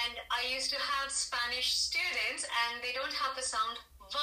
And 0.00 0.14
I 0.32 0.48
used 0.48 0.72
to 0.72 0.80
have 0.80 1.12
Spanish 1.12 1.74
students, 1.76 2.48
and 2.48 2.80
they 2.80 2.96
don't 2.96 3.12
have 3.12 3.36
the 3.36 3.44
sound 3.44 3.76
V. 4.08 4.16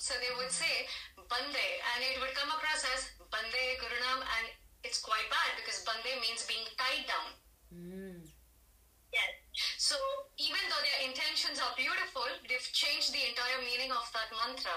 So 0.00 0.14
they 0.22 0.32
would 0.40 0.50
say 0.50 0.88
Bande, 1.28 1.68
and 1.92 2.00
it 2.00 2.16
would 2.22 2.32
come 2.32 2.48
across 2.48 2.86
as 2.96 3.12
Bande 3.28 3.76
Guru 3.76 3.92
Gurunam, 3.92 4.24
and 4.24 4.46
it's 4.84 5.02
quite 5.04 5.28
bad 5.28 5.58
because 5.60 5.84
Bande 5.84 6.16
means 6.22 6.46
being 6.48 6.64
tied 6.80 7.04
down. 7.04 7.28
Mm. 7.74 8.24
Yes. 9.12 9.41
So 9.76 9.96
even 10.40 10.60
though 10.72 10.80
their 10.80 11.08
intentions 11.08 11.60
are 11.60 11.76
beautiful, 11.76 12.24
they've 12.48 12.70
changed 12.72 13.12
the 13.12 13.28
entire 13.28 13.60
meaning 13.60 13.92
of 13.92 14.08
that 14.16 14.32
mantra. 14.32 14.76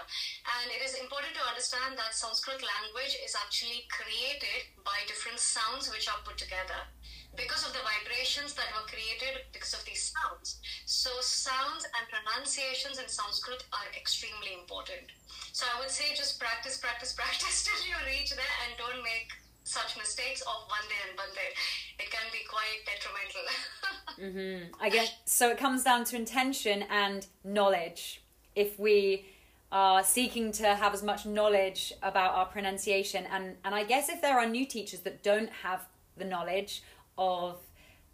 And 0.60 0.68
it 0.72 0.84
is 0.84 1.00
important 1.00 1.32
to 1.40 1.48
understand 1.48 1.96
that 1.96 2.16
Sanskrit 2.16 2.60
language 2.60 3.16
is 3.24 3.36
actually 3.40 3.88
created 3.88 4.68
by 4.84 5.00
different 5.08 5.40
sounds 5.40 5.88
which 5.88 6.12
are 6.12 6.20
put 6.28 6.36
together 6.36 6.92
because 7.36 7.68
of 7.68 7.76
the 7.76 7.84
vibrations 7.84 8.56
that 8.56 8.72
were 8.76 8.88
created 8.88 9.44
because 9.52 9.76
of 9.76 9.84
these 9.84 10.12
sounds. 10.12 10.60
So 10.88 11.12
sounds 11.20 11.84
and 11.84 12.04
pronunciations 12.08 13.00
in 13.00 13.08
Sanskrit 13.08 13.64
are 13.76 13.92
extremely 13.96 14.56
important. 14.56 15.12
So 15.52 15.68
I 15.68 15.80
would 15.80 15.92
say 15.92 16.16
just 16.16 16.40
practice, 16.40 16.80
practice, 16.80 17.14
practice 17.20 17.64
till 17.64 17.80
you 17.88 17.96
reach 18.08 18.32
there 18.32 18.56
and 18.68 18.76
don't 18.80 19.04
make 19.04 19.32
such 19.66 19.98
mistakes 19.98 20.42
of 20.42 20.70
one 20.70 20.88
day 20.88 20.96
and 21.10 21.18
one 21.18 21.28
day. 21.34 21.52
It 22.00 22.12
can 22.12 22.22
be 22.32 22.40
quite 22.48 22.86
detrimental. 22.86 24.70
mm-hmm. 24.70 24.84
I 24.84 24.90
guess 24.90 25.12
so. 25.26 25.50
It 25.50 25.58
comes 25.58 25.84
down 25.84 26.06
to 26.06 26.16
intention 26.16 26.84
and 26.84 27.26
knowledge. 27.44 28.24
If 28.56 28.80
we 28.80 29.26
are 29.72 30.04
seeking 30.04 30.52
to 30.54 30.76
have 30.76 30.94
as 30.94 31.04
much 31.04 31.26
knowledge 31.26 31.92
about 32.04 32.36
our 32.36 32.46
pronunciation, 32.46 33.26
and 33.32 33.58
and 33.66 33.74
I 33.76 33.84
guess 33.84 34.08
if 34.08 34.22
there 34.22 34.40
are 34.40 34.48
new 34.48 34.66
teachers 34.66 35.02
that 35.02 35.24
don't 35.24 35.50
have 35.64 35.86
the 36.16 36.26
knowledge 36.26 36.84
of 37.18 37.58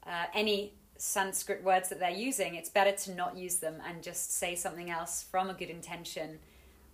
uh, 0.08 0.26
any 0.34 0.74
Sanskrit 0.98 1.64
words 1.64 1.90
that 1.90 2.00
they're 2.00 2.10
using, 2.12 2.56
it's 2.56 2.70
better 2.70 2.94
to 2.94 3.12
not 3.12 3.36
use 3.36 3.58
them 3.58 3.76
and 3.88 4.02
just 4.02 4.34
say 4.34 4.56
something 4.56 4.90
else 4.90 5.26
from 5.30 5.50
a 5.50 5.54
good 5.54 5.70
intention 5.70 6.40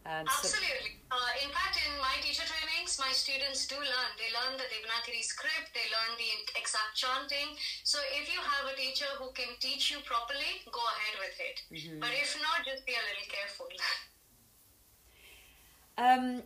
um, 0.07 0.23
Absolutely. 0.23 1.03
So 1.11 1.19
uh, 1.19 1.43
in 1.43 1.51
fact, 1.51 1.75
in 1.83 1.91
my 1.99 2.15
teacher 2.23 2.47
trainings, 2.47 2.95
my 2.99 3.11
students 3.11 3.67
do 3.67 3.75
learn. 3.75 4.11
They 4.15 4.31
learn 4.31 4.55
the 4.55 4.67
Devanagari 4.71 5.23
script, 5.23 5.75
they 5.75 5.87
learn 5.91 6.15
the 6.15 6.31
exact 6.55 6.95
chanting. 6.95 7.59
So 7.83 7.99
if 8.15 8.31
you 8.31 8.39
have 8.39 8.71
a 8.71 8.75
teacher 8.75 9.07
who 9.19 9.31
can 9.35 9.51
teach 9.59 9.91
you 9.91 9.99
properly, 10.07 10.63
go 10.71 10.79
ahead 10.79 11.15
with 11.19 11.37
it. 11.43 11.57
Mm-hmm. 11.67 11.99
But 11.99 12.11
if 12.15 12.35
not, 12.39 12.65
just 12.65 12.85
be 12.85 12.95
a 12.95 13.03
little 13.03 13.27
careful. 13.27 13.67
um, 15.99 16.43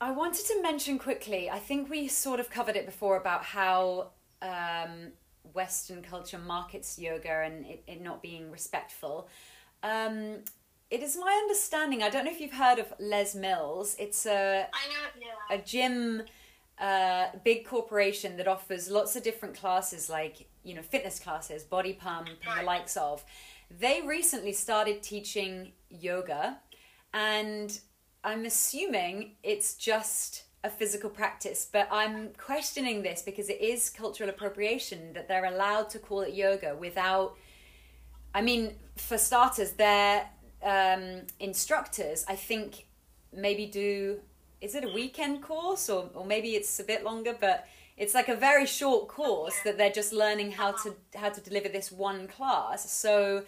I 0.00 0.10
wanted 0.12 0.46
to 0.46 0.62
mention 0.62 0.98
quickly, 0.98 1.50
I 1.50 1.58
think 1.58 1.90
we 1.90 2.08
sort 2.08 2.40
of 2.40 2.50
covered 2.50 2.76
it 2.76 2.86
before 2.86 3.16
about 3.16 3.44
how 3.44 4.12
um, 4.42 5.12
Western 5.52 6.02
culture 6.02 6.38
markets 6.38 6.98
yoga 6.98 7.42
and 7.44 7.66
it, 7.66 7.82
it 7.86 8.00
not 8.02 8.22
being 8.22 8.50
respectful. 8.50 9.28
Um, 9.82 10.44
it 10.90 11.02
is 11.02 11.16
my 11.16 11.32
understanding. 11.42 12.02
I 12.02 12.08
don't 12.08 12.24
know 12.24 12.30
if 12.30 12.40
you've 12.40 12.52
heard 12.52 12.78
of 12.78 12.92
Les 12.98 13.34
Mills. 13.34 13.94
It's 13.98 14.24
a 14.26 14.66
know, 15.20 15.26
yeah. 15.50 15.56
a 15.56 15.58
gym, 15.58 16.22
uh, 16.80 17.26
big 17.44 17.66
corporation 17.66 18.36
that 18.38 18.48
offers 18.48 18.88
lots 18.88 19.14
of 19.14 19.22
different 19.22 19.54
classes, 19.54 20.08
like 20.08 20.48
you 20.64 20.74
know 20.74 20.82
fitness 20.82 21.18
classes, 21.18 21.62
body 21.62 21.92
pump, 21.92 22.28
and 22.28 22.60
the 22.60 22.64
likes 22.64 22.96
of. 22.96 23.24
They 23.70 24.00
recently 24.06 24.52
started 24.52 25.02
teaching 25.02 25.72
yoga, 25.90 26.58
and 27.12 27.78
I'm 28.24 28.46
assuming 28.46 29.32
it's 29.42 29.74
just 29.74 30.44
a 30.64 30.70
physical 30.70 31.10
practice, 31.10 31.68
but 31.70 31.86
I'm 31.92 32.30
questioning 32.38 33.02
this 33.02 33.22
because 33.22 33.48
it 33.50 33.60
is 33.60 33.90
cultural 33.90 34.30
appropriation 34.30 35.12
that 35.12 35.28
they're 35.28 35.44
allowed 35.44 35.90
to 35.90 35.98
call 35.98 36.22
it 36.22 36.34
yoga 36.34 36.74
without. 36.74 37.36
I 38.34 38.42
mean, 38.42 38.74
for 38.96 39.16
starters, 39.16 39.72
their 39.72 40.28
um, 40.62 41.22
instructors, 41.40 42.24
I 42.28 42.36
think, 42.36 42.86
maybe 43.32 43.66
do. 43.66 44.20
Is 44.60 44.74
it 44.74 44.84
a 44.84 44.88
weekend 44.88 45.42
course 45.42 45.88
or, 45.88 46.10
or 46.14 46.24
maybe 46.26 46.56
it's 46.56 46.80
a 46.80 46.84
bit 46.84 47.04
longer, 47.04 47.36
but 47.38 47.66
it's 47.96 48.14
like 48.14 48.28
a 48.28 48.36
very 48.36 48.66
short 48.66 49.08
course 49.08 49.56
that 49.64 49.76
they're 49.76 49.92
just 49.92 50.12
learning 50.12 50.52
how 50.52 50.72
to 50.72 50.94
how 51.14 51.28
to 51.28 51.40
deliver 51.40 51.68
this 51.68 51.92
one 51.92 52.28
class. 52.28 52.90
So 52.90 53.44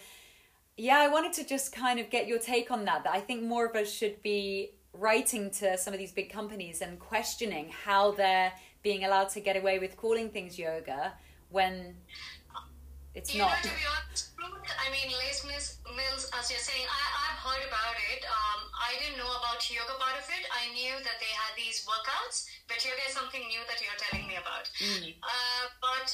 yeah, 0.77 0.99
I 0.99 1.07
wanted 1.07 1.33
to 1.33 1.45
just 1.45 1.73
kind 1.73 1.99
of 1.99 2.09
get 2.09 2.27
your 2.27 2.39
take 2.39 2.71
on 2.71 2.85
that. 2.85 3.03
That 3.03 3.13
I 3.13 3.19
think 3.19 3.43
more 3.43 3.65
of 3.65 3.75
us 3.75 3.91
should 3.91 4.21
be 4.21 4.71
writing 4.93 5.51
to 5.51 5.77
some 5.77 5.93
of 5.93 5.99
these 5.99 6.11
big 6.11 6.31
companies 6.31 6.81
and 6.81 6.99
questioning 6.99 7.69
how 7.85 8.11
they're 8.11 8.51
being 8.83 9.05
allowed 9.05 9.29
to 9.29 9.39
get 9.39 9.55
away 9.55 9.79
with 9.79 9.95
calling 9.95 10.29
things 10.29 10.57
yoga 10.59 11.13
when 11.49 11.95
it's 13.15 13.33
you 13.33 13.43
not. 13.43 13.59
know, 13.59 13.69
to 13.69 13.75
be 13.75 13.85
honest, 13.85 14.31
I 14.37 14.87
mean, 14.93 15.11
Les 15.11 15.43
Mills, 15.43 16.23
as 16.37 16.47
you're 16.47 16.63
saying, 16.63 16.87
I, 16.87 17.03
I've 17.27 17.39
heard 17.43 17.63
about 17.67 17.97
it. 18.13 18.23
Um, 18.23 18.71
I 18.71 18.95
didn't 19.03 19.19
know 19.19 19.27
about 19.27 19.59
yoga 19.67 19.99
part 19.99 20.15
of 20.15 20.27
it. 20.31 20.43
I 20.47 20.71
knew 20.71 20.95
that 21.03 21.17
they 21.19 21.31
had 21.33 21.51
these 21.59 21.83
workouts, 21.83 22.47
but 22.71 22.79
yoga 22.81 23.03
is 23.07 23.13
something 23.13 23.43
new 23.51 23.59
that 23.67 23.83
you're 23.83 23.99
telling 23.99 24.25
me 24.27 24.39
about. 24.39 24.71
Mm. 24.79 25.17
Uh, 25.19 25.63
but 25.83 26.07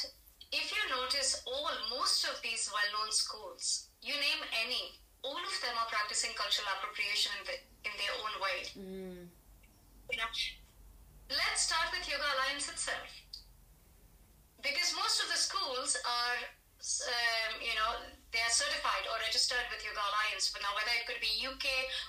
if 0.50 0.72
you 0.74 0.82
notice, 0.90 1.44
all 1.46 1.70
most 1.92 2.26
of 2.26 2.42
these 2.42 2.72
well-known 2.72 3.12
schools, 3.12 3.92
you 4.02 4.16
name 4.16 4.42
any, 4.64 4.98
all 5.22 5.38
of 5.38 5.56
them 5.62 5.76
are 5.78 5.90
practicing 5.92 6.32
cultural 6.34 6.72
appropriation 6.80 7.36
in, 7.38 7.44
the, 7.46 7.56
in 7.86 7.94
their 8.00 8.14
own 8.24 8.34
way. 8.42 8.60
Mm. 8.74 9.22
You 10.08 10.18
know, 10.18 10.32
let's 11.30 11.68
start 11.68 11.92
with 11.92 12.08
Yoga 12.08 12.24
Alliance 12.40 12.72
itself, 12.72 13.12
because 14.64 14.96
most 14.96 15.20
of 15.20 15.28
the 15.28 15.36
schools 15.36 16.00
are, 16.00 16.40
um, 16.82 17.60
you 17.62 17.74
know, 17.76 17.90
they 18.32 18.40
are 18.40 18.54
certified 18.54 19.04
or 19.10 19.18
registered 19.26 19.66
with 19.74 19.82
Yoga 19.84 20.00
Alliance. 20.00 20.52
But 20.54 20.62
now, 20.62 20.74
whether 20.78 20.94
it 20.94 21.06
could 21.10 21.20
be 21.22 21.32
UK, 21.42 21.66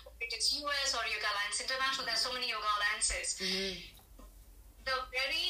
or 0.06 0.12
it 0.20 0.32
is 0.34 0.52
US, 0.60 0.94
or 0.94 1.02
Yoga 1.08 1.28
Alliance 1.32 1.58
International, 1.60 2.04
there 2.06 2.14
are 2.14 2.24
so 2.28 2.32
many 2.32 2.48
Yoga 2.50 2.68
Alliances. 2.78 3.38
Mhm. 3.40 3.72
The 4.84 4.96
very 5.12 5.48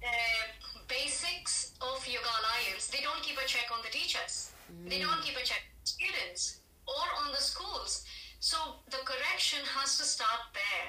uh, 0.00 0.44
basics 0.88 1.72
of 1.80 1.98
Yoga 2.08 2.32
Alliance, 2.40 2.88
they 2.88 3.00
don't 3.02 3.22
keep 3.22 3.36
a 3.38 3.46
check 3.46 3.68
on 3.70 3.82
the 3.82 3.92
teachers. 3.92 4.50
They 4.86 4.98
don't 5.00 5.20
keep 5.22 5.36
a 5.36 5.44
check 5.44 5.62
on 5.66 5.84
students 5.84 6.60
or 6.86 7.04
on 7.22 7.32
the 7.32 7.42
schools. 7.42 8.04
So 8.38 8.56
the 8.88 9.02
correction 9.04 9.60
has 9.76 9.98
to 9.98 10.04
start 10.04 10.42
there. 10.54 10.86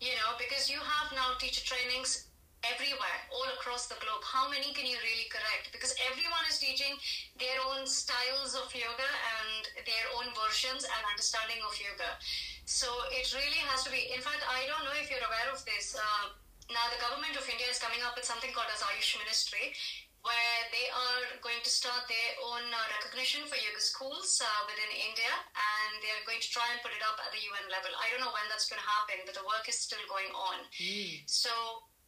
You 0.00 0.14
know, 0.18 0.34
because 0.38 0.68
you 0.68 0.80
have 0.80 1.12
now 1.14 1.36
teacher 1.38 1.62
trainings 1.64 2.26
everywhere, 2.72 3.18
all 3.34 3.48
across 3.56 3.86
the 3.90 3.98
globe. 4.00 4.22
How 4.24 4.48
many 4.48 4.72
can 4.72 4.86
you 4.86 4.96
really 5.00 5.28
correct? 5.28 5.74
Because 5.74 5.92
everyone 6.08 6.44
is 6.48 6.56
teaching 6.56 6.96
their 7.36 7.58
own 7.68 7.84
styles 7.84 8.56
of 8.56 8.70
yoga 8.72 9.10
and 9.40 9.60
their 9.84 10.06
own 10.16 10.32
versions 10.32 10.86
and 10.86 11.00
understanding 11.10 11.60
of 11.66 11.74
yoga. 11.76 12.16
So 12.64 12.88
it 13.12 13.28
really 13.36 13.60
has 13.68 13.84
to 13.84 13.90
be. 13.92 14.08
In 14.12 14.24
fact, 14.24 14.40
I 14.48 14.64
don't 14.70 14.84
know 14.88 14.96
if 14.96 15.12
you're 15.12 15.24
aware 15.24 15.50
of 15.52 15.60
this. 15.68 15.92
Uh, 15.92 16.32
now, 16.72 16.88
the 16.88 16.96
government 16.96 17.36
of 17.36 17.44
India 17.44 17.68
is 17.68 17.76
coming 17.76 18.00
up 18.00 18.16
with 18.16 18.24
something 18.24 18.48
called 18.56 18.72
as 18.72 18.80
Ayush 18.80 19.20
Ministry, 19.20 19.76
where 20.24 20.60
they 20.72 20.88
are 20.88 21.36
going 21.44 21.60
to 21.60 21.68
start 21.68 22.08
their 22.08 22.30
own 22.48 22.64
uh, 22.72 22.80
recognition 22.96 23.44
for 23.44 23.60
yoga 23.60 23.84
schools 23.84 24.40
uh, 24.40 24.48
within 24.64 24.88
India, 24.96 25.28
and 25.52 26.00
they 26.00 26.08
are 26.08 26.24
going 26.24 26.40
to 26.40 26.48
try 26.48 26.64
and 26.72 26.80
put 26.80 26.96
it 26.96 27.04
up 27.04 27.20
at 27.20 27.28
the 27.36 27.40
UN 27.52 27.68
level. 27.68 27.92
I 28.00 28.08
don't 28.08 28.24
know 28.24 28.32
when 28.32 28.48
that's 28.48 28.64
going 28.64 28.80
to 28.80 28.88
happen, 28.88 29.20
but 29.28 29.36
the 29.36 29.44
work 29.44 29.68
is 29.68 29.76
still 29.76 30.00
going 30.08 30.32
on. 30.32 30.64
So 31.28 31.52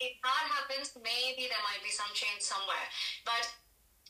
if 0.00 0.14
that 0.20 0.44
happens, 0.52 0.92
maybe 1.00 1.48
there 1.48 1.64
might 1.64 1.82
be 1.84 1.92
some 1.92 2.10
change 2.12 2.44
somewhere. 2.44 2.86
But 3.24 3.48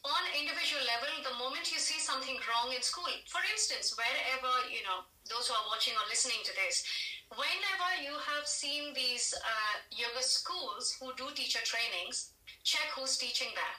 on 0.07 0.23
individual 0.39 0.83
level, 0.87 1.11
the 1.27 1.35
moment 1.39 1.71
you 1.73 1.83
see 1.83 1.99
something 1.99 2.39
wrong 2.47 2.71
in 2.71 2.83
school, 2.83 3.11
for 3.27 3.43
instance, 3.51 3.95
wherever, 3.99 4.53
you 4.71 4.87
know, 4.87 5.07
those 5.27 5.51
who 5.51 5.55
are 5.59 5.67
watching 5.67 5.99
or 5.99 6.07
listening 6.07 6.39
to 6.47 6.55
this, 6.55 6.87
whenever 7.35 7.91
you 8.03 8.15
have 8.15 8.47
seen 8.47 8.95
these 8.95 9.35
uh, 9.35 9.75
yoga 9.91 10.23
schools 10.23 10.95
who 10.99 11.11
do 11.19 11.27
teacher 11.35 11.63
trainings, 11.67 12.35
check 12.63 12.87
who's 12.95 13.19
teaching 13.19 13.51
there. 13.55 13.77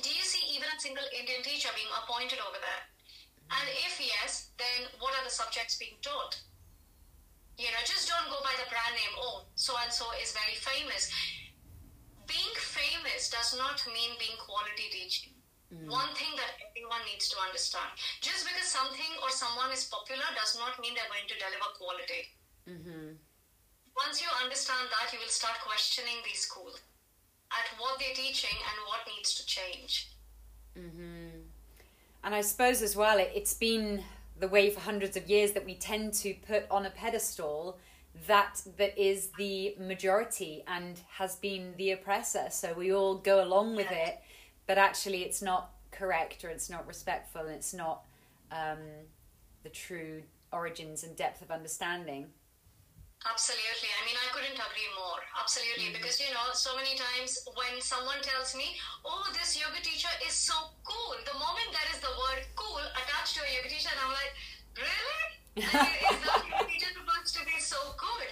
Do 0.00 0.08
you 0.08 0.24
see 0.24 0.44
even 0.56 0.68
a 0.68 0.80
single 0.80 1.04
Indian 1.12 1.40
teacher 1.44 1.72
being 1.76 1.92
appointed 1.92 2.40
over 2.40 2.60
there? 2.60 2.82
And 3.52 3.66
if 3.86 4.00
yes, 4.00 4.50
then 4.58 4.88
what 4.98 5.14
are 5.14 5.24
the 5.24 5.30
subjects 5.30 5.76
being 5.76 5.96
taught? 6.02 6.40
You 7.56 7.72
know, 7.72 7.82
just 7.84 8.08
don't 8.08 8.28
go 8.28 8.38
by 8.44 8.52
the 8.60 8.68
brand 8.68 8.94
name, 8.94 9.14
oh, 9.16 9.48
so 9.54 9.72
and 9.82 9.92
so 9.92 10.04
is 10.20 10.32
very 10.36 10.56
famous. 10.60 11.08
Being 12.28 12.54
famous 12.56 13.30
does 13.30 13.56
not 13.56 13.80
mean 13.86 14.12
being 14.18 14.36
quality 14.36 14.88
teaching. 14.92 15.32
One 15.88 16.14
thing 16.14 16.30
that 16.36 16.54
everyone 16.62 17.02
needs 17.10 17.28
to 17.30 17.36
understand 17.42 17.90
just 18.20 18.46
because 18.46 18.68
something 18.70 19.12
or 19.22 19.30
someone 19.30 19.72
is 19.72 19.84
popular 19.90 20.24
does 20.38 20.56
not 20.58 20.78
mean 20.80 20.94
they're 20.94 21.10
going 21.10 21.26
to 21.26 21.38
deliver 21.42 21.68
quality. 21.74 22.22
Mhm. 22.68 23.18
Once 23.96 24.20
you 24.22 24.28
understand 24.42 24.88
that, 24.90 25.12
you 25.12 25.18
will 25.18 25.28
start 25.32 25.58
questioning 25.60 26.22
these 26.24 26.40
schools 26.40 26.80
at 27.50 27.66
what 27.80 27.98
they're 27.98 28.14
teaching 28.14 28.54
and 28.54 28.76
what 28.86 29.06
needs 29.08 29.34
to 29.34 29.46
change. 29.46 30.12
And 32.22 32.34
I 32.34 32.40
suppose 32.42 32.82
as 32.82 32.94
well, 32.96 33.18
it, 33.18 33.32
it's 33.34 33.54
been 33.54 34.04
the 34.38 34.48
way 34.48 34.70
for 34.70 34.80
hundreds 34.80 35.16
of 35.16 35.28
years 35.28 35.52
that 35.52 35.64
we 35.64 35.74
tend 35.74 36.12
to 36.14 36.34
put 36.46 36.64
on 36.70 36.86
a 36.86 36.90
pedestal 36.90 37.78
that 38.26 38.62
that 38.78 38.98
is 38.98 39.28
the 39.38 39.74
majority 39.78 40.64
and 40.66 41.00
has 41.10 41.36
been 41.36 41.74
the 41.76 41.92
oppressor. 41.92 42.46
So 42.50 42.72
we 42.72 42.92
all 42.92 43.16
go 43.16 43.44
along 43.44 43.76
with 43.76 43.90
it, 43.90 44.18
but 44.66 44.78
actually 44.78 45.22
it's 45.22 45.42
not 45.42 45.72
correct 45.90 46.44
or 46.44 46.48
it's 46.48 46.70
not 46.70 46.86
respectful 46.86 47.42
and 47.42 47.50
it's 47.50 47.74
not 47.74 48.04
um, 48.50 48.78
the 49.62 49.68
true 49.68 50.22
origins 50.52 51.04
and 51.04 51.14
depth 51.16 51.42
of 51.42 51.50
understanding. 51.50 52.28
Absolutely. 53.24 53.90
I 53.90 54.00
mean, 54.04 54.18
I 54.20 54.28
couldn't 54.30 54.54
agree 54.60 54.90
more. 54.94 55.20
Absolutely. 55.40 55.90
Mm-hmm. 55.90 55.98
Because, 55.98 56.20
you 56.20 56.30
know, 56.30 56.52
so 56.52 56.76
many 56.76 56.94
times 56.94 57.40
when 57.56 57.80
someone 57.80 58.20
tells 58.20 58.54
me, 58.54 58.76
oh, 59.04 59.24
this 59.32 59.56
yoga 59.56 59.80
teacher 59.82 60.10
is 60.26 60.34
so 60.36 60.54
cool, 60.84 61.16
the 61.24 61.34
moment 61.34 61.68
there 61.72 61.88
is 61.90 61.98
the 62.04 62.12
word 62.12 62.44
cool 62.54 62.82
attached 62.94 63.34
to 63.38 63.42
a 63.42 63.50
yoga 63.56 63.68
teacher, 63.72 63.90
and 63.90 64.00
I'm 64.04 64.12
like, 64.14 64.32
really? 64.76 65.22
Is 65.56 65.72
that 65.72 66.42
yoga 66.52 66.64
teacher 66.70 66.92
supposed 66.92 67.32
to 67.34 67.42
be 67.48 67.56
so 67.58 67.80
good? 67.96 68.30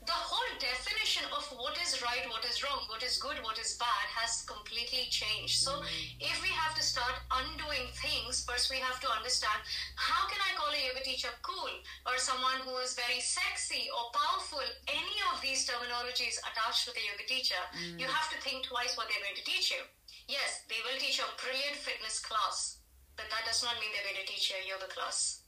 The 0.00 0.16
whole 0.16 0.52
definition 0.56 1.28
of 1.28 1.44
what 1.60 1.76
is 1.76 2.00
right, 2.00 2.24
what 2.32 2.40
is 2.48 2.64
wrong, 2.64 2.88
what 2.88 3.04
is 3.04 3.20
good, 3.20 3.36
what 3.44 3.60
is 3.60 3.76
bad 3.76 4.08
has 4.16 4.48
completely 4.48 5.12
changed. 5.12 5.60
So 5.60 5.76
hmm. 5.76 5.84
if 6.16 6.40
we 6.40 6.48
have 6.56 6.72
to 6.72 6.80
start 6.80 7.20
undoing 7.28 7.92
things, 8.00 8.40
first 8.48 8.72
we 8.72 8.80
have 8.80 8.96
to 9.04 9.12
understand 9.12 9.60
how 10.00 10.24
can 10.32 10.40
I 10.40 10.56
call 10.56 10.72
a 10.72 10.80
yoga 10.80 11.04
teacher 11.04 11.28
cool 11.44 11.68
or 12.08 12.16
someone 12.16 12.64
who 12.64 12.80
is 12.80 12.96
very 12.96 13.20
sexy 13.20 13.92
or 13.92 14.08
powerful? 14.16 14.64
Any 14.88 15.20
of 15.28 15.44
these 15.44 15.68
terminologies 15.68 16.40
attached 16.48 16.88
with 16.88 16.96
a 16.96 17.04
yoga 17.04 17.28
teacher, 17.28 17.60
hmm. 17.76 18.00
you 18.00 18.08
have 18.08 18.32
to 18.32 18.40
think 18.40 18.64
twice 18.64 18.96
what 18.96 19.12
they're 19.12 19.20
going 19.20 19.36
to 19.36 19.44
teach 19.44 19.68
you. 19.68 19.84
Yes, 20.32 20.64
they 20.72 20.80
will 20.88 20.96
teach 20.96 21.20
a 21.20 21.28
brilliant 21.36 21.76
fitness 21.76 22.24
class, 22.24 22.80
but 23.20 23.28
that 23.28 23.44
does 23.44 23.60
not 23.60 23.76
mean 23.76 23.92
they're 23.92 24.08
going 24.08 24.24
to 24.24 24.32
teach 24.32 24.48
you 24.48 24.56
a 24.56 24.64
yoga 24.64 24.88
class. 24.88 25.39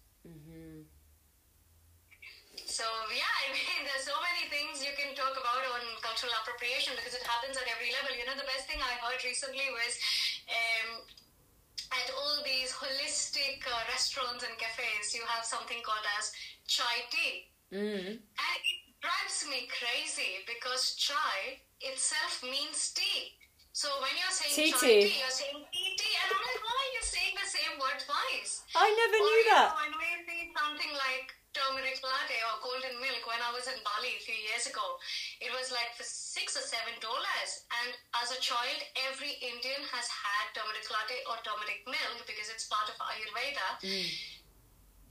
So 2.73 2.89
yeah, 3.13 3.29
I 3.45 3.53
mean, 3.53 3.85
there's 3.85 4.09
so 4.09 4.17
many 4.25 4.49
things 4.49 4.81
you 4.81 4.97
can 4.97 5.13
talk 5.13 5.37
about 5.37 5.61
on 5.77 5.83
cultural 6.01 6.33
appropriation 6.41 6.97
because 6.97 7.13
it 7.13 7.21
happens 7.29 7.61
at 7.61 7.69
every 7.69 7.93
level. 7.93 8.17
You 8.17 8.25
know, 8.25 8.33
the 8.33 8.49
best 8.49 8.65
thing 8.65 8.81
I 8.81 8.97
heard 9.05 9.21
recently 9.21 9.69
was 9.77 9.93
um, 10.49 11.05
at 11.93 12.09
all 12.17 12.41
these 12.49 12.73
holistic 12.73 13.61
uh, 13.69 13.77
restaurants 13.93 14.41
and 14.49 14.57
cafes, 14.57 15.13
you 15.13 15.21
have 15.29 15.45
something 15.45 15.85
called 15.85 16.01
as 16.17 16.33
chai 16.65 16.97
tea. 17.13 17.53
Mm. 17.69 18.17
And 18.17 18.59
it 18.65 18.81
drives 19.05 19.45
me 19.53 19.69
crazy 19.69 20.41
because 20.49 20.97
chai 20.97 21.61
itself 21.85 22.41
means 22.41 22.97
tea. 22.97 23.37
So 23.77 23.89
when 24.01 24.17
you're 24.17 24.33
saying 24.33 24.53
Tea 24.57 24.73
chai 24.73 24.81
tea. 25.13 25.21
you're 25.21 25.33
saying 25.37 25.61
tea 25.77 25.91
tea, 26.01 26.15
and 26.25 26.29
I'm 26.33 26.41
like, 26.41 26.61
why 26.65 26.73
are 26.77 26.93
you 26.97 27.05
saying 27.05 27.35
the 27.37 27.49
same 27.53 27.75
word 27.77 28.01
twice? 28.01 28.65
I 28.73 28.89
never 28.89 29.19
Or, 29.21 29.25
knew 29.29 29.41
you 29.45 29.49
that. 29.53 29.69
know, 29.73 29.81
when 29.81 29.93
we 30.01 30.09
see 30.25 30.43
something 30.57 30.93
like 30.97 31.29
turmeric 31.53 32.01
latte 32.01 32.39
or 32.49 32.61
golden 32.65 32.97
milk 33.01 33.23
when 33.29 33.41
I 33.41 33.53
was 33.53 33.69
in 33.69 33.77
Bali 33.85 34.17
a 34.17 34.23
few 34.25 34.37
years 34.37 34.69
ago, 34.69 34.99
it 35.41 35.53
was 35.53 35.69
like 35.73 35.93
for 35.97 36.05
six 36.05 36.57
or 36.57 36.65
seven 36.65 36.97
dollars. 37.01 37.69
And 37.85 37.93
as 38.21 38.33
a 38.33 38.41
child, 38.41 38.81
every 39.09 39.37
Indian 39.41 39.85
has 39.93 40.09
had 40.09 40.53
turmeric 40.57 40.89
latte 40.89 41.21
or 41.29 41.37
turmeric 41.45 41.85
milk 41.85 42.25
because 42.25 42.49
it's 42.49 42.67
part 42.69 42.89
of 42.89 42.97
Ayurveda. 43.01 43.69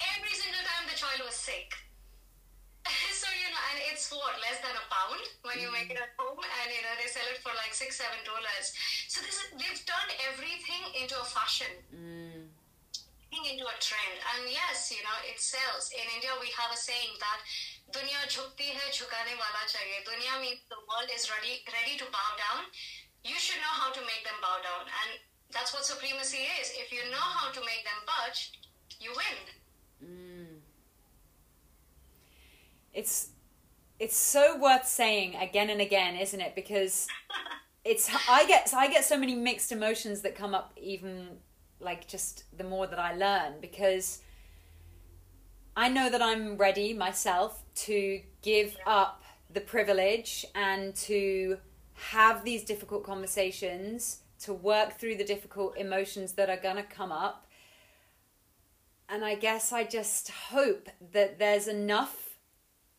Every 0.02 0.34
single 0.34 0.66
time 0.66 0.90
the 0.90 0.98
child 0.98 1.22
was 1.22 1.38
sick. 1.38 1.78
so 3.22 3.30
you 3.38 3.46
know, 3.54 3.62
and 3.74 3.78
it's 3.94 4.10
what 4.10 4.34
less 4.42 4.58
than 4.66 4.74
a 4.74 4.86
pound 4.90 5.22
when 5.46 5.62
you 5.62 5.70
make 5.70 5.94
it 5.94 6.02
at 6.02 6.18
home, 6.18 6.42
and 6.42 6.68
you 6.74 6.82
know 6.82 6.94
they 6.98 7.06
sell 7.06 7.26
it 7.30 7.38
for 7.46 7.54
like 7.54 7.78
six, 7.78 8.02
seven 8.02 8.18
dollars. 8.26 8.74
So 9.06 9.22
this 9.22 9.38
is, 9.38 9.48
they've 9.54 9.82
turned 9.86 10.12
everything 10.34 10.82
into 10.98 11.14
a 11.14 11.28
fashion. 11.30 11.70
Mm. 11.94 12.41
In 13.32 13.44
into 13.48 13.64
a 13.64 13.78
trend. 13.80 14.20
And 14.36 14.52
yes, 14.52 14.92
you 14.92 15.00
know, 15.08 15.18
it 15.24 15.40
sells. 15.40 15.88
In 15.96 16.04
India, 16.16 16.36
we 16.44 16.52
have 16.52 16.72
a 16.72 16.76
saying 16.76 17.16
that 17.24 17.40
"Dunya 17.96 18.20
jhukti 18.28 18.76
hai, 18.76 18.92
jhukane 18.92 19.40
wala 19.40 19.64
chahiye." 19.72 20.04
Dunya 20.04 20.36
means 20.44 20.60
the 20.68 20.84
world 20.84 21.08
is 21.16 21.32
ready 21.32 21.64
ready 21.72 21.96
to 21.96 22.06
bow 22.12 22.32
down. 22.36 22.68
You 23.24 23.40
should 23.40 23.64
know 23.64 23.76
how 23.80 23.92
to 23.96 24.02
make 24.02 24.28
them 24.28 24.36
bow 24.44 24.60
down, 24.60 24.84
and 24.84 25.10
that's 25.52 25.74
what 25.74 25.86
supremacy 25.86 26.44
is. 26.60 26.76
If 26.76 26.92
you 26.92 27.08
know 27.10 27.28
how 27.40 27.52
to 27.52 27.60
make 27.62 27.88
them 27.88 28.00
budge, 28.04 28.52
you 29.00 29.12
win. 29.16 29.40
Mm. 30.04 30.60
It's 32.94 33.30
it's 34.00 34.18
so 34.18 34.58
worth 34.58 34.88
saying 34.88 35.36
again 35.36 35.70
and 35.70 35.80
again, 35.80 36.16
isn't 36.16 36.42
it? 36.42 36.56
Because 36.56 37.08
it's 37.86 38.10
I 38.30 38.46
get 38.48 38.74
I 38.76 38.88
get 38.88 39.06
so 39.06 39.18
many 39.18 39.36
mixed 39.36 39.72
emotions 39.72 40.22
that 40.22 40.36
come 40.36 40.54
up 40.54 40.74
even 40.76 41.38
like 41.82 42.08
just 42.08 42.44
the 42.58 42.64
more 42.64 42.88
that 42.88 43.00
I 43.00 43.16
learn 43.16 43.54
because 43.62 44.22
I 45.76 45.90
know 45.90 46.10
that 46.10 46.22
I'm 46.22 46.58
ready 46.58 46.94
myself 46.94 47.64
to 47.76 48.22
give 48.42 48.76
up 48.86 49.24
the 49.50 49.62
privilege 49.62 50.46
and 50.54 50.94
to 50.96 51.58
have 51.94 52.44
these 52.44 52.64
difficult 52.64 53.04
conversations, 53.04 54.22
to 54.40 54.54
work 54.54 55.00
through 55.00 55.16
the 55.16 55.24
difficult 55.24 55.78
emotions 55.78 56.34
that 56.34 56.50
are 56.50 56.58
going 56.58 56.78
to 56.78 56.84
come 56.84 57.12
up. 57.12 57.48
And 59.08 59.24
I 59.24 59.36
guess 59.36 59.72
I 59.72 59.84
just 59.84 60.30
hope 60.30 60.90
that 61.14 61.38
there's 61.38 61.68
enough 61.68 62.38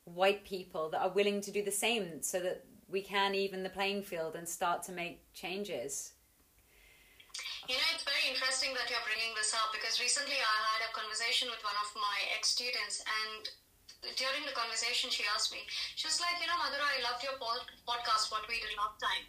white 0.05 0.45
people 0.45 0.89
that 0.91 1.01
are 1.03 1.11
willing 1.11 1.41
to 1.43 1.51
do 1.51 1.63
the 1.63 1.71
same 1.71 2.23
so 2.23 2.41
that 2.41 2.65
we 2.89 3.03
can 3.03 3.35
even 3.35 3.63
the 3.63 3.71
playing 3.71 4.03
field 4.03 4.35
and 4.37 4.49
start 4.49 4.83
to 4.85 4.93
make 4.93 5.33
changes. 5.33 6.12
You 7.71 7.79
know, 7.79 7.89
it's 7.95 8.05
very 8.05 8.27
interesting 8.27 8.75
that 8.75 8.91
you're 8.91 9.07
bringing 9.07 9.33
this 9.39 9.55
up 9.55 9.71
because 9.71 10.03
recently 10.03 10.35
I 10.35 10.57
had 10.75 10.83
a 10.85 10.91
conversation 10.93 11.47
with 11.47 11.63
one 11.63 11.79
of 11.79 11.89
my 11.95 12.19
ex 12.35 12.53
students, 12.53 13.01
and 13.07 13.49
during 14.19 14.43
the 14.43 14.55
conversation, 14.55 15.15
she 15.15 15.23
asked 15.31 15.55
me, 15.55 15.63
she 15.95 16.11
was 16.11 16.19
like, 16.19 16.43
You 16.43 16.51
know, 16.51 16.59
Madhura, 16.59 16.83
I 16.83 16.99
loved 17.07 17.23
your 17.23 17.39
pod- 17.39 17.71
podcast, 17.87 18.35
what 18.35 18.43
we 18.51 18.59
did 18.59 18.75
last 18.75 18.99
time, 18.99 19.25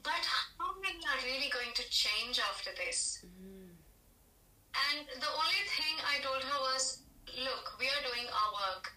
but 0.00 0.24
how 0.56 0.72
many 0.80 1.04
are 1.04 1.20
really 1.28 1.52
going 1.52 1.76
to 1.76 1.84
change 1.92 2.40
after 2.40 2.72
this? 2.72 3.20
Mm. 3.20 3.76
And 4.90 5.04
the 5.20 5.28
only 5.28 5.62
thing 5.76 5.94
I 6.00 6.24
told 6.24 6.40
her 6.40 6.58
was, 6.72 7.04
Look, 7.36 7.76
we 7.76 7.86
are 7.92 8.02
doing 8.08 8.24
our 8.32 8.50
work. 8.64 8.96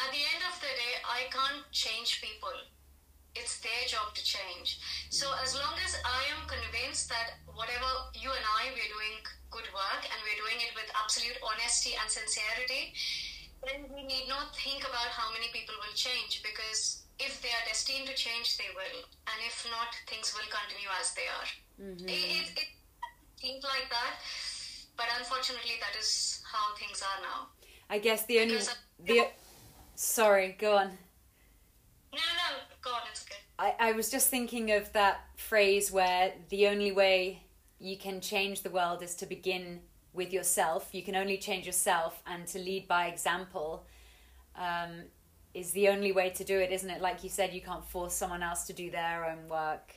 At 0.00 0.08
the 0.12 0.24
end 0.24 0.42
of 0.48 0.56
the 0.60 0.72
day, 0.72 0.94
I 1.04 1.28
can't 1.28 1.64
change 1.72 2.20
people 2.24 2.52
it's 3.36 3.60
their 3.60 3.84
job 3.86 4.14
to 4.16 4.22
change. 4.24 4.80
So 5.10 5.30
as 5.44 5.54
long 5.54 5.76
as 5.84 5.96
I 6.04 6.20
am 6.34 6.48
convinced 6.48 7.08
that 7.08 7.38
whatever 7.46 7.88
you 8.16 8.32
and 8.32 8.46
I 8.60 8.72
we're 8.72 8.90
doing 8.90 9.16
good 9.52 9.68
work 9.72 10.02
and 10.04 10.18
we're 10.24 10.40
doing 10.40 10.58
it 10.60 10.72
with 10.74 10.88
absolute 10.96 11.38
honesty 11.44 11.94
and 11.96 12.08
sincerity, 12.10 12.96
then 13.64 13.88
we 13.92 14.04
need 14.04 14.28
not 14.28 14.54
think 14.56 14.84
about 14.84 15.10
how 15.12 15.32
many 15.32 15.48
people 15.52 15.74
will 15.80 15.94
change 15.94 16.42
because 16.42 17.06
if 17.18 17.40
they 17.40 17.48
are 17.48 17.64
destined 17.66 18.06
to 18.08 18.14
change, 18.14 18.58
they 18.58 18.68
will, 18.76 19.00
and 19.00 19.38
if 19.40 19.66
not, 19.70 19.88
things 20.06 20.36
will 20.36 20.44
continue 20.52 20.90
as 21.00 21.14
they 21.16 21.24
are. 21.24 21.48
Mm-hmm. 21.80 22.08
It, 22.08 22.12
it, 22.12 22.58
it 22.60 22.68
seems 23.40 23.64
like 23.64 23.88
that, 23.88 24.20
but 24.96 25.06
unfortunately, 25.18 25.80
that 25.80 25.98
is 25.98 26.42
how 26.44 26.76
things 26.76 27.00
are 27.00 27.22
now. 27.22 27.48
I 27.88 27.98
guess 27.98 28.26
the 28.26 28.40
only 28.40 28.58
the 29.04 29.28
sorry, 29.94 30.56
go 30.58 30.76
on. 30.76 30.98
No, 32.16 32.22
no, 32.22 32.58
go 32.80 32.90
on. 32.90 33.02
It's 33.10 33.24
good. 33.24 33.36
I, 33.58 33.74
I 33.78 33.92
was 33.92 34.10
just 34.10 34.28
thinking 34.28 34.70
of 34.72 34.92
that 34.92 35.20
phrase 35.36 35.92
where 35.92 36.32
the 36.48 36.68
only 36.68 36.92
way 36.92 37.42
you 37.78 37.98
can 37.98 38.20
change 38.20 38.62
the 38.62 38.70
world 38.70 39.02
is 39.02 39.14
to 39.16 39.26
begin 39.26 39.80
with 40.14 40.32
yourself. 40.32 40.88
You 40.92 41.02
can 41.02 41.14
only 41.14 41.36
change 41.36 41.66
yourself, 41.66 42.22
and 42.26 42.46
to 42.48 42.58
lead 42.58 42.88
by 42.88 43.06
example 43.08 43.86
um, 44.56 45.04
is 45.52 45.72
the 45.72 45.88
only 45.88 46.12
way 46.12 46.30
to 46.30 46.44
do 46.44 46.58
it, 46.58 46.72
isn't 46.72 46.88
it? 46.88 47.02
Like 47.02 47.22
you 47.22 47.28
said, 47.28 47.52
you 47.52 47.60
can't 47.60 47.84
force 47.84 48.14
someone 48.14 48.42
else 48.42 48.64
to 48.64 48.72
do 48.72 48.90
their 48.90 49.26
own 49.26 49.48
work. 49.48 49.94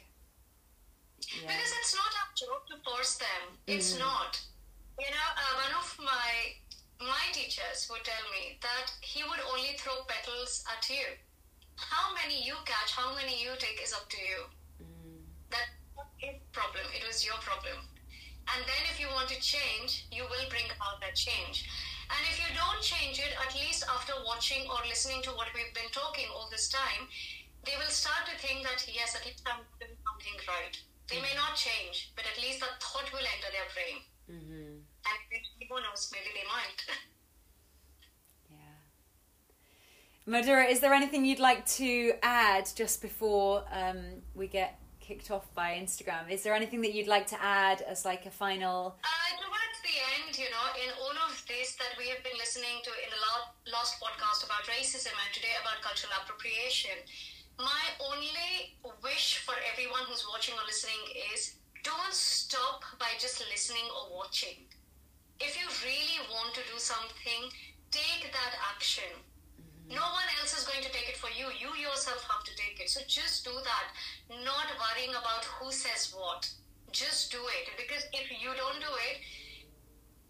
Yeah. 1.19 1.47
Because 1.47 1.71
it's 1.79 1.95
not 1.95 2.11
our 2.19 2.31
job 2.35 2.67
to 2.69 2.89
force 2.89 3.17
them. 3.17 3.57
It's 3.67 3.95
mm. 3.95 3.99
not. 3.99 4.41
You 4.99 5.09
know, 5.11 5.29
uh, 5.37 5.63
one 5.63 5.73
of 5.81 5.97
my 5.99 7.07
my 7.07 7.31
teachers 7.31 7.87
would 7.89 8.03
tell 8.03 8.25
me 8.31 8.59
that 8.61 8.91
he 8.99 9.23
would 9.23 9.39
only 9.53 9.69
throw 9.77 9.93
petals 10.05 10.65
at 10.75 10.89
you 10.89 11.05
how 11.79 12.13
many 12.13 12.43
you 12.43 12.55
catch, 12.65 12.91
how 12.91 13.15
many 13.15 13.39
you 13.41 13.55
take 13.57 13.79
is 13.83 13.93
up 13.93 14.09
to 14.09 14.19
you. 14.19 14.39
Mm. 14.83 15.23
That 15.51 15.67
is 16.19 16.35
problem. 16.51 16.83
It 16.91 17.07
was 17.07 17.23
your 17.23 17.39
problem. 17.39 17.87
And 18.55 18.61
then 18.65 18.83
if 18.89 18.99
you 18.99 19.07
want 19.13 19.29
to 19.29 19.39
change, 19.39 20.09
you 20.11 20.25
will 20.25 20.47
bring 20.49 20.65
about 20.73 20.99
that 21.05 21.15
change. 21.15 21.69
And 22.09 22.21
if 22.33 22.41
you 22.41 22.49
don't 22.57 22.81
change 22.81 23.21
it, 23.21 23.37
at 23.37 23.53
least 23.53 23.85
after 23.85 24.17
watching 24.25 24.65
or 24.65 24.81
listening 24.89 25.21
to 25.29 25.31
what 25.37 25.53
we've 25.53 25.73
been 25.77 25.93
talking 25.93 26.25
all 26.33 26.49
this 26.49 26.67
time, 26.67 27.05
they 27.63 27.77
will 27.77 27.93
start 27.93 28.25
to 28.25 28.35
think 28.41 28.65
that 28.65 28.81
yes, 28.89 29.13
at 29.13 29.21
least 29.21 29.45
I'm 29.45 29.61
doing 29.77 29.93
something 30.01 30.37
right. 30.49 30.73
They 31.05 31.21
may 31.21 31.33
not 31.37 31.53
change, 31.53 32.13
but 32.17 32.25
at 32.25 32.41
least 32.41 32.61
that 32.65 32.81
thought 32.81 33.09
will 33.13 33.25
enter 33.25 33.49
their 33.53 33.69
brain. 33.73 33.97
Mm-hmm. 34.29 34.81
And 34.81 35.17
who 35.69 35.77
knows, 35.85 36.09
maybe 36.09 36.33
they 36.33 36.47
might. 36.49 36.79
Madhura, 40.29 40.69
is 40.69 40.79
there 40.79 40.93
anything 40.93 41.25
you'd 41.25 41.41
like 41.41 41.65
to 41.81 42.13
add 42.21 42.69
just 42.75 43.01
before 43.01 43.65
um, 43.73 44.21
we 44.35 44.45
get 44.45 44.77
kicked 45.01 45.31
off 45.31 45.51
by 45.55 45.73
Instagram? 45.81 46.29
Is 46.29 46.43
there 46.43 46.53
anything 46.53 46.81
that 46.85 46.93
you'd 46.93 47.09
like 47.09 47.25
to 47.33 47.41
add 47.41 47.81
as 47.81 48.05
like 48.05 48.27
a 48.27 48.29
final? 48.29 48.93
Uh, 49.01 49.31
towards 49.41 49.79
the 49.81 49.97
end, 50.13 50.37
you 50.37 50.45
know, 50.53 50.67
in 50.85 50.93
all 51.01 51.17
of 51.25 51.33
this 51.49 51.73
that 51.81 51.97
we 51.97 52.13
have 52.13 52.21
been 52.21 52.37
listening 52.37 52.77
to 52.85 52.91
in 53.01 53.09
the 53.09 53.73
last 53.73 53.97
podcast 53.97 54.45
about 54.45 54.69
racism 54.69 55.17
and 55.17 55.33
today 55.33 55.57
about 55.65 55.81
cultural 55.81 56.13
appropriation, 56.21 56.93
my 57.57 57.85
only 57.97 58.77
wish 59.01 59.41
for 59.41 59.57
everyone 59.73 60.05
who's 60.05 60.29
watching 60.29 60.53
or 60.53 60.65
listening 60.69 61.25
is 61.33 61.57
don't 61.81 62.13
stop 62.13 62.85
by 63.01 63.09
just 63.17 63.41
listening 63.49 63.89
or 63.97 64.15
watching. 64.15 64.69
If 65.41 65.57
you 65.57 65.65
really 65.81 66.21
want 66.29 66.53
to 66.53 66.61
do 66.69 66.77
something, 66.77 67.49
take 67.89 68.29
that 68.29 68.53
action 68.69 69.09
no 69.89 70.05
one 70.13 70.29
else 70.37 70.53
is 70.53 70.65
going 70.69 70.85
to 70.85 70.91
take 70.93 71.09
it 71.09 71.17
for 71.17 71.33
you. 71.33 71.49
You 71.57 71.73
yourself 71.73 72.21
have 72.29 72.45
to 72.45 72.53
take 72.53 72.77
it. 72.77 72.89
So 72.89 73.01
just 73.09 73.43
do 73.43 73.51
that, 73.65 73.87
not 74.45 74.69
worrying 74.77 75.17
about 75.17 75.45
who 75.57 75.73
says 75.73 76.13
what. 76.13 76.45
Just 76.91 77.31
do 77.31 77.41
it. 77.57 77.73
Because 77.73 78.05
if 78.13 78.29
you 78.29 78.53
don't 78.53 78.77
do 78.77 78.93
it, 79.09 79.17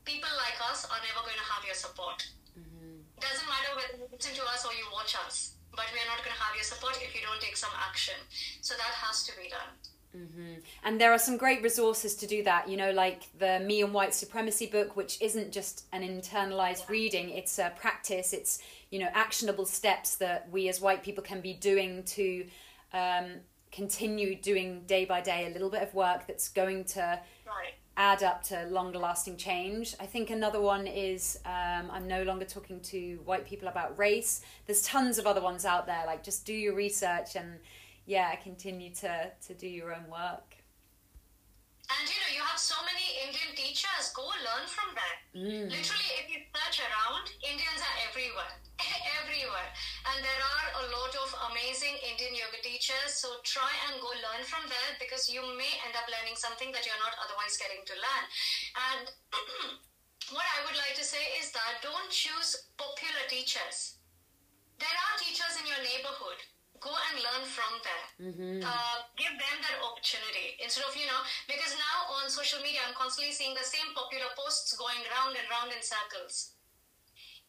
people 0.08 0.32
like 0.40 0.56
us 0.72 0.88
are 0.88 1.02
never 1.04 1.28
going 1.28 1.40
to 1.40 1.50
have 1.52 1.64
your 1.68 1.76
support. 1.76 2.24
Mm-hmm. 2.56 3.04
Doesn't 3.20 3.50
matter 3.52 3.72
whether 3.76 3.96
you 4.00 4.08
listen 4.08 4.32
to 4.40 4.44
us 4.48 4.64
or 4.64 4.72
you 4.72 4.88
watch 4.96 5.16
us, 5.28 5.60
but 5.76 5.86
we 5.92 6.00
are 6.00 6.08
not 6.08 6.24
going 6.24 6.36
to 6.36 6.42
have 6.42 6.56
your 6.56 6.64
support 6.64 6.96
if 7.04 7.12
you 7.14 7.22
don't 7.22 7.40
take 7.44 7.60
some 7.60 7.76
action. 7.76 8.16
So 8.64 8.76
that 8.80 8.96
has 8.96 9.24
to 9.28 9.36
be 9.36 9.52
done. 9.52 9.76
Mm-hmm. 10.16 10.54
And 10.84 11.00
there 11.00 11.12
are 11.12 11.20
some 11.20 11.38
great 11.38 11.62
resources 11.62 12.16
to 12.16 12.26
do 12.26 12.44
that, 12.44 12.68
you 12.68 12.78
know, 12.78 12.92
like 12.92 13.24
the 13.38 13.60
Me 13.60 13.84
and 13.84 13.94
White 13.94 14.14
Supremacy 14.16 14.66
book, 14.66 14.96
which 14.96 15.22
isn't 15.22 15.52
just 15.52 15.86
an 15.94 16.02
internalized 16.02 16.90
reading, 16.90 17.30
it's 17.30 17.60
a 17.60 17.72
practice, 17.76 18.34
it's, 18.34 18.60
you 18.90 19.00
know, 19.00 19.10
actionable 19.14 19.66
steps 19.66 20.16
that 20.18 20.50
we 20.52 20.68
as 20.70 20.82
white 20.82 21.04
people 21.04 21.24
can 21.24 21.42
be 21.42 21.54
doing 21.54 22.04
to 22.04 22.46
um, 22.94 23.26
continue 23.72 24.36
doing 24.36 24.84
day 24.88 25.06
by 25.06 25.22
day 25.22 25.48
a 25.48 25.54
little 25.54 25.70
bit 25.70 25.82
of 25.84 25.94
work 25.94 26.26
that's 26.28 26.50
going 26.50 26.84
to 26.84 27.20
right. 27.46 27.74
add 27.98 28.24
up 28.24 28.42
to 28.44 28.66
longer 28.66 28.98
lasting 28.98 29.38
change. 29.38 29.96
I 30.00 30.06
think 30.06 30.32
another 30.32 30.60
one 30.60 30.88
is 30.88 31.40
um, 31.46 31.92
I'm 31.92 32.08
no 32.08 32.24
longer 32.24 32.46
talking 32.46 32.80
to 32.82 33.20
white 33.26 33.46
people 33.46 33.68
about 33.68 33.98
race. 34.00 34.42
There's 34.66 34.82
tons 34.82 35.20
of 35.20 35.28
other 35.28 35.42
ones 35.42 35.66
out 35.66 35.86
there, 35.86 36.04
like 36.08 36.24
just 36.24 36.46
do 36.46 36.54
your 36.54 36.74
research 36.74 37.36
and 37.36 37.60
yeah, 38.06 38.34
continue 38.38 38.90
to, 38.96 39.32
to 39.48 39.54
do 39.54 39.68
your 39.68 39.94
own 39.94 40.10
work. 40.10 40.56
And 41.90 42.06
you 42.06 42.18
know, 42.22 42.32
you 42.38 42.44
have 42.46 42.62
so 42.62 42.78
many 42.86 43.02
Indian 43.26 43.58
teachers. 43.58 44.14
Go 44.14 44.30
learn 44.46 44.66
from 44.70 44.94
them. 44.94 45.16
Mm. 45.34 45.66
Literally, 45.74 46.10
if 46.22 46.30
you 46.30 46.46
search 46.54 46.86
around, 46.86 47.34
Indians 47.42 47.82
are 47.82 47.98
everywhere, 48.06 48.54
everywhere. 49.26 49.70
And 50.06 50.22
there 50.22 50.44
are 50.54 50.68
a 50.82 50.84
lot 50.94 51.14
of 51.18 51.30
amazing 51.50 51.98
Indian 52.06 52.38
yoga 52.38 52.62
teachers. 52.62 53.18
So 53.18 53.42
try 53.42 53.74
and 53.90 53.98
go 53.98 54.10
learn 54.22 54.46
from 54.46 54.70
there 54.70 54.92
because 55.02 55.26
you 55.34 55.42
may 55.58 55.74
end 55.82 55.98
up 55.98 56.06
learning 56.14 56.38
something 56.38 56.70
that 56.78 56.86
you're 56.86 57.02
not 57.02 57.18
otherwise 57.26 57.58
getting 57.58 57.82
to 57.90 57.96
learn. 57.98 58.26
And 58.94 59.06
what 60.38 60.46
I 60.46 60.70
would 60.70 60.78
like 60.78 60.94
to 60.94 61.06
say 61.06 61.42
is 61.42 61.50
that 61.58 61.82
don't 61.82 62.14
choose 62.14 62.70
popular 62.78 63.26
teachers. 63.26 63.98
There 64.78 64.94
are 65.10 65.14
teachers 65.18 65.58
in 65.58 65.66
your 65.66 65.82
neighborhood 65.82 66.38
go 66.80 66.92
and 66.92 67.16
learn 67.20 67.44
from 67.48 67.74
them. 67.84 68.04
Mm-hmm. 68.20 68.60
Uh, 68.64 68.98
give 69.16 69.36
them 69.36 69.58
that 69.64 69.78
opportunity 69.84 70.60
instead 70.60 70.84
of 70.88 70.96
you 70.96 71.08
know 71.08 71.22
because 71.48 71.76
now 71.76 72.12
on 72.20 72.32
social 72.32 72.60
media 72.60 72.84
I'm 72.88 72.96
constantly 72.96 73.32
seeing 73.36 73.54
the 73.54 73.66
same 73.66 73.92
popular 73.96 74.32
posts 74.36 74.76
going 74.76 75.00
round 75.14 75.36
and 75.36 75.48
round 75.48 75.72
in 75.72 75.82
circles. 75.84 76.58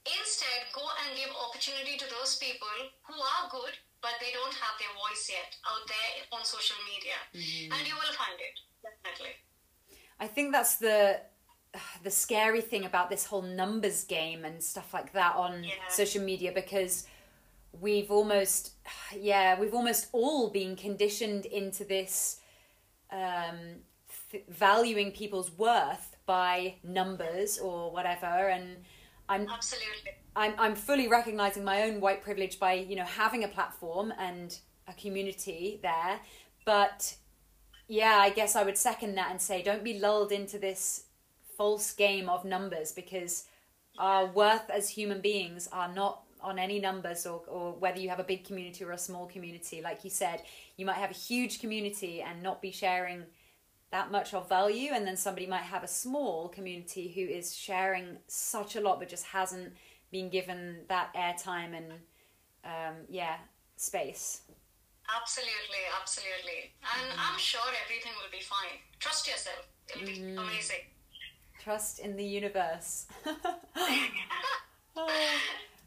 Instead, 0.01 0.73
go 0.73 0.81
and 1.05 1.13
give 1.13 1.29
opportunity 1.37 2.01
to 2.01 2.09
those 2.09 2.41
people 2.41 2.73
who 3.05 3.21
are 3.21 3.53
good 3.53 3.77
but 4.03 4.17
they 4.21 4.33
don't 4.33 4.55
have 4.55 4.75
their 4.81 4.93
voice 4.97 5.29
yet 5.29 5.53
out 5.69 5.85
there 5.87 6.25
on 6.33 6.45
social 6.45 6.77
media, 6.89 7.17
mm-hmm. 7.37 7.73
and 7.73 7.87
you 7.87 7.95
will 7.95 8.15
find 8.17 8.37
it 8.41 8.57
definitely. 8.83 9.37
I 10.19 10.27
think 10.27 10.53
that's 10.53 10.77
the 10.77 11.21
the 12.03 12.11
scary 12.11 12.61
thing 12.61 12.85
about 12.85 13.11
this 13.11 13.27
whole 13.27 13.43
numbers 13.43 14.05
game 14.05 14.45
and 14.45 14.63
stuff 14.63 14.93
like 14.93 15.13
that 15.13 15.37
on 15.37 15.65
Yeah. 15.65 15.73
social 15.89 16.23
media 16.23 16.53
because 16.53 17.07
we've 17.73 18.11
almost 18.11 18.73
yeah 19.19 19.59
we've 19.59 19.75
almost 19.75 20.09
all 20.13 20.51
been 20.51 20.77
conditioned 20.77 21.47
into 21.47 21.85
this 21.85 22.41
um, 23.11 23.77
th- 24.31 24.45
valuing 24.49 25.11
people's 25.11 25.51
worth 25.53 26.17
by 26.27 26.75
numbers 26.85 27.59
or 27.59 27.91
whatever 27.91 28.49
and 28.49 28.77
i'm 29.29 29.49
Absolutely. 29.49 30.13
I'm 30.37 30.55
I'm 30.59 30.75
fully 30.75 31.09
recognizing 31.09 31.65
my 31.65 31.83
own 31.83 32.01
white 32.01 32.23
privilege 32.23 32.59
by 32.59 32.75
you 32.75 32.97
know 32.97 33.05
having 33.05 33.45
a 33.45 33.49
platform 33.49 34.13
and 34.19 34.57
a 34.87 34.93
community 34.95 35.81
there, 35.83 36.21
but 36.65 37.17
yeah, 37.89 38.19
I 38.21 38.31
guess 38.31 38.55
I 38.55 38.63
would 38.63 38.79
second 38.79 39.17
that 39.17 39.31
and 39.31 39.41
say 39.41 39.63
don't 39.63 39.85
be 39.85 39.99
lulled 39.99 40.33
into 40.33 40.59
this 40.59 41.05
false 41.57 41.93
game 41.93 42.29
of 42.29 42.45
numbers 42.45 42.93
because 42.93 43.47
our 43.99 44.27
worth 44.27 44.71
as 44.71 44.89
human 44.91 45.21
beings 45.21 45.69
are 45.73 45.93
not 45.93 46.23
on 46.43 46.59
any 46.59 46.79
numbers 46.79 47.27
or, 47.27 47.43
or 47.49 47.73
whether 47.73 47.99
you 47.99 48.09
have 48.09 48.21
a 48.21 48.25
big 48.25 48.45
community 48.45 48.85
or 48.85 48.93
a 48.93 48.99
small 48.99 49.27
community. 49.27 49.81
Like 49.83 50.05
you 50.05 50.11
said, 50.11 50.43
you 50.77 50.87
might 50.87 50.97
have 50.97 51.11
a 51.11 51.15
huge 51.15 51.61
community 51.61 52.23
and 52.23 52.43
not 52.43 52.63
be 52.63 52.71
sharing 52.71 53.25
that 53.91 54.11
much 54.13 54.35
of 54.35 54.49
value 54.49 54.93
and 54.95 55.07
then 55.07 55.17
somebody 55.17 55.47
might 55.47 55.63
have 55.63 55.83
a 55.83 55.89
small 55.89 56.49
community 56.49 57.09
who 57.09 57.23
is 57.23 57.57
sharing 57.57 58.19
such 58.29 58.77
a 58.77 58.81
lot 58.81 59.01
but 59.01 59.09
just 59.09 59.27
hasn't 59.27 59.73
been 60.13 60.29
given 60.29 60.77
that 60.89 61.13
airtime 61.15 61.77
and 61.77 61.93
um, 62.65 62.95
yeah 63.09 63.37
space 63.77 64.43
Absolutely, 65.17 65.83
absolutely. 66.01 66.73
And 66.83 67.19
I'm 67.19 67.39
sure 67.39 67.61
everything 67.85 68.13
will 68.23 68.31
be 68.31 68.45
fine. 68.45 68.79
Trust 69.01 69.27
yourself. 69.27 69.67
It'll 69.89 70.07
be 70.07 70.37
amazing. 70.37 70.87
trust 71.63 71.99
in 71.99 72.17
the 72.17 72.25
universe 72.25 73.07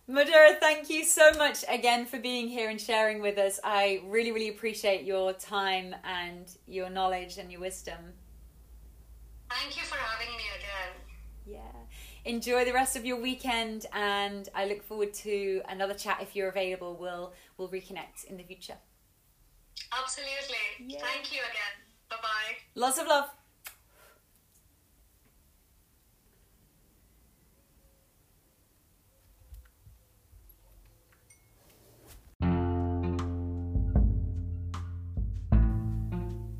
Madhura, 0.09 0.59
thank 0.59 0.89
you 0.89 1.05
so 1.05 1.31
much 1.37 1.63
again 1.69 2.05
for 2.05 2.19
being 2.19 2.49
here 2.49 2.69
and 2.69 2.79
sharing 2.79 3.21
with 3.21 3.37
us. 3.37 3.59
I 3.63 4.01
really, 4.05 4.33
really 4.33 4.49
appreciate 4.49 5.05
your 5.05 5.31
time 5.31 5.95
and 6.03 6.45
your 6.67 6.89
knowledge 6.89 7.37
and 7.37 7.49
your 7.49 7.61
wisdom. 7.61 8.13
Thank 9.49 9.77
you 9.77 9.83
for 9.83 9.95
having 9.95 10.35
me 10.35 10.43
again. 10.57 11.61
Yeah. 11.63 11.79
Enjoy 12.25 12.65
the 12.65 12.73
rest 12.73 12.97
of 12.97 13.05
your 13.05 13.21
weekend 13.21 13.85
and 13.93 14.49
I 14.53 14.65
look 14.65 14.83
forward 14.83 15.13
to 15.15 15.61
another 15.69 15.93
chat 15.93 16.19
if 16.21 16.35
you're 16.35 16.49
available. 16.49 16.97
We'll 16.99 17.33
we'll 17.57 17.69
reconnect 17.69 18.25
in 18.29 18.35
the 18.35 18.43
future. 18.43 18.77
Absolutely. 19.97 20.85
Yeah. 20.85 20.99
Thank 20.99 21.31
you 21.31 21.39
again. 21.39 21.73
Bye 22.09 22.17
bye. 22.21 22.55
Lots 22.75 22.97
of 22.97 23.07
love. 23.07 23.29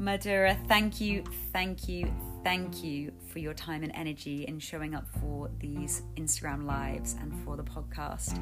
Madhura, 0.03 0.57
thank 0.67 0.99
you, 0.99 1.23
thank 1.53 1.87
you, 1.87 2.13
thank 2.43 2.83
you 2.83 3.13
for 3.31 3.39
your 3.39 3.53
time 3.53 3.83
and 3.83 3.91
energy 3.95 4.43
in 4.43 4.59
showing 4.59 4.93
up 4.93 5.07
for 5.21 5.49
these 5.61 6.01
Instagram 6.17 6.65
lives 6.65 7.15
and 7.21 7.33
for 7.45 7.55
the 7.55 7.63
podcast. 7.63 8.37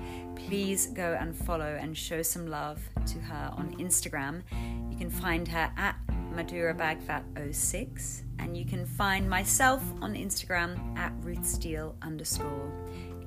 Please 0.47 0.87
go 0.87 1.15
and 1.19 1.35
follow 1.35 1.77
and 1.79 1.95
show 1.95 2.23
some 2.23 2.47
love 2.47 2.81
to 3.05 3.19
her 3.19 3.51
on 3.55 3.75
Instagram. 3.75 4.41
You 4.89 4.97
can 4.97 5.11
find 5.11 5.47
her 5.49 5.71
at 5.77 5.95
Madhura 6.33 6.75
Bagfat06 6.75 8.23
and 8.39 8.57
you 8.57 8.65
can 8.65 8.83
find 8.83 9.29
myself 9.29 9.83
on 10.01 10.15
Instagram 10.15 10.97
at 10.97 11.13
Ruth 11.21 11.45
Steele 11.45 11.95
underscore. 12.01 12.71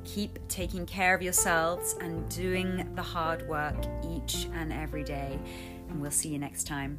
Keep 0.02 0.40
taking 0.48 0.86
care 0.86 1.14
of 1.14 1.22
yourselves 1.22 1.94
and 2.00 2.28
doing 2.30 2.96
the 2.96 3.02
hard 3.02 3.48
work 3.48 3.76
each 4.04 4.48
and 4.54 4.72
every 4.72 5.04
day, 5.04 5.38
and 5.88 6.00
we'll 6.00 6.10
see 6.10 6.30
you 6.30 6.38
next 6.38 6.66
time. 6.66 6.98